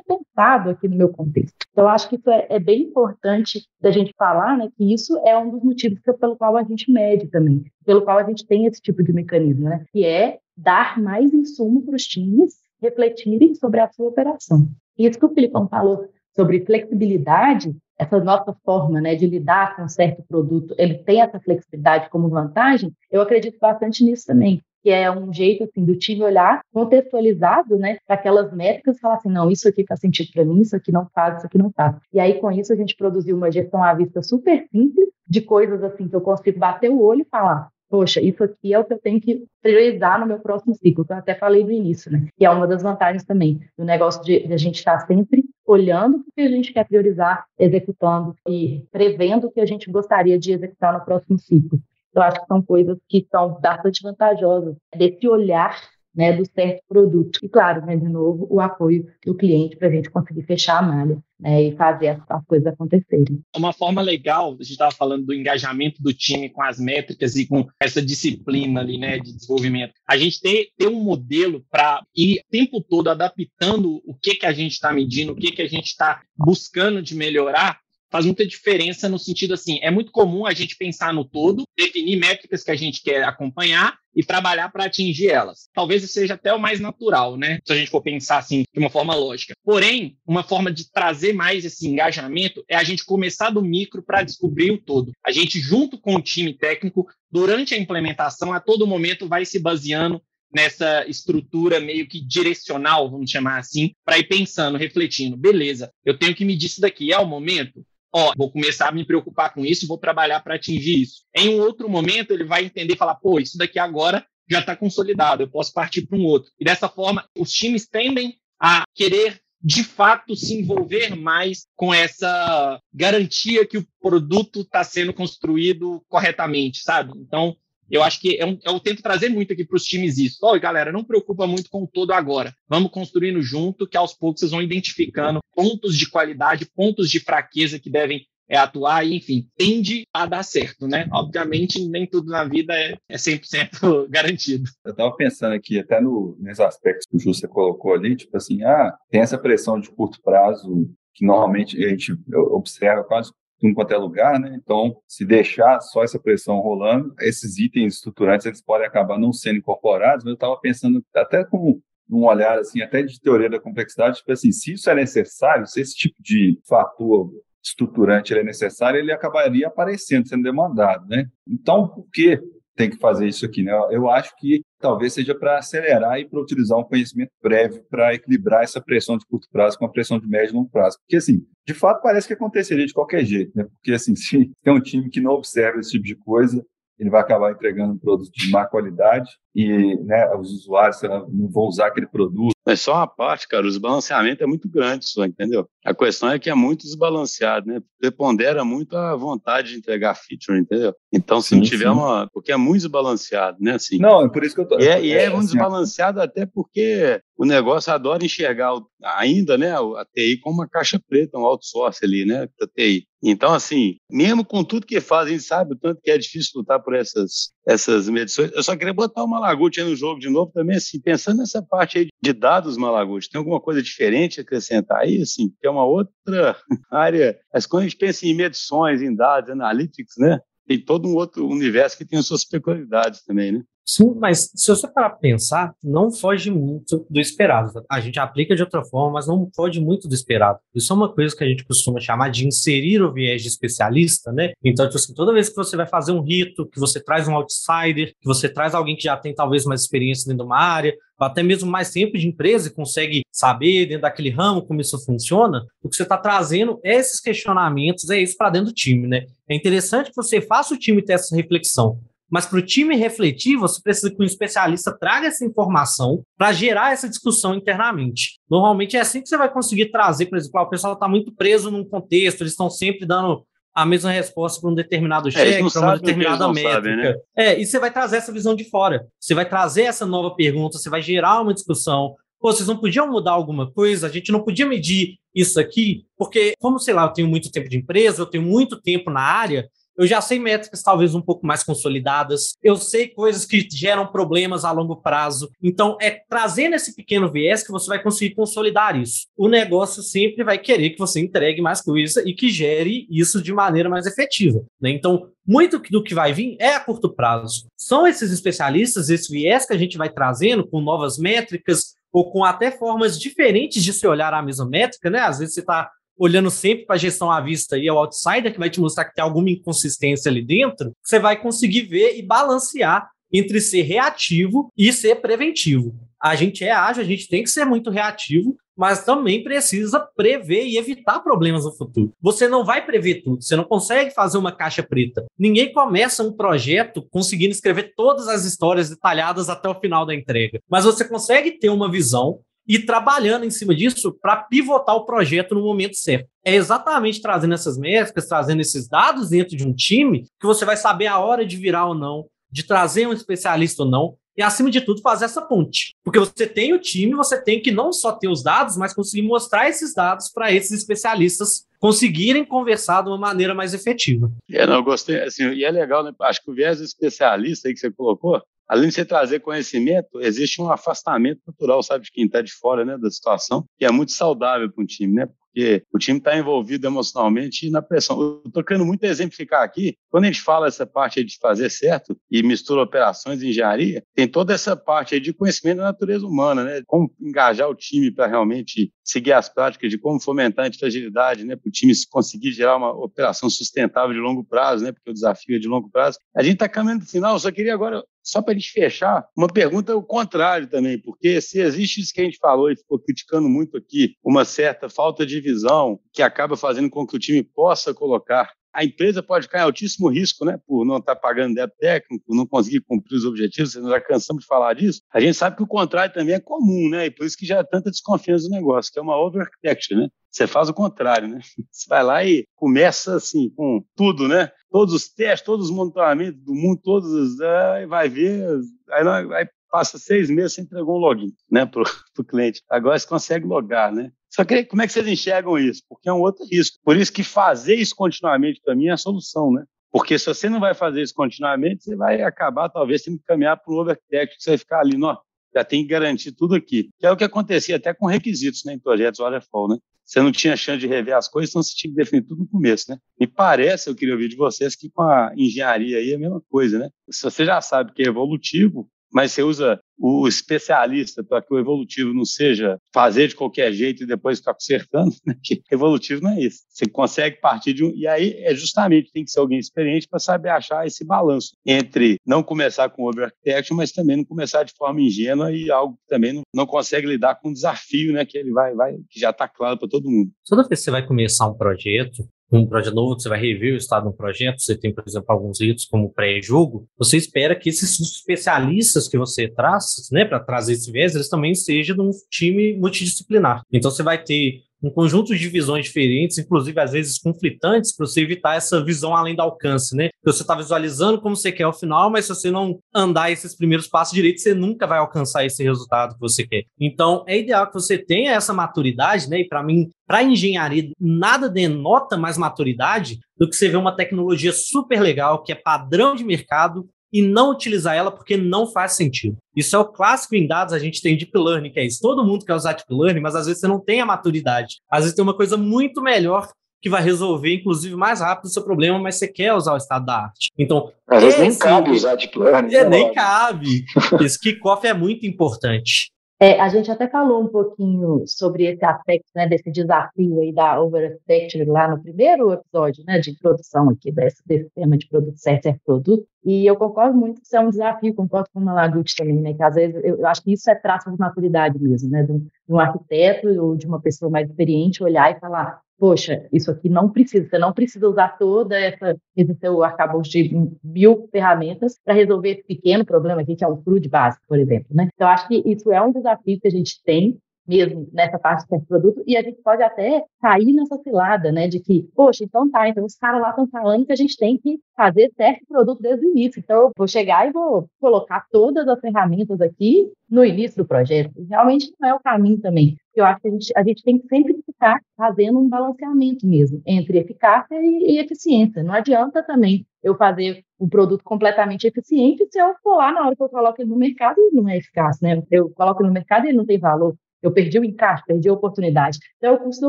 pensado 0.02 0.70
aqui 0.70 0.88
no 0.88 0.96
meu 0.96 1.10
contexto. 1.10 1.56
Então, 1.70 1.86
acho 1.88 2.08
que 2.08 2.16
isso 2.16 2.30
é, 2.30 2.46
é 2.48 2.58
bem 2.58 2.82
importante 2.82 3.66
da 3.80 3.90
gente 3.90 4.14
falar, 4.16 4.56
né, 4.56 4.68
que 4.76 4.92
isso 4.92 5.18
é 5.24 5.36
um 5.36 5.50
dos 5.50 5.62
motivos 5.62 6.00
pelo 6.18 6.36
qual 6.36 6.56
a 6.56 6.62
gente 6.62 6.90
mede 6.90 7.26
também, 7.26 7.64
pelo 7.84 8.02
qual 8.02 8.18
a 8.18 8.24
gente 8.24 8.46
tem 8.46 8.66
esse 8.66 8.80
tipo 8.80 9.02
de 9.02 9.12
mecanismo, 9.12 9.68
né, 9.68 9.84
que 9.92 10.04
é 10.04 10.38
dar 10.56 11.00
mais 11.00 11.32
insumo 11.32 11.82
para 11.82 11.96
os 11.96 12.04
times 12.04 12.54
refletirem 12.82 13.54
sobre 13.54 13.80
a 13.80 13.90
sua 13.90 14.08
operação. 14.08 14.66
Isso 14.98 15.18
que 15.18 15.26
o 15.26 15.34
Filipão 15.34 15.68
falou 15.68 16.08
sobre 16.34 16.64
flexibilidade, 16.64 17.76
essa 17.98 18.18
nossa 18.18 18.54
forma 18.64 19.00
né, 19.00 19.14
de 19.14 19.26
lidar 19.26 19.76
com 19.76 19.82
um 19.82 19.88
certo 19.88 20.22
produto, 20.22 20.74
ele 20.78 20.94
tem 20.94 21.20
essa 21.20 21.38
flexibilidade 21.38 22.08
como 22.08 22.28
vantagem, 22.28 22.92
eu 23.10 23.20
acredito 23.20 23.58
bastante 23.60 24.02
nisso 24.02 24.26
também. 24.26 24.62
Que 24.82 24.90
é 24.90 25.10
um 25.10 25.32
jeito 25.32 25.64
assim 25.64 25.84
do 25.84 25.96
time 25.96 26.22
olhar 26.22 26.60
contextualizado, 26.72 27.76
né, 27.76 27.98
para 28.06 28.16
aquelas 28.16 28.52
métricas 28.52 28.96
e 28.96 29.00
falar 29.00 29.16
assim, 29.16 29.30
não, 29.30 29.50
isso 29.50 29.68
aqui 29.68 29.84
faz 29.86 30.00
sentido 30.00 30.30
para 30.32 30.44
mim, 30.44 30.60
isso 30.60 30.76
aqui 30.76 30.90
não 30.92 31.06
faz, 31.14 31.38
isso 31.38 31.46
aqui 31.46 31.58
não 31.58 31.70
faz. 31.70 31.96
E 32.12 32.20
aí 32.20 32.40
com 32.40 32.50
isso 32.50 32.72
a 32.72 32.76
gente 32.76 32.96
produziu 32.96 33.36
uma 33.36 33.50
gestão 33.50 33.82
à 33.82 33.92
vista 33.94 34.22
super 34.22 34.66
simples 34.70 35.08
de 35.26 35.40
coisas 35.40 35.82
assim 35.82 36.08
que 36.08 36.16
eu 36.16 36.20
consigo 36.20 36.58
bater 36.58 36.90
o 36.90 37.00
olho 37.00 37.22
e 37.22 37.30
falar, 37.30 37.68
poxa, 37.90 38.20
isso 38.20 38.42
aqui 38.44 38.72
é 38.72 38.78
o 38.78 38.84
que 38.84 38.94
eu 38.94 38.98
tenho 38.98 39.20
que 39.20 39.44
priorizar 39.60 40.18
no 40.18 40.26
meu 40.26 40.38
próximo 40.38 40.74
ciclo, 40.74 41.04
que 41.04 41.12
eu 41.12 41.16
até 41.16 41.34
falei 41.34 41.64
no 41.64 41.72
início, 41.72 42.10
né? 42.10 42.28
E 42.38 42.46
é 42.46 42.50
uma 42.50 42.66
das 42.66 42.82
vantagens 42.82 43.24
também 43.24 43.60
do 43.76 43.84
negócio 43.84 44.22
de, 44.22 44.46
de 44.46 44.52
a 44.52 44.56
gente 44.56 44.76
estar 44.76 45.00
sempre 45.00 45.44
olhando 45.66 46.18
o 46.18 46.24
que 46.34 46.40
a 46.40 46.48
gente 46.48 46.72
quer 46.72 46.86
priorizar, 46.86 47.44
executando 47.58 48.34
e 48.48 48.84
prevendo 48.90 49.48
o 49.48 49.50
que 49.50 49.60
a 49.60 49.66
gente 49.66 49.90
gostaria 49.90 50.38
de 50.38 50.52
executar 50.52 50.92
no 50.92 51.04
próximo 51.04 51.38
ciclo. 51.38 51.80
Eu 52.14 52.22
acho 52.22 52.40
que 52.40 52.46
são 52.46 52.62
coisas 52.62 52.98
que 53.08 53.26
são 53.30 53.60
bastante 53.60 54.02
vantajosas 54.02 54.76
desse 54.96 55.28
olhar 55.28 55.76
né, 56.14 56.32
do 56.32 56.44
certo 56.44 56.82
produto. 56.88 57.38
E, 57.42 57.48
claro, 57.48 57.84
né, 57.86 57.96
de 57.96 58.08
novo, 58.08 58.46
o 58.50 58.60
apoio 58.60 59.06
do 59.24 59.34
cliente 59.34 59.76
para 59.76 59.88
a 59.88 59.90
gente 59.90 60.10
conseguir 60.10 60.42
fechar 60.42 60.78
a 60.78 60.82
malha 60.82 61.18
né, 61.38 61.62
e 61.62 61.76
fazer 61.76 62.08
as, 62.08 62.20
as, 62.28 62.44
coisas 62.44 62.66
acontecerem. 62.66 63.40
Uma 63.56 63.72
forma 63.72 64.02
legal, 64.02 64.48
a 64.48 64.62
gente 64.62 64.72
estava 64.72 64.90
falando 64.90 65.26
do 65.26 65.34
engajamento 65.34 66.02
do 66.02 66.12
time 66.12 66.50
com 66.50 66.62
as 66.62 66.78
métricas 66.78 67.36
e 67.36 67.46
com 67.46 67.66
essa 67.80 68.02
disciplina 68.02 68.80
ali, 68.80 68.98
né, 68.98 69.18
de 69.18 69.32
desenvolvimento. 69.32 69.94
A 70.06 70.16
gente 70.16 70.40
tem, 70.40 70.68
tem 70.76 70.88
um 70.88 71.02
modelo 71.02 71.64
para 71.70 72.02
ir 72.14 72.40
o 72.40 72.50
tempo 72.50 72.80
todo 72.80 73.08
adaptando 73.08 74.02
o 74.04 74.14
que, 74.14 74.34
que 74.34 74.46
a 74.46 74.52
gente 74.52 74.72
está 74.72 74.92
medindo, 74.92 75.32
o 75.32 75.36
que, 75.36 75.52
que 75.52 75.62
a 75.62 75.68
gente 75.68 75.86
está 75.86 76.22
buscando 76.36 77.02
de 77.02 77.14
melhorar 77.14 77.78
faz 78.10 78.26
muita 78.26 78.46
diferença 78.46 79.08
no 79.08 79.18
sentido 79.18 79.54
assim, 79.54 79.78
é 79.82 79.90
muito 79.90 80.10
comum 80.10 80.46
a 80.46 80.52
gente 80.52 80.76
pensar 80.76 81.12
no 81.12 81.24
todo, 81.24 81.64
definir 81.76 82.16
métricas 82.16 82.62
que 82.62 82.70
a 82.70 82.76
gente 82.76 83.02
quer 83.02 83.22
acompanhar 83.24 83.96
e 84.14 84.24
trabalhar 84.24 84.70
para 84.70 84.86
atingir 84.86 85.28
elas. 85.28 85.68
Talvez 85.72 86.08
seja 86.10 86.34
até 86.34 86.52
o 86.52 86.58
mais 86.58 86.80
natural, 86.80 87.36
né? 87.36 87.58
Se 87.64 87.72
a 87.72 87.76
gente 87.76 87.90
for 87.90 88.02
pensar 88.02 88.38
assim 88.38 88.64
de 88.72 88.80
uma 88.80 88.90
forma 88.90 89.14
lógica. 89.14 89.54
Porém, 89.64 90.16
uma 90.26 90.42
forma 90.42 90.72
de 90.72 90.90
trazer 90.90 91.32
mais 91.32 91.64
esse 91.64 91.86
engajamento 91.86 92.64
é 92.68 92.76
a 92.76 92.82
gente 92.82 93.04
começar 93.04 93.50
do 93.50 93.62
micro 93.62 94.02
para 94.02 94.24
descobrir 94.24 94.72
o 94.72 94.82
todo. 94.82 95.12
A 95.24 95.30
gente 95.30 95.60
junto 95.60 95.98
com 95.98 96.16
o 96.16 96.22
time 96.22 96.52
técnico, 96.52 97.06
durante 97.30 97.74
a 97.74 97.78
implementação, 97.78 98.52
a 98.52 98.58
todo 98.58 98.86
momento 98.86 99.28
vai 99.28 99.44
se 99.44 99.60
baseando 99.60 100.20
nessa 100.52 101.06
estrutura 101.06 101.78
meio 101.78 102.08
que 102.08 102.20
direcional, 102.20 103.10
vamos 103.10 103.30
chamar 103.30 103.58
assim, 103.58 103.92
para 104.04 104.18
ir 104.18 104.24
pensando, 104.24 104.76
refletindo, 104.76 105.36
beleza, 105.36 105.92
eu 106.04 106.18
tenho 106.18 106.34
que 106.34 106.44
medir 106.44 106.66
isso 106.66 106.80
daqui, 106.80 107.12
é 107.12 107.18
o 107.18 107.26
momento? 107.26 107.84
Ó, 108.12 108.32
vou 108.36 108.50
começar 108.50 108.88
a 108.88 108.92
me 108.92 109.04
preocupar 109.04 109.52
com 109.52 109.64
isso, 109.64 109.86
vou 109.86 109.98
trabalhar 109.98 110.40
para 110.40 110.54
atingir 110.54 111.02
isso. 111.02 111.22
Em 111.34 111.50
um 111.50 111.60
outro 111.60 111.88
momento, 111.88 112.32
ele 112.32 112.44
vai 112.44 112.64
entender 112.64 112.94
e 112.94 112.98
falar, 112.98 113.16
pô, 113.16 113.38
isso 113.38 113.56
daqui 113.56 113.78
agora 113.78 114.24
já 114.48 114.60
está 114.60 114.74
consolidado, 114.74 115.42
eu 115.42 115.48
posso 115.48 115.72
partir 115.72 116.02
para 116.06 116.18
um 116.18 116.24
outro. 116.24 116.50
E 116.58 116.64
dessa 116.64 116.88
forma, 116.88 117.24
os 117.38 117.52
times 117.52 117.86
tendem 117.86 118.36
a 118.60 118.82
querer 118.94 119.40
de 119.62 119.84
fato 119.84 120.34
se 120.34 120.54
envolver 120.54 121.14
mais 121.14 121.66
com 121.76 121.92
essa 121.92 122.80
garantia 122.92 123.66
que 123.66 123.78
o 123.78 123.86
produto 124.00 124.62
está 124.62 124.82
sendo 124.82 125.12
construído 125.12 126.02
corretamente, 126.08 126.82
sabe? 126.82 127.12
Então, 127.16 127.56
eu 127.90 128.02
acho 128.02 128.20
que 128.20 128.36
é 128.36 128.46
um, 128.46 128.58
eu 128.64 128.78
tento 128.80 129.02
trazer 129.02 129.28
muito 129.28 129.52
aqui 129.52 129.64
para 129.64 129.76
os 129.76 129.84
times 129.84 130.18
isso. 130.18 130.38
Olha, 130.42 130.60
galera, 130.60 130.92
não 130.92 131.04
preocupa 131.04 131.46
muito 131.46 131.68
com 131.70 131.82
o 131.82 131.88
todo 131.88 132.12
agora. 132.12 132.54
Vamos 132.68 132.90
construindo 132.90 133.42
junto, 133.42 133.86
que 133.86 133.96
aos 133.96 134.14
poucos 134.14 134.40
vocês 134.40 134.52
vão 134.52 134.62
identificando 134.62 135.40
pontos 135.54 135.96
de 135.96 136.08
qualidade, 136.08 136.70
pontos 136.74 137.10
de 137.10 137.20
fraqueza 137.20 137.78
que 137.78 137.90
devem 137.90 138.24
é, 138.50 138.56
atuar, 138.56 139.06
e, 139.06 139.16
enfim, 139.16 139.46
tende 139.56 140.02
a 140.12 140.26
dar 140.26 140.42
certo, 140.42 140.88
né? 140.88 141.08
Obviamente, 141.12 141.88
nem 141.88 142.04
tudo 142.04 142.30
na 142.30 142.44
vida 142.44 142.74
é, 142.74 142.96
é 143.08 143.16
100% 143.16 144.08
garantido. 144.10 144.68
Eu 144.84 144.90
estava 144.90 145.14
pensando 145.14 145.54
aqui, 145.54 145.78
até 145.78 146.00
no, 146.00 146.36
nesses 146.40 146.58
aspectos 146.58 147.06
que 147.08 147.16
o 147.16 147.20
Júlio 147.20 147.48
colocou 147.48 147.94
ali, 147.94 148.16
tipo 148.16 148.36
assim, 148.36 148.62
ah, 148.64 148.92
tem 149.08 149.20
essa 149.20 149.38
pressão 149.38 149.78
de 149.78 149.88
curto 149.88 150.20
prazo 150.20 150.90
que 151.14 151.24
normalmente 151.24 151.82
a 151.84 151.88
gente 151.88 152.16
observa 152.32 153.04
quase 153.04 153.30
tudo 153.60 153.74
quanto 153.74 153.92
é 153.92 153.96
lugar, 153.96 154.40
né? 154.40 154.58
Então, 154.60 154.96
se 155.06 155.24
deixar 155.24 155.80
só 155.80 156.02
essa 156.02 156.18
pressão 156.18 156.58
rolando, 156.60 157.14
esses 157.20 157.58
itens 157.58 157.94
estruturantes 157.96 158.46
eles 158.46 158.62
podem 158.62 158.86
acabar 158.86 159.18
não 159.18 159.32
sendo 159.32 159.58
incorporados. 159.58 160.24
Mas 160.24 160.30
eu 160.30 160.34
estava 160.34 160.58
pensando 160.58 161.04
até 161.14 161.44
como 161.44 161.82
um 162.10 162.24
olhar 162.24 162.58
assim, 162.58 162.82
até 162.82 163.02
de 163.02 163.20
teoria 163.20 163.48
da 163.48 163.60
complexidade, 163.60 164.18
tipo 164.18 164.32
assim, 164.32 164.50
se 164.50 164.72
isso 164.72 164.90
é 164.90 164.94
necessário, 164.94 165.66
se 165.66 165.80
esse 165.80 165.94
tipo 165.94 166.16
de 166.20 166.58
fator 166.68 167.30
estruturante 167.62 168.32
ele 168.32 168.40
é 168.40 168.44
necessário, 168.44 168.98
ele 168.98 169.12
acabaria 169.12 169.68
aparecendo, 169.68 170.26
sendo 170.26 170.42
demandado, 170.42 171.06
né? 171.06 171.26
Então, 171.46 171.86
por 171.86 172.08
que 172.10 172.40
tem 172.74 172.90
que 172.90 172.96
fazer 172.96 173.28
isso 173.28 173.44
aqui, 173.44 173.62
né? 173.62 173.72
Eu 173.90 174.08
acho 174.08 174.34
que 174.36 174.64
talvez 174.80 175.12
seja 175.12 175.34
para 175.34 175.58
acelerar 175.58 176.18
e 176.18 176.28
para 176.28 176.40
utilizar 176.40 176.78
um 176.78 176.84
conhecimento 176.84 177.30
prévio 177.40 177.84
para 177.88 178.14
equilibrar 178.14 178.64
essa 178.64 178.80
pressão 178.80 179.16
de 179.16 179.26
curto 179.26 179.46
prazo 179.52 179.78
com 179.78 179.84
a 179.84 179.88
pressão 179.88 180.18
de 180.18 180.26
médio 180.26 180.52
e 180.52 180.56
longo 180.56 180.70
prazo. 180.70 180.98
Porque, 180.98 181.16
assim, 181.16 181.44
de 181.66 181.74
fato 181.74 182.02
parece 182.02 182.26
que 182.26 182.34
aconteceria 182.34 182.86
de 182.86 182.92
qualquer 182.92 183.24
jeito, 183.24 183.52
né? 183.54 183.64
Porque, 183.64 183.92
assim, 183.92 184.16
se 184.16 184.50
tem 184.62 184.72
um 184.72 184.80
time 184.80 185.10
que 185.10 185.20
não 185.20 185.32
observa 185.32 185.78
esse 185.78 185.92
tipo 185.92 186.04
de 186.04 186.16
coisa, 186.16 186.64
ele 186.98 187.10
vai 187.10 187.20
acabar 187.20 187.52
entregando 187.52 187.94
um 187.94 187.98
produto 187.98 188.30
de 188.30 188.50
má 188.50 188.66
qualidade 188.66 189.30
e 189.54 189.96
né, 190.04 190.32
os 190.36 190.50
usuários 190.52 191.00
não 191.02 191.48
vão 191.48 191.64
usar 191.64 191.86
aquele 191.86 192.06
produto. 192.06 192.54
É 192.66 192.76
só 192.76 192.94
uma 192.94 193.06
parte, 193.06 193.48
cara, 193.48 193.64
o 193.64 193.68
desbalanceamento 193.68 194.44
é 194.44 194.46
muito 194.46 194.68
grande 194.68 195.08
só, 195.08 195.24
entendeu? 195.24 195.68
A 195.84 195.94
questão 195.94 196.30
é 196.30 196.38
que 196.38 196.50
é 196.50 196.54
muito 196.54 196.82
desbalanceado, 196.82 197.66
né? 197.66 197.80
Depondera 198.00 198.64
muito 198.64 198.96
a 198.96 199.16
vontade 199.16 199.70
de 199.70 199.78
entregar 199.78 200.14
feature, 200.14 200.60
entendeu? 200.60 200.94
Então, 201.12 201.40
se 201.40 201.48
sim, 201.48 201.56
não 201.56 201.62
tiver 201.62 201.86
sim. 201.86 201.90
uma... 201.90 202.28
Porque 202.32 202.52
é 202.52 202.56
muito 202.56 202.82
desbalanceado, 202.82 203.56
né? 203.60 203.72
Assim, 203.72 203.98
não, 203.98 204.24
é 204.24 204.28
por 204.28 204.44
isso 204.44 204.54
que 204.54 204.60
eu 204.60 204.68
tô... 204.68 204.78
E 204.78 204.86
é, 204.86 205.02
e 205.02 205.12
é, 205.12 205.24
é 205.24 205.30
muito 205.30 205.46
assim, 205.46 205.56
desbalanceado 205.56 206.20
até 206.20 206.46
porque 206.46 207.20
o 207.36 207.46
negócio 207.46 207.90
adora 207.90 208.22
enxergar 208.22 208.74
ainda, 209.02 209.56
né, 209.56 209.72
a 209.72 210.06
TI 210.14 210.36
como 210.36 210.56
uma 210.56 210.68
caixa 210.68 211.00
preta, 211.08 211.38
um 211.38 211.44
outsource 211.46 212.04
ali, 212.04 212.26
né, 212.26 212.46
da 212.58 212.66
TI. 212.66 213.06
Então, 213.22 213.54
assim, 213.54 213.96
mesmo 214.10 214.44
com 214.44 214.62
tudo 214.62 214.86
que 214.86 215.00
fazem, 215.00 215.38
sabe 215.38 215.72
o 215.72 215.78
tanto 215.78 216.00
que 216.02 216.10
é 216.10 216.18
difícil 216.18 216.52
lutar 216.56 216.82
por 216.82 216.94
essas, 216.94 217.50
essas 217.66 218.08
medições. 218.10 218.50
Eu 218.52 218.62
só 218.62 218.76
queria 218.76 218.92
botar 218.92 219.24
o 219.24 219.28
Malaguti 219.40 219.82
no 219.82 219.96
jogo 219.96 220.20
de 220.20 220.28
novo 220.28 220.52
também, 220.52 220.76
assim, 220.76 221.00
pensando 221.00 221.38
nessa 221.38 221.62
parte 221.62 221.98
aí 221.98 222.08
de 222.22 222.32
dados, 222.32 222.76
Malaguti, 222.76 223.30
tem 223.30 223.38
alguma 223.38 223.60
coisa 223.60 223.82
diferente 223.82 224.40
a 224.40 224.42
acrescentar 224.42 224.98
aí, 224.98 225.20
assim, 225.22 225.48
que 225.60 225.66
é 225.66 225.70
uma 225.70 225.84
outra 225.84 226.56
área. 226.90 227.38
Mas 227.52 227.66
quando 227.66 227.82
a 227.82 227.86
gente 227.86 227.98
pensa 227.98 228.26
em 228.26 228.34
medições, 228.34 229.02
em 229.02 229.14
dados, 229.14 229.50
analytics, 229.50 230.14
né, 230.18 230.40
tem 230.66 230.84
todo 230.84 231.08
um 231.08 231.14
outro 231.14 231.46
universo 231.48 231.98
que 231.98 232.04
tem 232.04 232.18
as 232.18 232.26
suas 232.26 232.44
peculiaridades 232.44 233.24
também, 233.24 233.52
né? 233.52 233.62
Sim, 233.84 234.14
mas 234.16 234.50
se 234.54 234.68
você 234.68 234.86
parar 234.86 235.10
para 235.10 235.18
pensar, 235.18 235.74
não 235.82 236.12
foge 236.12 236.50
muito 236.50 237.06
do 237.10 237.20
esperado. 237.20 237.84
A 237.90 237.98
gente 238.00 238.20
aplica 238.20 238.54
de 238.54 238.62
outra 238.62 238.84
forma, 238.84 239.14
mas 239.14 239.26
não 239.26 239.50
foge 239.54 239.80
muito 239.80 240.06
do 240.06 240.14
esperado. 240.14 240.60
Isso 240.74 240.92
é 240.92 240.96
uma 240.96 241.12
coisa 241.12 241.34
que 241.34 241.42
a 241.42 241.46
gente 241.46 241.64
costuma 241.64 241.98
chamar 241.98 242.30
de 242.30 242.46
inserir 242.46 243.02
o 243.02 243.12
viés 243.12 243.42
de 243.42 243.48
especialista, 243.48 244.30
né? 244.32 244.52
Então, 244.64 244.86
tipo 244.86 244.96
assim, 244.96 245.14
toda 245.14 245.32
vez 245.32 245.48
que 245.48 245.56
você 245.56 245.76
vai 245.76 245.86
fazer 245.86 246.12
um 246.12 246.22
rito, 246.22 246.66
que 246.66 246.78
você 246.78 247.02
traz 247.02 247.26
um 247.26 247.34
outsider, 247.34 248.14
que 248.20 248.26
você 248.26 248.48
traz 248.48 248.74
alguém 248.74 248.94
que 248.94 249.02
já 249.02 249.16
tem 249.16 249.34
talvez 249.34 249.64
mais 249.64 249.80
experiência 249.80 250.26
dentro 250.26 250.44
de 250.44 250.46
uma 250.46 250.58
área, 250.58 250.94
até 251.18 251.42
mesmo 251.42 251.70
mais 251.70 251.90
tempo 251.90 252.16
de 252.16 252.26
empresa 252.26 252.68
e 252.68 252.72
consegue 252.72 253.22
saber 253.30 253.86
dentro 253.86 254.02
daquele 254.02 254.30
ramo 254.30 254.62
como 254.62 254.80
isso 254.80 254.98
funciona, 255.04 255.66
o 255.82 255.88
que 255.88 255.96
você 255.96 256.02
está 256.02 256.16
trazendo 256.16 256.80
é 256.82 256.94
esses 256.94 257.20
questionamentos, 257.20 258.08
é 258.08 258.18
isso 258.20 258.36
para 258.36 258.50
dentro 258.50 258.68
do 258.68 258.74
time, 258.74 259.06
né? 259.06 259.26
É 259.48 259.54
interessante 259.54 260.10
que 260.10 260.16
você 260.16 260.40
faça 260.40 260.74
o 260.74 260.78
time 260.78 261.02
ter 261.02 261.14
essa 261.14 261.34
reflexão. 261.36 261.98
Mas 262.30 262.46
para 262.46 262.58
o 262.58 262.62
time 262.62 262.96
refletir, 262.96 263.56
você 263.56 263.82
precisa 263.82 264.10
que 264.10 264.22
um 264.22 264.26
especialista 264.26 264.96
traga 264.96 265.26
essa 265.26 265.44
informação 265.44 266.22
para 266.38 266.52
gerar 266.52 266.92
essa 266.92 267.08
discussão 267.08 267.54
internamente. 267.54 268.38
Normalmente 268.48 268.96
é 268.96 269.00
assim 269.00 269.20
que 269.20 269.28
você 269.28 269.36
vai 269.36 269.52
conseguir 269.52 269.90
trazer, 269.90 270.26
por 270.26 270.38
exemplo, 270.38 270.60
ah, 270.60 270.62
o 270.62 270.70
pessoal 270.70 270.92
está 270.92 271.08
muito 271.08 271.32
preso 271.34 271.70
num 271.70 271.84
contexto, 271.84 272.42
eles 272.42 272.52
estão 272.52 272.70
sempre 272.70 273.04
dando 273.04 273.44
a 273.74 273.86
mesma 273.86 274.10
resposta 274.10 274.60
para 274.60 274.70
um 274.70 274.74
determinado 274.74 275.28
é, 275.28 275.32
cheque, 275.32 275.72
para 275.72 275.80
uma 275.80 275.98
determinada 275.98 276.48
métrica. 276.48 276.74
Sabem, 276.74 276.96
né? 276.96 277.14
É, 277.36 277.60
e 277.60 277.66
você 277.66 277.78
vai 277.78 277.90
trazer 277.90 278.16
essa 278.16 278.32
visão 278.32 278.54
de 278.54 278.64
fora. 278.64 279.06
Você 279.18 279.34
vai 279.34 279.48
trazer 279.48 279.82
essa 279.82 280.06
nova 280.06 280.34
pergunta, 280.34 280.78
você 280.78 280.90
vai 280.90 281.02
gerar 281.02 281.40
uma 281.40 281.54
discussão. 281.54 282.14
Pô, 282.40 282.52
vocês 282.52 282.66
não 282.66 282.76
podiam 282.76 283.10
mudar 283.10 283.32
alguma 283.32 283.70
coisa? 283.70 284.06
A 284.06 284.10
gente 284.10 284.32
não 284.32 284.42
podia 284.42 284.66
medir 284.66 285.18
isso 285.34 285.60
aqui? 285.60 286.04
Porque, 286.16 286.54
como, 286.58 286.78
sei 286.78 286.94
lá, 286.94 287.04
eu 287.04 287.12
tenho 287.12 287.28
muito 287.28 287.50
tempo 287.50 287.68
de 287.68 287.76
empresa, 287.76 288.22
eu 288.22 288.26
tenho 288.26 288.42
muito 288.42 288.80
tempo 288.80 289.10
na 289.10 289.20
área, 289.20 289.68
eu 289.96 290.06
já 290.06 290.20
sei 290.20 290.38
métricas 290.38 290.82
talvez 290.82 291.14
um 291.14 291.20
pouco 291.20 291.46
mais 291.46 291.62
consolidadas, 291.62 292.54
eu 292.62 292.76
sei 292.76 293.08
coisas 293.08 293.44
que 293.44 293.66
geram 293.70 294.06
problemas 294.06 294.64
a 294.64 294.72
longo 294.72 294.96
prazo. 294.96 295.50
Então, 295.62 295.96
é 296.00 296.10
trazendo 296.10 296.74
esse 296.74 296.94
pequeno 296.94 297.30
viés 297.30 297.62
que 297.62 297.72
você 297.72 297.88
vai 297.88 298.02
conseguir 298.02 298.34
consolidar 298.34 299.00
isso. 299.00 299.26
O 299.36 299.48
negócio 299.48 300.02
sempre 300.02 300.42
vai 300.44 300.58
querer 300.58 300.90
que 300.90 300.98
você 300.98 301.20
entregue 301.20 301.60
mais 301.60 301.80
coisa 301.80 302.22
e 302.26 302.34
que 302.34 302.48
gere 302.48 303.06
isso 303.10 303.42
de 303.42 303.52
maneira 303.52 303.88
mais 303.88 304.06
efetiva. 304.06 304.64
Né? 304.80 304.90
Então, 304.90 305.28
muito 305.46 305.78
do 305.90 306.02
que 306.02 306.14
vai 306.14 306.32
vir 306.32 306.56
é 306.58 306.74
a 306.74 306.80
curto 306.80 307.12
prazo. 307.12 307.66
São 307.76 308.06
esses 308.06 308.30
especialistas, 308.30 309.10
esse 309.10 309.32
viés 309.32 309.66
que 309.66 309.74
a 309.74 309.78
gente 309.78 309.98
vai 309.98 310.08
trazendo 310.08 310.66
com 310.66 310.80
novas 310.80 311.18
métricas, 311.18 311.94
ou 312.12 312.30
com 312.30 312.44
até 312.44 312.70
formas 312.70 313.18
diferentes 313.18 313.82
de 313.82 313.92
se 313.92 314.06
olhar 314.06 314.34
a 314.34 314.42
mesma 314.42 314.66
métrica, 314.66 315.08
né? 315.08 315.20
Às 315.20 315.38
vezes 315.38 315.54
você 315.54 315.60
está 315.60 315.90
olhando 316.20 316.50
sempre 316.50 316.84
para 316.84 316.96
a 316.96 316.98
gestão 316.98 317.30
à 317.30 317.40
vista 317.40 317.78
e 317.78 317.88
ao 317.88 317.96
outsider, 317.96 318.52
que 318.52 318.58
vai 318.58 318.68
te 318.68 318.78
mostrar 318.78 319.06
que 319.06 319.14
tem 319.14 319.24
alguma 319.24 319.48
inconsistência 319.48 320.30
ali 320.30 320.44
dentro, 320.44 320.92
você 321.02 321.18
vai 321.18 321.40
conseguir 321.40 321.82
ver 321.82 322.18
e 322.18 322.22
balancear 322.22 323.08
entre 323.32 323.58
ser 323.60 323.82
reativo 323.82 324.70
e 324.76 324.92
ser 324.92 325.16
preventivo. 325.16 325.94
A 326.22 326.34
gente 326.34 326.62
é 326.62 326.72
ágil, 326.72 327.02
a 327.02 327.06
gente 327.06 327.26
tem 327.26 327.42
que 327.42 327.48
ser 327.48 327.64
muito 327.64 327.88
reativo, 327.88 328.54
mas 328.76 329.04
também 329.04 329.42
precisa 329.42 330.00
prever 330.14 330.66
e 330.66 330.76
evitar 330.76 331.20
problemas 331.20 331.64
no 331.64 331.72
futuro. 331.72 332.12
Você 332.20 332.46
não 332.46 332.64
vai 332.64 332.84
prever 332.84 333.22
tudo, 333.22 333.42
você 333.42 333.56
não 333.56 333.64
consegue 333.64 334.10
fazer 334.10 334.36
uma 334.36 334.52
caixa 334.52 334.82
preta. 334.82 335.24
Ninguém 335.38 335.72
começa 335.72 336.22
um 336.22 336.32
projeto 336.32 337.06
conseguindo 337.10 337.52
escrever 337.52 337.94
todas 337.96 338.28
as 338.28 338.44
histórias 338.44 338.90
detalhadas 338.90 339.48
até 339.48 339.68
o 339.68 339.80
final 339.80 340.04
da 340.04 340.14
entrega, 340.14 340.60
mas 340.68 340.84
você 340.84 341.04
consegue 341.06 341.52
ter 341.52 341.70
uma 341.70 341.90
visão 341.90 342.40
e 342.66 342.78
trabalhando 342.78 343.44
em 343.44 343.50
cima 343.50 343.74
disso 343.74 344.16
para 344.20 344.36
pivotar 344.36 344.94
o 344.94 345.04
projeto 345.04 345.54
no 345.54 345.62
momento 345.62 345.96
certo. 345.96 346.28
É 346.44 346.54
exatamente 346.54 347.20
trazendo 347.20 347.54
essas 347.54 347.76
métricas, 347.76 348.26
trazendo 348.28 348.60
esses 348.60 348.88
dados 348.88 349.30
dentro 349.30 349.56
de 349.56 349.66
um 349.66 349.74
time 349.74 350.26
que 350.38 350.46
você 350.46 350.64
vai 350.64 350.76
saber 350.76 351.06
a 351.06 351.18
hora 351.18 351.44
de 351.44 351.56
virar 351.56 351.86
ou 351.86 351.94
não, 351.94 352.26
de 352.50 352.62
trazer 352.62 353.06
um 353.06 353.12
especialista 353.12 353.82
ou 353.82 353.90
não, 353.90 354.16
e, 354.36 354.42
acima 354.42 354.70
de 354.70 354.80
tudo, 354.80 355.02
fazer 355.02 355.26
essa 355.26 355.42
ponte. 355.42 355.94
Porque 356.02 356.18
você 356.18 356.46
tem 356.46 356.72
o 356.72 356.78
time, 356.78 357.14
você 357.14 357.42
tem 357.42 357.60
que 357.60 357.70
não 357.70 357.92
só 357.92 358.12
ter 358.12 358.28
os 358.28 358.42
dados, 358.42 358.76
mas 358.76 358.94
conseguir 358.94 359.22
mostrar 359.22 359.68
esses 359.68 359.92
dados 359.94 360.30
para 360.32 360.50
esses 360.50 360.70
especialistas 360.70 361.66
conseguirem 361.78 362.44
conversar 362.44 363.02
de 363.02 363.08
uma 363.08 363.18
maneira 363.18 363.54
mais 363.54 363.74
efetiva. 363.74 364.30
É, 364.50 364.66
não, 364.66 364.76
eu 364.76 364.84
gostei, 364.84 365.20
assim, 365.20 365.50
e 365.50 365.64
é 365.64 365.70
legal, 365.70 366.04
né? 366.04 366.12
Acho 366.22 366.42
que 366.42 366.50
o 366.50 366.54
viés 366.54 366.80
especialista 366.80 367.68
aí 367.68 367.74
que 367.74 367.80
você 367.80 367.90
colocou, 367.90 368.40
além 368.70 368.88
de 368.88 368.94
você 368.94 369.04
trazer 369.04 369.40
conhecimento, 369.40 370.20
existe 370.20 370.62
um 370.62 370.70
afastamento 370.70 371.40
natural, 371.44 371.82
sabe, 371.82 372.04
de 372.04 372.12
quem 372.12 372.26
está 372.26 372.40
de 372.40 372.52
fora, 372.52 372.84
né, 372.84 372.96
da 372.96 373.10
situação, 373.10 373.66
que 373.76 373.84
é 373.84 373.90
muito 373.90 374.12
saudável 374.12 374.70
para 374.70 374.80
um 374.80 374.86
time, 374.86 375.12
né? 375.12 375.26
Porque 375.52 375.84
o 375.92 375.98
time 375.98 376.18
está 376.18 376.36
envolvido 376.36 376.86
emocionalmente 376.86 377.66
e 377.66 377.70
na 377.70 377.82
pressão. 377.82 378.40
Estou 378.46 378.64
querendo 378.64 378.86
muito 378.86 379.04
exemplificar 379.04 379.62
aqui, 379.62 379.96
quando 380.08 380.24
a 380.24 380.26
gente 380.28 380.40
fala 380.40 380.68
essa 380.68 380.86
parte 380.86 381.22
de 381.22 381.36
fazer 381.38 381.70
certo 381.70 382.16
e 382.30 382.42
mistura 382.42 382.82
operações 382.82 383.42
e 383.42 383.48
engenharia, 383.48 384.02
tem 384.14 384.26
toda 384.26 384.54
essa 384.54 384.76
parte 384.76 385.18
de 385.20 385.32
conhecimento 385.32 385.78
da 385.78 385.84
natureza 385.84 386.26
humana, 386.26 386.64
né? 386.64 386.82
Como 386.86 387.12
engajar 387.20 387.68
o 387.68 387.74
time 387.74 388.10
para 388.10 388.26
realmente 388.26 388.92
seguir 389.04 389.32
as 389.32 389.48
práticas 389.48 389.90
de 389.90 389.98
como 389.98 390.20
fomentar 390.20 390.64
a 390.64 390.68
antifragilidade, 390.68 391.44
né? 391.44 391.56
Para 391.56 391.68
o 391.68 391.72
time 391.72 391.92
conseguir 392.10 392.52
gerar 392.52 392.76
uma 392.76 392.92
operação 392.92 393.50
sustentável 393.50 394.14
de 394.14 394.20
longo 394.20 394.44
prazo, 394.44 394.84
né? 394.84 394.92
Porque 394.92 395.10
o 395.10 395.14
desafio 395.14 395.56
é 395.56 395.58
de 395.58 395.68
longo 395.68 395.90
prazo. 395.90 396.18
A 396.34 396.42
gente 396.42 396.54
está 396.54 396.68
caminhando 396.68 397.00
para 397.00 397.10
final, 397.10 397.34
eu 397.34 397.40
só 397.40 397.50
queria 397.50 397.74
agora 397.74 398.04
só 398.22 398.42
para 398.42 398.52
a 398.52 398.54
gente 398.54 398.70
fechar, 398.70 399.26
uma 399.36 399.48
pergunta 399.48 399.96
o 399.96 400.02
contrário 400.02 400.66
também, 400.66 400.98
porque 400.98 401.40
se 401.40 401.58
existe 401.60 402.00
isso 402.00 402.12
que 402.12 402.20
a 402.20 402.24
gente 402.24 402.38
falou 402.38 402.70
e 402.70 402.76
ficou 402.76 402.98
criticando 402.98 403.48
muito 403.48 403.76
aqui, 403.76 404.14
uma 404.22 404.44
certa 404.44 404.88
falta 404.88 405.26
de 405.26 405.39
visão 405.40 405.98
que 406.12 406.22
acaba 406.22 406.56
fazendo 406.56 406.90
com 406.90 407.06
que 407.06 407.16
o 407.16 407.18
time 407.18 407.42
possa 407.42 407.94
colocar 407.94 408.50
a 408.72 408.84
empresa 408.84 409.22
pode 409.22 409.48
cair 409.48 409.62
em 409.62 409.64
altíssimo 409.64 410.08
risco, 410.08 410.44
né, 410.44 410.58
por 410.66 410.84
não 410.84 410.98
estar 410.98 411.14
tá 411.14 411.20
pagando 411.20 411.54
débito 411.54 411.78
técnico, 411.78 412.24
não 412.28 412.46
conseguir 412.46 412.80
cumprir 412.80 413.16
os 413.16 413.24
objetivos, 413.24 413.74
nós 413.74 413.90
já 413.90 414.00
cansamos 414.00 414.42
de 414.42 414.46
falar 414.46 414.74
disso. 414.74 415.02
A 415.12 415.20
gente 415.20 415.34
sabe 415.34 415.56
que 415.56 415.62
o 415.62 415.66
contrário 415.66 416.14
também 416.14 416.34
é 416.34 416.40
comum, 416.40 416.88
né, 416.88 417.06
e 417.06 417.10
por 417.10 417.26
isso 417.26 417.36
que 417.36 417.46
já 417.46 417.58
é 417.58 417.64
tanta 417.64 417.90
desconfiança 417.90 418.48
do 418.48 418.54
negócio, 418.54 418.92
que 418.92 418.98
é 418.98 419.02
uma 419.02 419.16
over-architecture, 419.16 420.00
né? 420.00 420.08
Você 420.30 420.46
faz 420.46 420.68
o 420.68 420.74
contrário, 420.74 421.26
né? 421.26 421.40
Você 421.70 421.88
vai 421.88 422.04
lá 422.04 422.24
e 422.24 422.46
começa 422.54 423.16
assim, 423.16 423.50
com 423.50 423.84
tudo, 423.96 424.28
né? 424.28 424.50
Todos 424.70 424.94
os 424.94 425.08
testes, 425.08 425.44
todos 425.44 425.66
os 425.66 425.74
monitoramentos 425.74 426.40
do 426.40 426.54
mundo, 426.54 426.80
todos 426.80 427.10
os. 427.10 427.40
Aí 427.40 427.86
vai 427.86 428.08
ver, 428.08 428.46
aí, 428.90 429.34
aí 429.34 429.48
passa 429.68 429.98
seis 429.98 430.30
meses 430.30 430.52
sem 430.52 430.64
entregar 430.64 430.84
um 430.84 430.98
login 430.98 431.32
né, 431.50 431.66
para 431.66 431.82
o 431.82 431.84
cliente. 432.24 432.62
Agora 432.70 432.96
você 432.96 433.08
consegue 433.08 433.44
logar, 433.44 433.92
né? 433.92 434.12
Só 434.30 434.44
que 434.44 434.64
como 434.64 434.80
é 434.80 434.86
que 434.86 434.92
vocês 434.92 435.06
enxergam 435.06 435.58
isso? 435.58 435.82
Porque 435.88 436.08
é 436.08 436.12
um 436.12 436.20
outro 436.20 436.46
risco. 436.46 436.78
Por 436.84 436.96
isso 436.96 437.12
que 437.12 437.24
fazer 437.24 437.74
isso 437.74 437.94
continuamente, 437.94 438.60
para 438.64 438.74
mim, 438.74 438.86
é 438.86 438.92
a 438.92 438.96
solução, 438.96 439.52
né? 439.52 439.64
Porque 439.90 440.16
se 440.18 440.26
você 440.26 440.48
não 440.48 440.60
vai 440.60 440.72
fazer 440.72 441.02
isso 441.02 441.12
continuamente, 441.12 441.82
você 441.82 441.96
vai 441.96 442.22
acabar, 442.22 442.68
talvez, 442.68 443.02
tendo 443.02 443.18
que 443.18 443.24
caminhar 443.24 443.56
para 443.56 443.74
um 443.74 443.78
overtech, 443.78 444.36
que 444.36 444.42
você 444.42 444.50
vai 444.50 444.58
ficar 444.58 444.80
ali, 444.80 444.96
não, 444.96 445.18
já 445.52 445.64
tem 445.64 445.82
que 445.82 445.88
garantir 445.88 446.30
tudo 446.30 446.54
aqui. 446.54 446.90
Que 446.98 447.06
é 447.06 447.10
o 447.10 447.16
que 447.16 447.24
acontecia 447.24 447.74
até 447.74 447.92
com 447.92 448.06
requisitos 448.06 448.62
né, 448.64 448.74
em 448.74 448.78
projetos 448.78 449.18
waterfall, 449.18 449.68
né? 449.68 449.78
Você 450.04 450.20
não 450.20 450.32
tinha 450.32 450.56
chance 450.56 450.80
de 450.80 450.86
rever 450.86 451.16
as 451.16 451.28
coisas, 451.28 451.50
então 451.50 451.62
você 451.62 451.74
tinha 451.74 451.90
que 451.92 451.96
definir 451.96 452.22
tudo 452.22 452.40
no 452.40 452.48
começo, 452.48 452.90
né? 452.90 452.98
Me 453.18 453.26
parece, 453.26 453.88
eu 453.88 453.94
queria 453.94 454.14
ouvir 454.14 454.28
de 454.28 454.36
vocês, 454.36 454.74
que 454.74 454.90
com 454.90 455.02
a 455.02 455.32
engenharia 455.36 455.98
aí 455.98 456.12
é 456.12 456.16
a 456.16 456.18
mesma 456.18 456.40
coisa, 456.50 456.78
né? 456.78 456.90
Se 457.08 457.22
você 457.22 457.44
já 457.44 457.60
sabe 457.60 457.92
que 457.92 458.02
é 458.02 458.06
evolutivo, 458.06 458.88
mas 459.12 459.32
você 459.32 459.42
usa 459.42 459.80
o 459.98 460.26
especialista 460.26 461.22
para 461.22 461.42
que 461.42 461.52
o 461.52 461.58
evolutivo 461.58 462.14
não 462.14 462.24
seja 462.24 462.78
fazer 462.92 463.28
de 463.28 463.34
qualquer 463.34 463.70
jeito 463.72 464.02
e 464.02 464.06
depois 464.06 464.38
ficar 464.38 464.54
consertando, 464.54 465.14
né? 465.26 465.34
que 465.42 465.62
evolutivo 465.70 466.22
não 466.22 466.30
é 466.30 466.40
isso. 466.40 466.62
Você 466.68 466.86
consegue 466.86 467.38
partir 467.38 467.74
de 467.74 467.84
um. 467.84 467.92
E 467.94 468.06
aí 468.06 468.34
é 468.38 468.54
justamente 468.54 469.12
tem 469.12 469.24
que 469.24 469.30
ser 469.30 469.40
alguém 469.40 469.58
experiente 469.58 470.08
para 470.08 470.18
saber 470.18 470.48
achar 470.48 470.86
esse 470.86 471.04
balanço 471.04 471.54
entre 471.66 472.16
não 472.26 472.42
começar 472.42 472.88
com 472.88 473.04
over 473.04 473.24
architecture, 473.24 473.76
mas 473.76 473.92
também 473.92 474.16
não 474.16 474.24
começar 474.24 474.62
de 474.64 474.72
forma 474.76 475.00
ingênua 475.02 475.52
e 475.52 475.70
algo 475.70 475.96
que 475.96 476.06
também 476.08 476.32
não, 476.32 476.42
não 476.54 476.66
consegue 476.66 477.06
lidar 477.06 477.34
com 477.34 477.50
o 477.50 477.52
desafio, 477.52 478.12
né? 478.12 478.24
Que 478.24 478.38
ele 478.38 478.52
vai, 478.52 478.74
vai 478.74 478.96
que 479.10 479.20
já 479.20 479.30
está 479.30 479.46
claro 479.46 479.78
para 479.78 479.88
todo 479.88 480.10
mundo. 480.10 480.30
Toda 480.46 480.62
vez 480.62 480.80
que 480.80 480.84
você 480.84 480.90
vai 480.90 481.06
começar 481.06 481.46
um 481.46 481.54
projeto, 481.54 482.26
um 482.52 482.66
projeto 482.66 482.94
novo, 482.94 483.18
você 483.18 483.28
vai 483.28 483.40
rever 483.40 483.74
o 483.74 483.76
estado 483.76 484.10
do 484.10 484.16
projeto, 484.16 484.60
você 484.60 484.76
tem, 484.76 484.92
por 484.92 485.04
exemplo, 485.06 485.26
alguns 485.28 485.60
ritos 485.60 485.84
como 485.84 486.12
pré-jogo, 486.12 486.88
você 486.98 487.16
espera 487.16 487.54
que 487.54 487.68
esses 487.68 488.00
especialistas 488.00 489.08
que 489.08 489.16
você 489.16 489.48
traz, 489.48 490.08
né, 490.10 490.24
para 490.24 490.40
trazer 490.40 490.72
esse 490.72 490.90
viés, 490.90 491.14
eles 491.14 491.28
também 491.28 491.54
sejam 491.54 491.96
de 491.96 492.02
um 492.02 492.10
time 492.28 492.76
multidisciplinar. 492.76 493.62
Então 493.72 493.90
você 493.90 494.02
vai 494.02 494.22
ter 494.22 494.62
um 494.82 494.90
conjunto 494.90 495.36
de 495.36 495.48
visões 495.48 495.86
diferentes, 495.86 496.38
inclusive 496.38 496.80
às 496.80 496.92
vezes 496.92 497.18
conflitantes, 497.18 497.94
para 497.94 498.06
você 498.06 498.22
evitar 498.22 498.56
essa 498.56 498.82
visão 498.82 499.14
além 499.14 499.34
do 499.34 499.42
alcance, 499.42 499.94
né? 499.94 500.10
Porque 500.22 500.36
você 500.36 500.42
está 500.42 500.54
visualizando 500.54 501.20
como 501.20 501.36
você 501.36 501.52
quer 501.52 501.66
o 501.66 501.72
final, 501.72 502.10
mas 502.10 502.24
se 502.24 502.34
você 502.34 502.50
não 502.50 502.78
andar 502.94 503.30
esses 503.30 503.54
primeiros 503.54 503.86
passos 503.86 504.14
direitos, 504.14 504.42
você 504.42 504.54
nunca 504.54 504.86
vai 504.86 504.98
alcançar 504.98 505.44
esse 505.44 505.62
resultado 505.62 506.14
que 506.14 506.20
você 506.20 506.46
quer. 506.46 506.64
Então, 506.78 507.24
é 507.26 507.38
ideal 507.38 507.66
que 507.66 507.74
você 507.74 507.98
tenha 507.98 508.32
essa 508.32 508.52
maturidade, 508.52 509.28
né? 509.28 509.40
E 509.40 509.48
para 509.48 509.62
mim, 509.62 509.90
para 510.06 510.22
engenharia, 510.22 510.90
nada 510.98 511.48
denota 511.48 512.16
mais 512.16 512.36
maturidade 512.36 513.20
do 513.36 513.48
que 513.48 513.56
você 513.56 513.68
ver 513.68 513.76
uma 513.76 513.94
tecnologia 513.94 514.52
super 514.52 515.00
legal, 515.00 515.42
que 515.42 515.52
é 515.52 515.54
padrão 515.54 516.14
de 516.14 516.24
mercado, 516.24 516.88
e 517.12 517.22
não 517.22 517.50
utilizar 517.50 517.94
ela 517.94 518.10
porque 518.10 518.36
não 518.36 518.66
faz 518.66 518.92
sentido. 518.92 519.36
Isso 519.54 519.74
é 519.74 519.78
o 519.78 519.84
clássico 519.84 520.34
em 520.34 520.46
dados, 520.46 520.72
a 520.72 520.78
gente 520.78 521.02
tem 521.02 521.16
deep 521.16 521.36
learning, 521.36 521.70
que 521.70 521.80
é 521.80 521.84
isso. 521.84 522.00
Todo 522.00 522.24
mundo 522.24 522.44
quer 522.44 522.54
usar 522.54 522.72
deep 522.72 522.92
learning, 522.92 523.20
mas 523.20 523.34
às 523.34 523.46
vezes 523.46 523.60
você 523.60 523.68
não 523.68 523.80
tem 523.80 524.00
a 524.00 524.06
maturidade. 524.06 524.76
Às 524.90 525.00
vezes 525.00 525.14
tem 525.14 525.22
uma 525.22 525.36
coisa 525.36 525.56
muito 525.56 526.00
melhor 526.00 526.48
que 526.82 526.88
vai 526.88 527.02
resolver, 527.02 527.54
inclusive, 527.54 527.94
mais 527.94 528.20
rápido 528.20 528.46
o 528.46 528.48
seu 528.50 528.64
problema, 528.64 528.98
mas 528.98 529.16
você 529.16 529.28
quer 529.28 529.52
usar 529.52 529.74
o 529.74 529.76
estado 529.76 530.06
da 530.06 530.24
arte. 530.24 530.48
Então, 530.58 530.90
às 531.06 531.22
vezes 531.22 531.38
nem 531.38 531.54
cabe 531.54 531.90
usar 531.90 532.14
deep 532.14 532.38
learning. 532.38 532.74
É, 532.74 532.84
né, 532.84 532.90
nem 532.90 533.12
cabe. 533.12 533.84
Esse 534.24 534.38
kickoff 534.38 534.86
é 534.86 534.94
muito 534.94 535.26
importante. 535.26 536.10
É, 536.42 536.58
a 536.58 536.70
gente 536.70 536.90
até 536.90 537.06
falou 537.06 537.42
um 537.42 537.48
pouquinho 537.48 538.24
sobre 538.26 538.64
esse 538.64 538.82
aspecto, 538.82 539.26
né, 539.36 539.46
desse 539.46 539.70
desafio 539.70 540.40
aí 540.40 540.54
da 540.54 540.80
over-architecture 540.80 541.66
lá 541.66 541.86
no 541.86 542.02
primeiro 542.02 542.50
episódio, 542.50 543.04
né, 543.06 543.18
de 543.18 543.32
introdução 543.32 543.90
aqui 543.90 544.10
desse, 544.10 544.42
desse 544.46 544.70
tema 544.70 544.96
de 544.96 545.06
produto 545.06 545.36
certo, 545.36 545.64
certo 545.64 545.80
produto, 545.84 546.26
e 546.42 546.64
eu 546.64 546.76
concordo 546.76 547.14
muito 547.14 547.42
que 547.42 547.46
isso 547.46 547.56
é 547.56 547.60
um 547.60 547.68
desafio, 547.68 548.14
concordo 548.14 548.48
com 548.54 548.60
o 548.60 548.64
Malaguti 548.64 549.14
também, 549.16 549.36
né, 549.36 549.52
que 549.52 549.62
às 549.62 549.74
vezes 549.74 549.94
eu, 550.02 550.16
eu, 550.16 550.26
acho 550.26 550.42
que 550.42 550.54
isso 550.54 550.70
é 550.70 550.74
traço 550.74 551.10
de 551.10 551.18
maturidade 551.18 551.78
mesmo, 551.78 552.08
né, 552.08 552.22
de 552.22 552.32
um, 552.32 552.38
de 552.38 552.48
um 552.70 552.80
arquiteto 552.80 553.46
ou 553.62 553.76
de 553.76 553.86
uma 553.86 554.00
pessoa 554.00 554.30
mais 554.30 554.48
experiente 554.48 555.04
olhar 555.04 555.30
e 555.30 555.38
falar, 555.38 555.82
poxa, 556.00 556.48
isso 556.50 556.70
aqui 556.70 556.88
não 556.88 557.10
precisa, 557.10 557.46
você 557.46 557.58
não 557.58 557.74
precisa 557.74 558.08
usar 558.08 558.38
toda 558.38 558.74
essa, 558.74 559.14
esse 559.36 559.54
seu 559.56 559.82
arcabouço 559.84 560.30
de 560.30 560.50
mil 560.82 561.28
ferramentas 561.30 561.98
para 562.02 562.14
resolver 562.14 562.52
esse 562.52 562.64
pequeno 562.64 563.04
problema 563.04 563.42
aqui, 563.42 563.54
que 563.54 563.62
é 563.62 563.68
o 563.68 563.76
crude 563.76 564.08
básico, 564.08 564.42
por 564.48 564.58
exemplo, 564.58 564.86
né? 564.90 565.10
Então, 565.14 565.28
acho 565.28 565.46
que 565.46 565.62
isso 565.66 565.92
é 565.92 566.00
um 566.00 566.10
desafio 566.10 566.58
que 566.58 566.66
a 566.66 566.70
gente 566.70 567.02
tem 567.04 567.38
mesmo 567.66 568.08
nessa 568.12 568.38
parte 568.38 568.66
de 568.68 568.86
produto, 568.86 569.22
e 569.26 569.36
a 569.36 569.42
gente 569.42 569.60
pode 569.62 569.82
até 569.82 570.24
cair 570.40 570.72
nessa 570.72 570.96
cilada, 571.02 571.52
né, 571.52 571.68
de 571.68 571.80
que, 571.80 572.08
poxa, 572.14 572.44
então 572.44 572.70
tá, 572.70 572.88
então 572.88 573.04
os 573.04 573.16
caras 573.16 573.40
lá 573.40 573.50
estão 573.50 573.66
falando 573.68 574.06
que 574.06 574.12
a 574.12 574.16
gente 574.16 574.36
tem 574.36 574.58
que 574.58 574.78
fazer 574.96 575.30
certo 575.36 575.66
produto 575.68 576.00
desde 576.00 576.26
o 576.26 576.30
início, 576.30 576.60
então 576.60 576.82
eu 576.82 576.90
vou 576.96 577.06
chegar 577.06 577.48
e 577.48 577.52
vou 577.52 577.88
colocar 578.00 578.44
todas 578.50 578.86
as 578.88 579.00
ferramentas 579.00 579.60
aqui 579.60 580.10
no 580.28 580.44
início 580.44 580.82
do 580.82 580.86
projeto. 580.86 581.32
Realmente 581.48 581.92
não 582.00 582.08
é 582.08 582.14
o 582.14 582.20
caminho 582.20 582.60
também. 582.60 582.96
Eu 583.14 583.24
acho 583.24 583.40
que 583.40 583.48
a 583.48 583.50
gente, 583.50 583.72
a 583.76 583.82
gente 583.82 584.02
tem 584.04 584.18
que 584.18 584.28
sempre 584.28 584.54
ficar 584.64 585.00
fazendo 585.16 585.58
um 585.58 585.68
balanceamento 585.68 586.46
mesmo 586.46 586.80
entre 586.86 587.18
eficácia 587.18 587.74
e, 587.74 588.12
e 588.12 588.18
eficiência. 588.18 588.82
Não 588.82 588.94
adianta 588.94 589.42
também 589.42 589.84
eu 590.02 590.16
fazer 590.16 590.62
um 590.78 590.88
produto 590.88 591.22
completamente 591.24 591.86
eficiente 591.86 592.46
se 592.50 592.58
eu 592.58 592.74
for 592.82 592.96
lá 592.96 593.12
na 593.12 593.26
hora 593.26 593.36
que 593.36 593.42
eu 593.42 593.48
coloco 593.48 593.82
ele 593.82 593.90
no 593.90 593.96
mercado 593.96 594.40
e 594.40 594.54
não 594.54 594.68
é 594.68 594.78
eficaz, 594.78 595.20
né? 595.20 595.42
Eu 595.50 595.70
coloco 595.70 596.02
no 596.02 596.12
mercado 596.12 596.46
e 596.46 596.48
ele 596.48 596.58
não 596.58 596.64
tem 596.64 596.78
valor. 596.78 597.14
Eu 597.42 597.52
perdi 597.52 597.78
o 597.78 597.84
encaixe, 597.84 598.24
perdi 598.26 598.48
a 598.48 598.52
oportunidade. 598.52 599.18
Então, 599.36 599.54
é 599.54 599.56
o 599.56 599.60
custo 599.60 599.80
da 599.80 599.88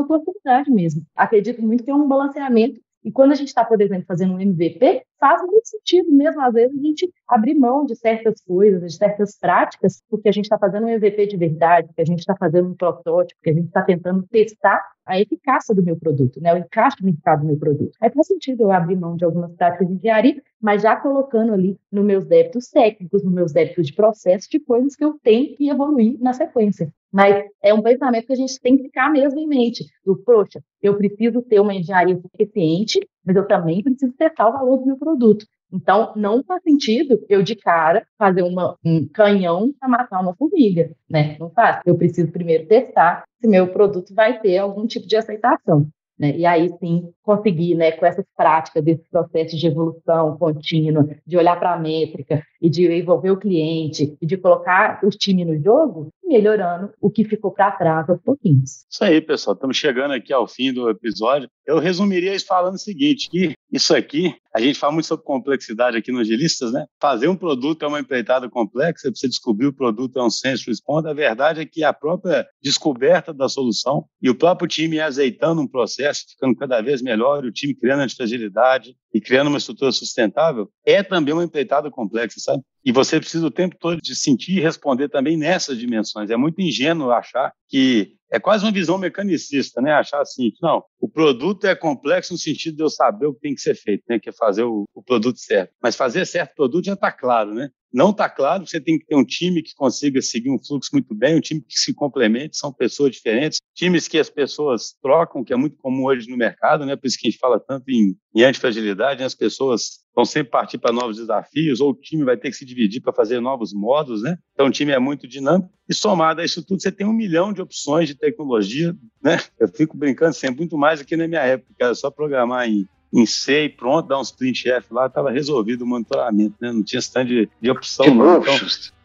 oportunidade 0.00 0.70
mesmo. 0.70 1.02
Acredito 1.14 1.62
muito 1.62 1.84
que 1.84 1.90
é 1.90 1.94
um 1.94 2.08
balanceamento 2.08 2.80
E 3.04 3.10
quando 3.10 3.32
a 3.32 3.34
gente 3.34 3.48
está, 3.48 3.64
por 3.64 3.80
exemplo, 3.80 4.04
fazendo 4.06 4.34
um 4.34 4.40
MVP, 4.40 5.02
faz 5.18 5.42
muito 5.42 5.66
sentido 5.66 6.12
mesmo, 6.12 6.40
às 6.40 6.54
vezes, 6.54 6.78
a 6.78 6.82
gente 6.82 7.12
abrir 7.26 7.54
mão 7.54 7.84
de 7.84 7.96
certas 7.96 8.40
coisas, 8.40 8.92
de 8.92 8.96
certas 8.96 9.36
práticas, 9.36 10.00
porque 10.08 10.28
a 10.28 10.32
gente 10.32 10.44
está 10.44 10.56
fazendo 10.56 10.86
um 10.86 10.88
MVP 10.88 11.26
de 11.26 11.36
verdade, 11.36 11.88
porque 11.88 12.02
a 12.02 12.04
gente 12.04 12.20
está 12.20 12.36
fazendo 12.36 12.68
um 12.70 12.74
protótipo, 12.74 13.38
porque 13.40 13.50
a 13.50 13.54
gente 13.54 13.66
está 13.66 13.82
tentando 13.82 14.22
testar 14.28 14.80
a 15.04 15.20
eficácia 15.20 15.74
do 15.74 15.82
meu 15.82 15.96
produto, 15.96 16.40
né, 16.40 16.54
o 16.54 16.58
encaixe 16.58 16.98
no 17.00 17.06
mercado 17.06 17.40
do 17.40 17.46
meu 17.46 17.58
produto. 17.58 17.96
Aí 18.00 18.08
faz 18.08 18.26
sentido 18.28 18.62
eu 18.62 18.70
abrir 18.70 18.96
mão 18.96 19.16
de 19.16 19.24
algumas 19.24 19.52
práticas 19.54 19.88
de 19.88 19.94
engenharia, 19.94 20.40
mas 20.60 20.82
já 20.82 20.94
colocando 20.94 21.52
ali 21.52 21.76
nos 21.90 22.04
meus 22.04 22.24
débitos 22.24 22.68
técnicos, 22.68 23.24
nos 23.24 23.32
meus 23.32 23.52
débitos 23.52 23.88
de 23.88 23.94
processo, 23.94 24.48
de 24.48 24.60
coisas 24.60 24.94
que 24.94 25.04
eu 25.04 25.18
tenho 25.22 25.56
que 25.56 25.68
evoluir 25.68 26.16
na 26.20 26.32
sequência. 26.32 26.92
Mas 27.12 27.44
é 27.62 27.74
um 27.74 27.82
pensamento 27.82 28.26
que 28.26 28.32
a 28.32 28.36
gente 28.36 28.58
tem 28.60 28.76
que 28.76 28.84
ficar 28.84 29.10
mesmo 29.10 29.38
em 29.38 29.46
mente. 29.46 29.84
Do, 30.04 30.16
poxa, 30.16 30.62
eu 30.80 30.96
preciso 30.96 31.42
ter 31.42 31.60
uma 31.60 31.74
engenharia 31.74 32.18
eficiente, 32.34 32.98
mas 33.24 33.36
eu 33.36 33.46
também 33.46 33.82
preciso 33.82 34.12
testar 34.14 34.48
o 34.48 34.52
valor 34.52 34.78
do 34.78 34.86
meu 34.86 34.96
produto. 34.96 35.44
Então, 35.70 36.12
não 36.16 36.42
faz 36.44 36.62
sentido 36.62 37.24
eu, 37.28 37.42
de 37.42 37.54
cara, 37.56 38.06
fazer 38.18 38.42
uma, 38.42 38.76
um 38.84 39.06
canhão 39.08 39.72
para 39.78 39.88
matar 39.88 40.20
uma 40.20 40.34
formiga, 40.34 40.90
né? 41.08 41.36
Não 41.38 41.50
faz. 41.50 41.80
Eu 41.86 41.96
preciso 41.96 42.30
primeiro 42.30 42.66
testar 42.66 43.24
se 43.40 43.48
meu 43.48 43.68
produto 43.68 44.14
vai 44.14 44.40
ter 44.40 44.58
algum 44.58 44.86
tipo 44.86 45.06
de 45.06 45.16
aceitação. 45.16 45.86
Né? 46.18 46.36
E 46.36 46.46
aí 46.46 46.70
sim 46.78 47.10
conseguir, 47.22 47.74
né, 47.74 47.92
com 47.92 48.04
essas 48.04 48.24
práticas, 48.36 48.84
desse 48.84 49.02
processo 49.10 49.56
de 49.56 49.66
evolução 49.66 50.36
contínua, 50.36 51.08
de 51.26 51.36
olhar 51.36 51.58
para 51.58 51.72
a 51.72 51.78
métrica 51.78 52.42
e 52.60 52.68
de 52.68 52.86
envolver 52.92 53.30
o 53.30 53.38
cliente 53.38 54.16
e 54.20 54.26
de 54.26 54.36
colocar 54.36 55.00
o 55.02 55.08
time 55.08 55.44
no 55.44 55.60
jogo, 55.60 56.10
melhorando 56.32 56.90
o 57.00 57.10
que 57.10 57.24
ficou 57.24 57.52
para 57.52 57.70
trás 57.72 58.08
aos 58.08 58.20
pouquinhos. 58.22 58.86
Isso 58.90 59.04
aí, 59.04 59.20
pessoal. 59.20 59.54
Estamos 59.54 59.76
chegando 59.76 60.12
aqui 60.12 60.32
ao 60.32 60.48
fim 60.48 60.72
do 60.72 60.88
episódio. 60.88 61.48
Eu 61.66 61.78
resumiria 61.78 62.34
isso 62.34 62.46
falando 62.46 62.74
o 62.74 62.78
seguinte, 62.78 63.28
que 63.30 63.52
isso 63.70 63.94
aqui, 63.94 64.34
a 64.54 64.60
gente 64.60 64.78
fala 64.78 64.92
muito 64.92 65.06
sobre 65.06 65.24
complexidade 65.24 65.96
aqui 65.96 66.10
no 66.10 66.20
Agilistas, 66.20 66.72
né? 66.72 66.86
Fazer 67.00 67.28
um 67.28 67.36
produto 67.36 67.84
é 67.84 67.88
uma 67.88 68.00
empreitada 68.00 68.48
complexa, 68.48 69.10
você 69.14 69.28
descobrir 69.28 69.66
o 69.66 69.72
produto 69.72 70.18
é 70.18 70.22
um 70.22 70.30
sense 70.30 70.66
response. 70.66 71.08
A 71.08 71.14
verdade 71.14 71.60
é 71.60 71.66
que 71.66 71.84
a 71.84 71.92
própria 71.92 72.46
descoberta 72.62 73.32
da 73.32 73.48
solução 73.48 74.04
e 74.20 74.28
o 74.28 74.34
próprio 74.34 74.68
time 74.68 75.00
azeitando 75.00 75.60
um 75.60 75.68
processo, 75.68 76.24
ficando 76.30 76.56
cada 76.56 76.80
vez 76.80 77.00
melhor, 77.02 77.44
e 77.44 77.48
o 77.48 77.52
time 77.52 77.74
criando 77.74 78.02
a 78.02 78.08
fragilidade 78.08 78.96
e 79.12 79.20
criando 79.20 79.48
uma 79.48 79.58
estrutura 79.58 79.92
sustentável, 79.92 80.70
é 80.84 81.02
também 81.02 81.34
uma 81.34 81.44
empreitada 81.44 81.90
complexa, 81.90 82.40
sabe? 82.40 82.62
E 82.84 82.90
você 82.90 83.20
precisa 83.20 83.46
o 83.46 83.50
tempo 83.50 83.76
todo 83.78 84.00
de 84.00 84.16
sentir 84.16 84.56
e 84.56 84.60
responder 84.60 85.08
também 85.08 85.36
nessas 85.36 85.78
dimensões. 85.78 86.30
É 86.30 86.36
muito 86.36 86.60
ingênuo 86.60 87.10
achar 87.10 87.52
que 87.68 88.16
é 88.32 88.40
quase 88.40 88.64
uma 88.64 88.72
visão 88.72 88.96
mecanicista, 88.96 89.82
né? 89.82 89.92
Achar 89.92 90.22
assim, 90.22 90.52
não, 90.62 90.82
o 90.98 91.06
produto 91.06 91.66
é 91.66 91.74
complexo 91.74 92.32
no 92.32 92.38
sentido 92.38 92.76
de 92.76 92.82
eu 92.82 92.88
saber 92.88 93.26
o 93.26 93.34
que 93.34 93.40
tem 93.40 93.54
que 93.54 93.60
ser 93.60 93.74
feito, 93.74 94.04
né? 94.08 94.18
Que 94.18 94.30
é 94.30 94.32
fazer 94.32 94.62
o, 94.64 94.84
o 94.94 95.02
produto 95.02 95.38
certo. 95.38 95.74
Mas 95.82 95.94
fazer 95.94 96.24
certo 96.24 96.54
produto 96.54 96.86
já 96.86 96.94
está 96.94 97.12
claro, 97.12 97.52
né? 97.52 97.68
Não 97.92 98.08
está 98.08 98.30
claro, 98.30 98.66
você 98.66 98.80
tem 98.80 98.98
que 98.98 99.04
ter 99.04 99.14
um 99.14 99.24
time 99.24 99.62
que 99.62 99.74
consiga 99.74 100.22
seguir 100.22 100.50
um 100.50 100.58
fluxo 100.58 100.88
muito 100.94 101.14
bem, 101.14 101.36
um 101.36 101.40
time 101.42 101.60
que 101.60 101.78
se 101.78 101.92
complemente, 101.92 102.56
são 102.56 102.72
pessoas 102.72 103.12
diferentes, 103.12 103.60
times 103.74 104.08
que 104.08 104.18
as 104.18 104.30
pessoas 104.30 104.94
trocam, 105.02 105.44
que 105.44 105.52
é 105.52 105.56
muito 105.56 105.76
comum 105.76 106.04
hoje 106.04 106.26
no 106.30 106.36
mercado, 106.38 106.86
né? 106.86 106.96
Por 106.96 107.06
isso 107.06 107.18
que 107.20 107.28
a 107.28 107.30
gente 107.30 107.38
fala 107.38 107.60
tanto 107.60 107.90
em, 107.90 108.16
em 108.34 108.42
antifragilidade, 108.44 109.20
né? 109.20 109.26
as 109.26 109.34
pessoas 109.34 110.01
vão 110.14 110.24
sempre 110.24 110.50
partir 110.50 110.78
para 110.78 110.92
novos 110.92 111.16
desafios, 111.16 111.80
ou 111.80 111.90
o 111.90 111.94
time 111.94 112.24
vai 112.24 112.36
ter 112.36 112.50
que 112.50 112.56
se 112.56 112.64
dividir 112.64 113.00
para 113.00 113.12
fazer 113.12 113.40
novos 113.40 113.72
modos, 113.72 114.22
né? 114.22 114.38
Então 114.52 114.66
o 114.66 114.70
time 114.70 114.92
é 114.92 114.98
muito 114.98 115.26
dinâmico. 115.26 115.70
E 115.88 115.94
somado 115.94 116.40
a 116.40 116.44
isso 116.44 116.62
tudo, 116.64 116.82
você 116.82 116.92
tem 116.92 117.06
um 117.06 117.12
milhão 117.12 117.52
de 117.52 117.62
opções 117.62 118.08
de 118.08 118.14
tecnologia, 118.14 118.94
né? 119.22 119.38
Eu 119.58 119.68
fico 119.68 119.96
brincando 119.96 120.34
sempre, 120.34 120.58
muito 120.58 120.76
mais 120.76 121.00
aqui 121.00 121.16
na 121.16 121.26
minha 121.26 121.42
época, 121.42 121.72
era 121.78 121.94
só 121.94 122.10
programar 122.10 122.68
em 122.68 122.86
em 123.12 123.26
C 123.26 123.64
e 123.64 123.68
pronto, 123.68 124.08
dar 124.08 124.18
uns 124.18 124.32
printf 124.32 124.90
lá, 124.90 125.06
estava 125.06 125.30
resolvido 125.30 125.82
o 125.82 125.86
monitoramento, 125.86 126.54
né? 126.58 126.72
Não 126.72 126.82
tinha 126.82 126.98
esse 126.98 127.12
tanto 127.12 127.28
de, 127.28 127.48
de 127.60 127.70
opção. 127.70 128.06
Que 128.06 128.10
não. 128.10 128.40
Então, 128.40 128.54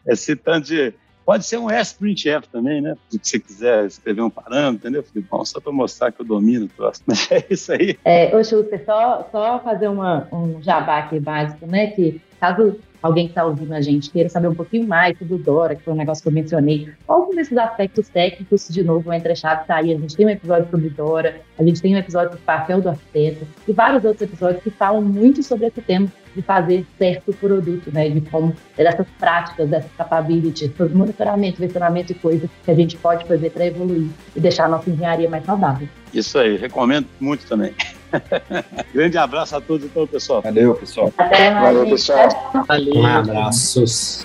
esse 0.06 0.34
tanto 0.34 0.68
de. 0.68 0.94
Pode 1.28 1.44
ser 1.44 1.58
um 1.58 1.70
S-printf 1.70 2.48
também, 2.50 2.80
né? 2.80 2.96
Se 3.10 3.20
você 3.22 3.38
quiser 3.38 3.84
escrever 3.84 4.22
um 4.22 4.30
parâmetro, 4.30 4.88
entendeu? 4.88 5.04
Bom, 5.30 5.44
só 5.44 5.60
para 5.60 5.70
mostrar 5.70 6.10
que 6.10 6.22
eu 6.22 6.24
domino 6.24 6.64
o 6.64 6.68
próximo. 6.70 7.04
Mas 7.08 7.30
é 7.30 7.44
isso 7.50 7.70
aí. 7.70 7.98
É, 8.02 8.34
ô, 8.34 8.42
só, 8.42 9.28
só 9.30 9.60
fazer 9.60 9.88
uma, 9.88 10.26
um 10.32 10.62
jabá 10.62 11.00
aqui 11.00 11.20
básico, 11.20 11.66
né? 11.66 11.88
Que 11.88 12.18
caso 12.40 12.78
alguém 13.02 13.26
que 13.26 13.32
está 13.32 13.44
ouvindo 13.44 13.74
a 13.74 13.82
gente 13.82 14.10
queira 14.10 14.30
saber 14.30 14.48
um 14.48 14.54
pouquinho 14.54 14.88
mais 14.88 15.18
sobre 15.18 15.34
o 15.34 15.38
Dora, 15.38 15.76
que 15.76 15.82
foi 15.82 15.92
um 15.92 15.96
negócio 15.98 16.22
que 16.22 16.28
eu 16.30 16.32
mencionei, 16.32 16.88
alguns 17.06 17.36
desses 17.36 17.58
aspectos 17.58 18.08
técnicos, 18.08 18.66
de 18.66 18.82
novo, 18.82 19.10
o 19.10 19.12
Entrechado 19.12 19.60
está 19.60 19.76
aí. 19.76 19.92
A 19.92 19.98
gente 19.98 20.16
tem 20.16 20.24
um 20.24 20.30
episódio 20.30 20.70
sobre 20.70 20.88
Dora, 20.88 21.42
a 21.58 21.62
gente 21.62 21.82
tem 21.82 21.94
um 21.94 21.98
episódio 21.98 22.30
sobre 22.30 22.44
papel 22.46 22.80
do 22.80 22.88
arquiteto 22.88 23.46
e 23.68 23.72
vários 23.74 24.02
outros 24.02 24.22
episódios 24.22 24.62
que 24.62 24.70
falam 24.70 25.02
muito 25.02 25.42
sobre 25.42 25.66
esse 25.66 25.82
tema 25.82 26.10
de 26.38 26.42
fazer 26.42 26.86
certo 26.96 27.32
produto, 27.32 27.90
né? 27.92 28.08
De 28.08 28.20
como 28.20 28.54
dessas 28.76 29.06
práticas, 29.18 29.68
dessas 29.68 29.90
capabilities, 29.98 30.70
monitoramento, 30.92 31.58
versionamento 31.58 32.12
e 32.12 32.14
coisas 32.14 32.48
que 32.64 32.70
a 32.70 32.74
gente 32.74 32.96
pode 32.96 33.26
fazer 33.26 33.50
para 33.50 33.66
evoluir 33.66 34.08
e 34.36 34.40
deixar 34.40 34.66
a 34.66 34.68
nossa 34.68 34.88
engenharia 34.88 35.28
mais 35.28 35.44
saudável. 35.44 35.88
Isso 36.14 36.38
aí, 36.38 36.56
recomendo 36.56 37.06
muito 37.20 37.44
também. 37.46 37.74
Grande 38.94 39.18
abraço 39.18 39.56
a 39.56 39.60
todos, 39.60 39.84
então, 39.84 40.06
pessoal. 40.06 40.40
Valeu, 40.40 40.74
pessoal. 40.76 41.12
Até 41.18 41.50
mais. 41.50 41.74
Valeu, 41.74 41.90
pessoal. 41.90 42.28
Valeu. 42.66 42.94
Um 42.94 43.06
abraços. 43.06 44.24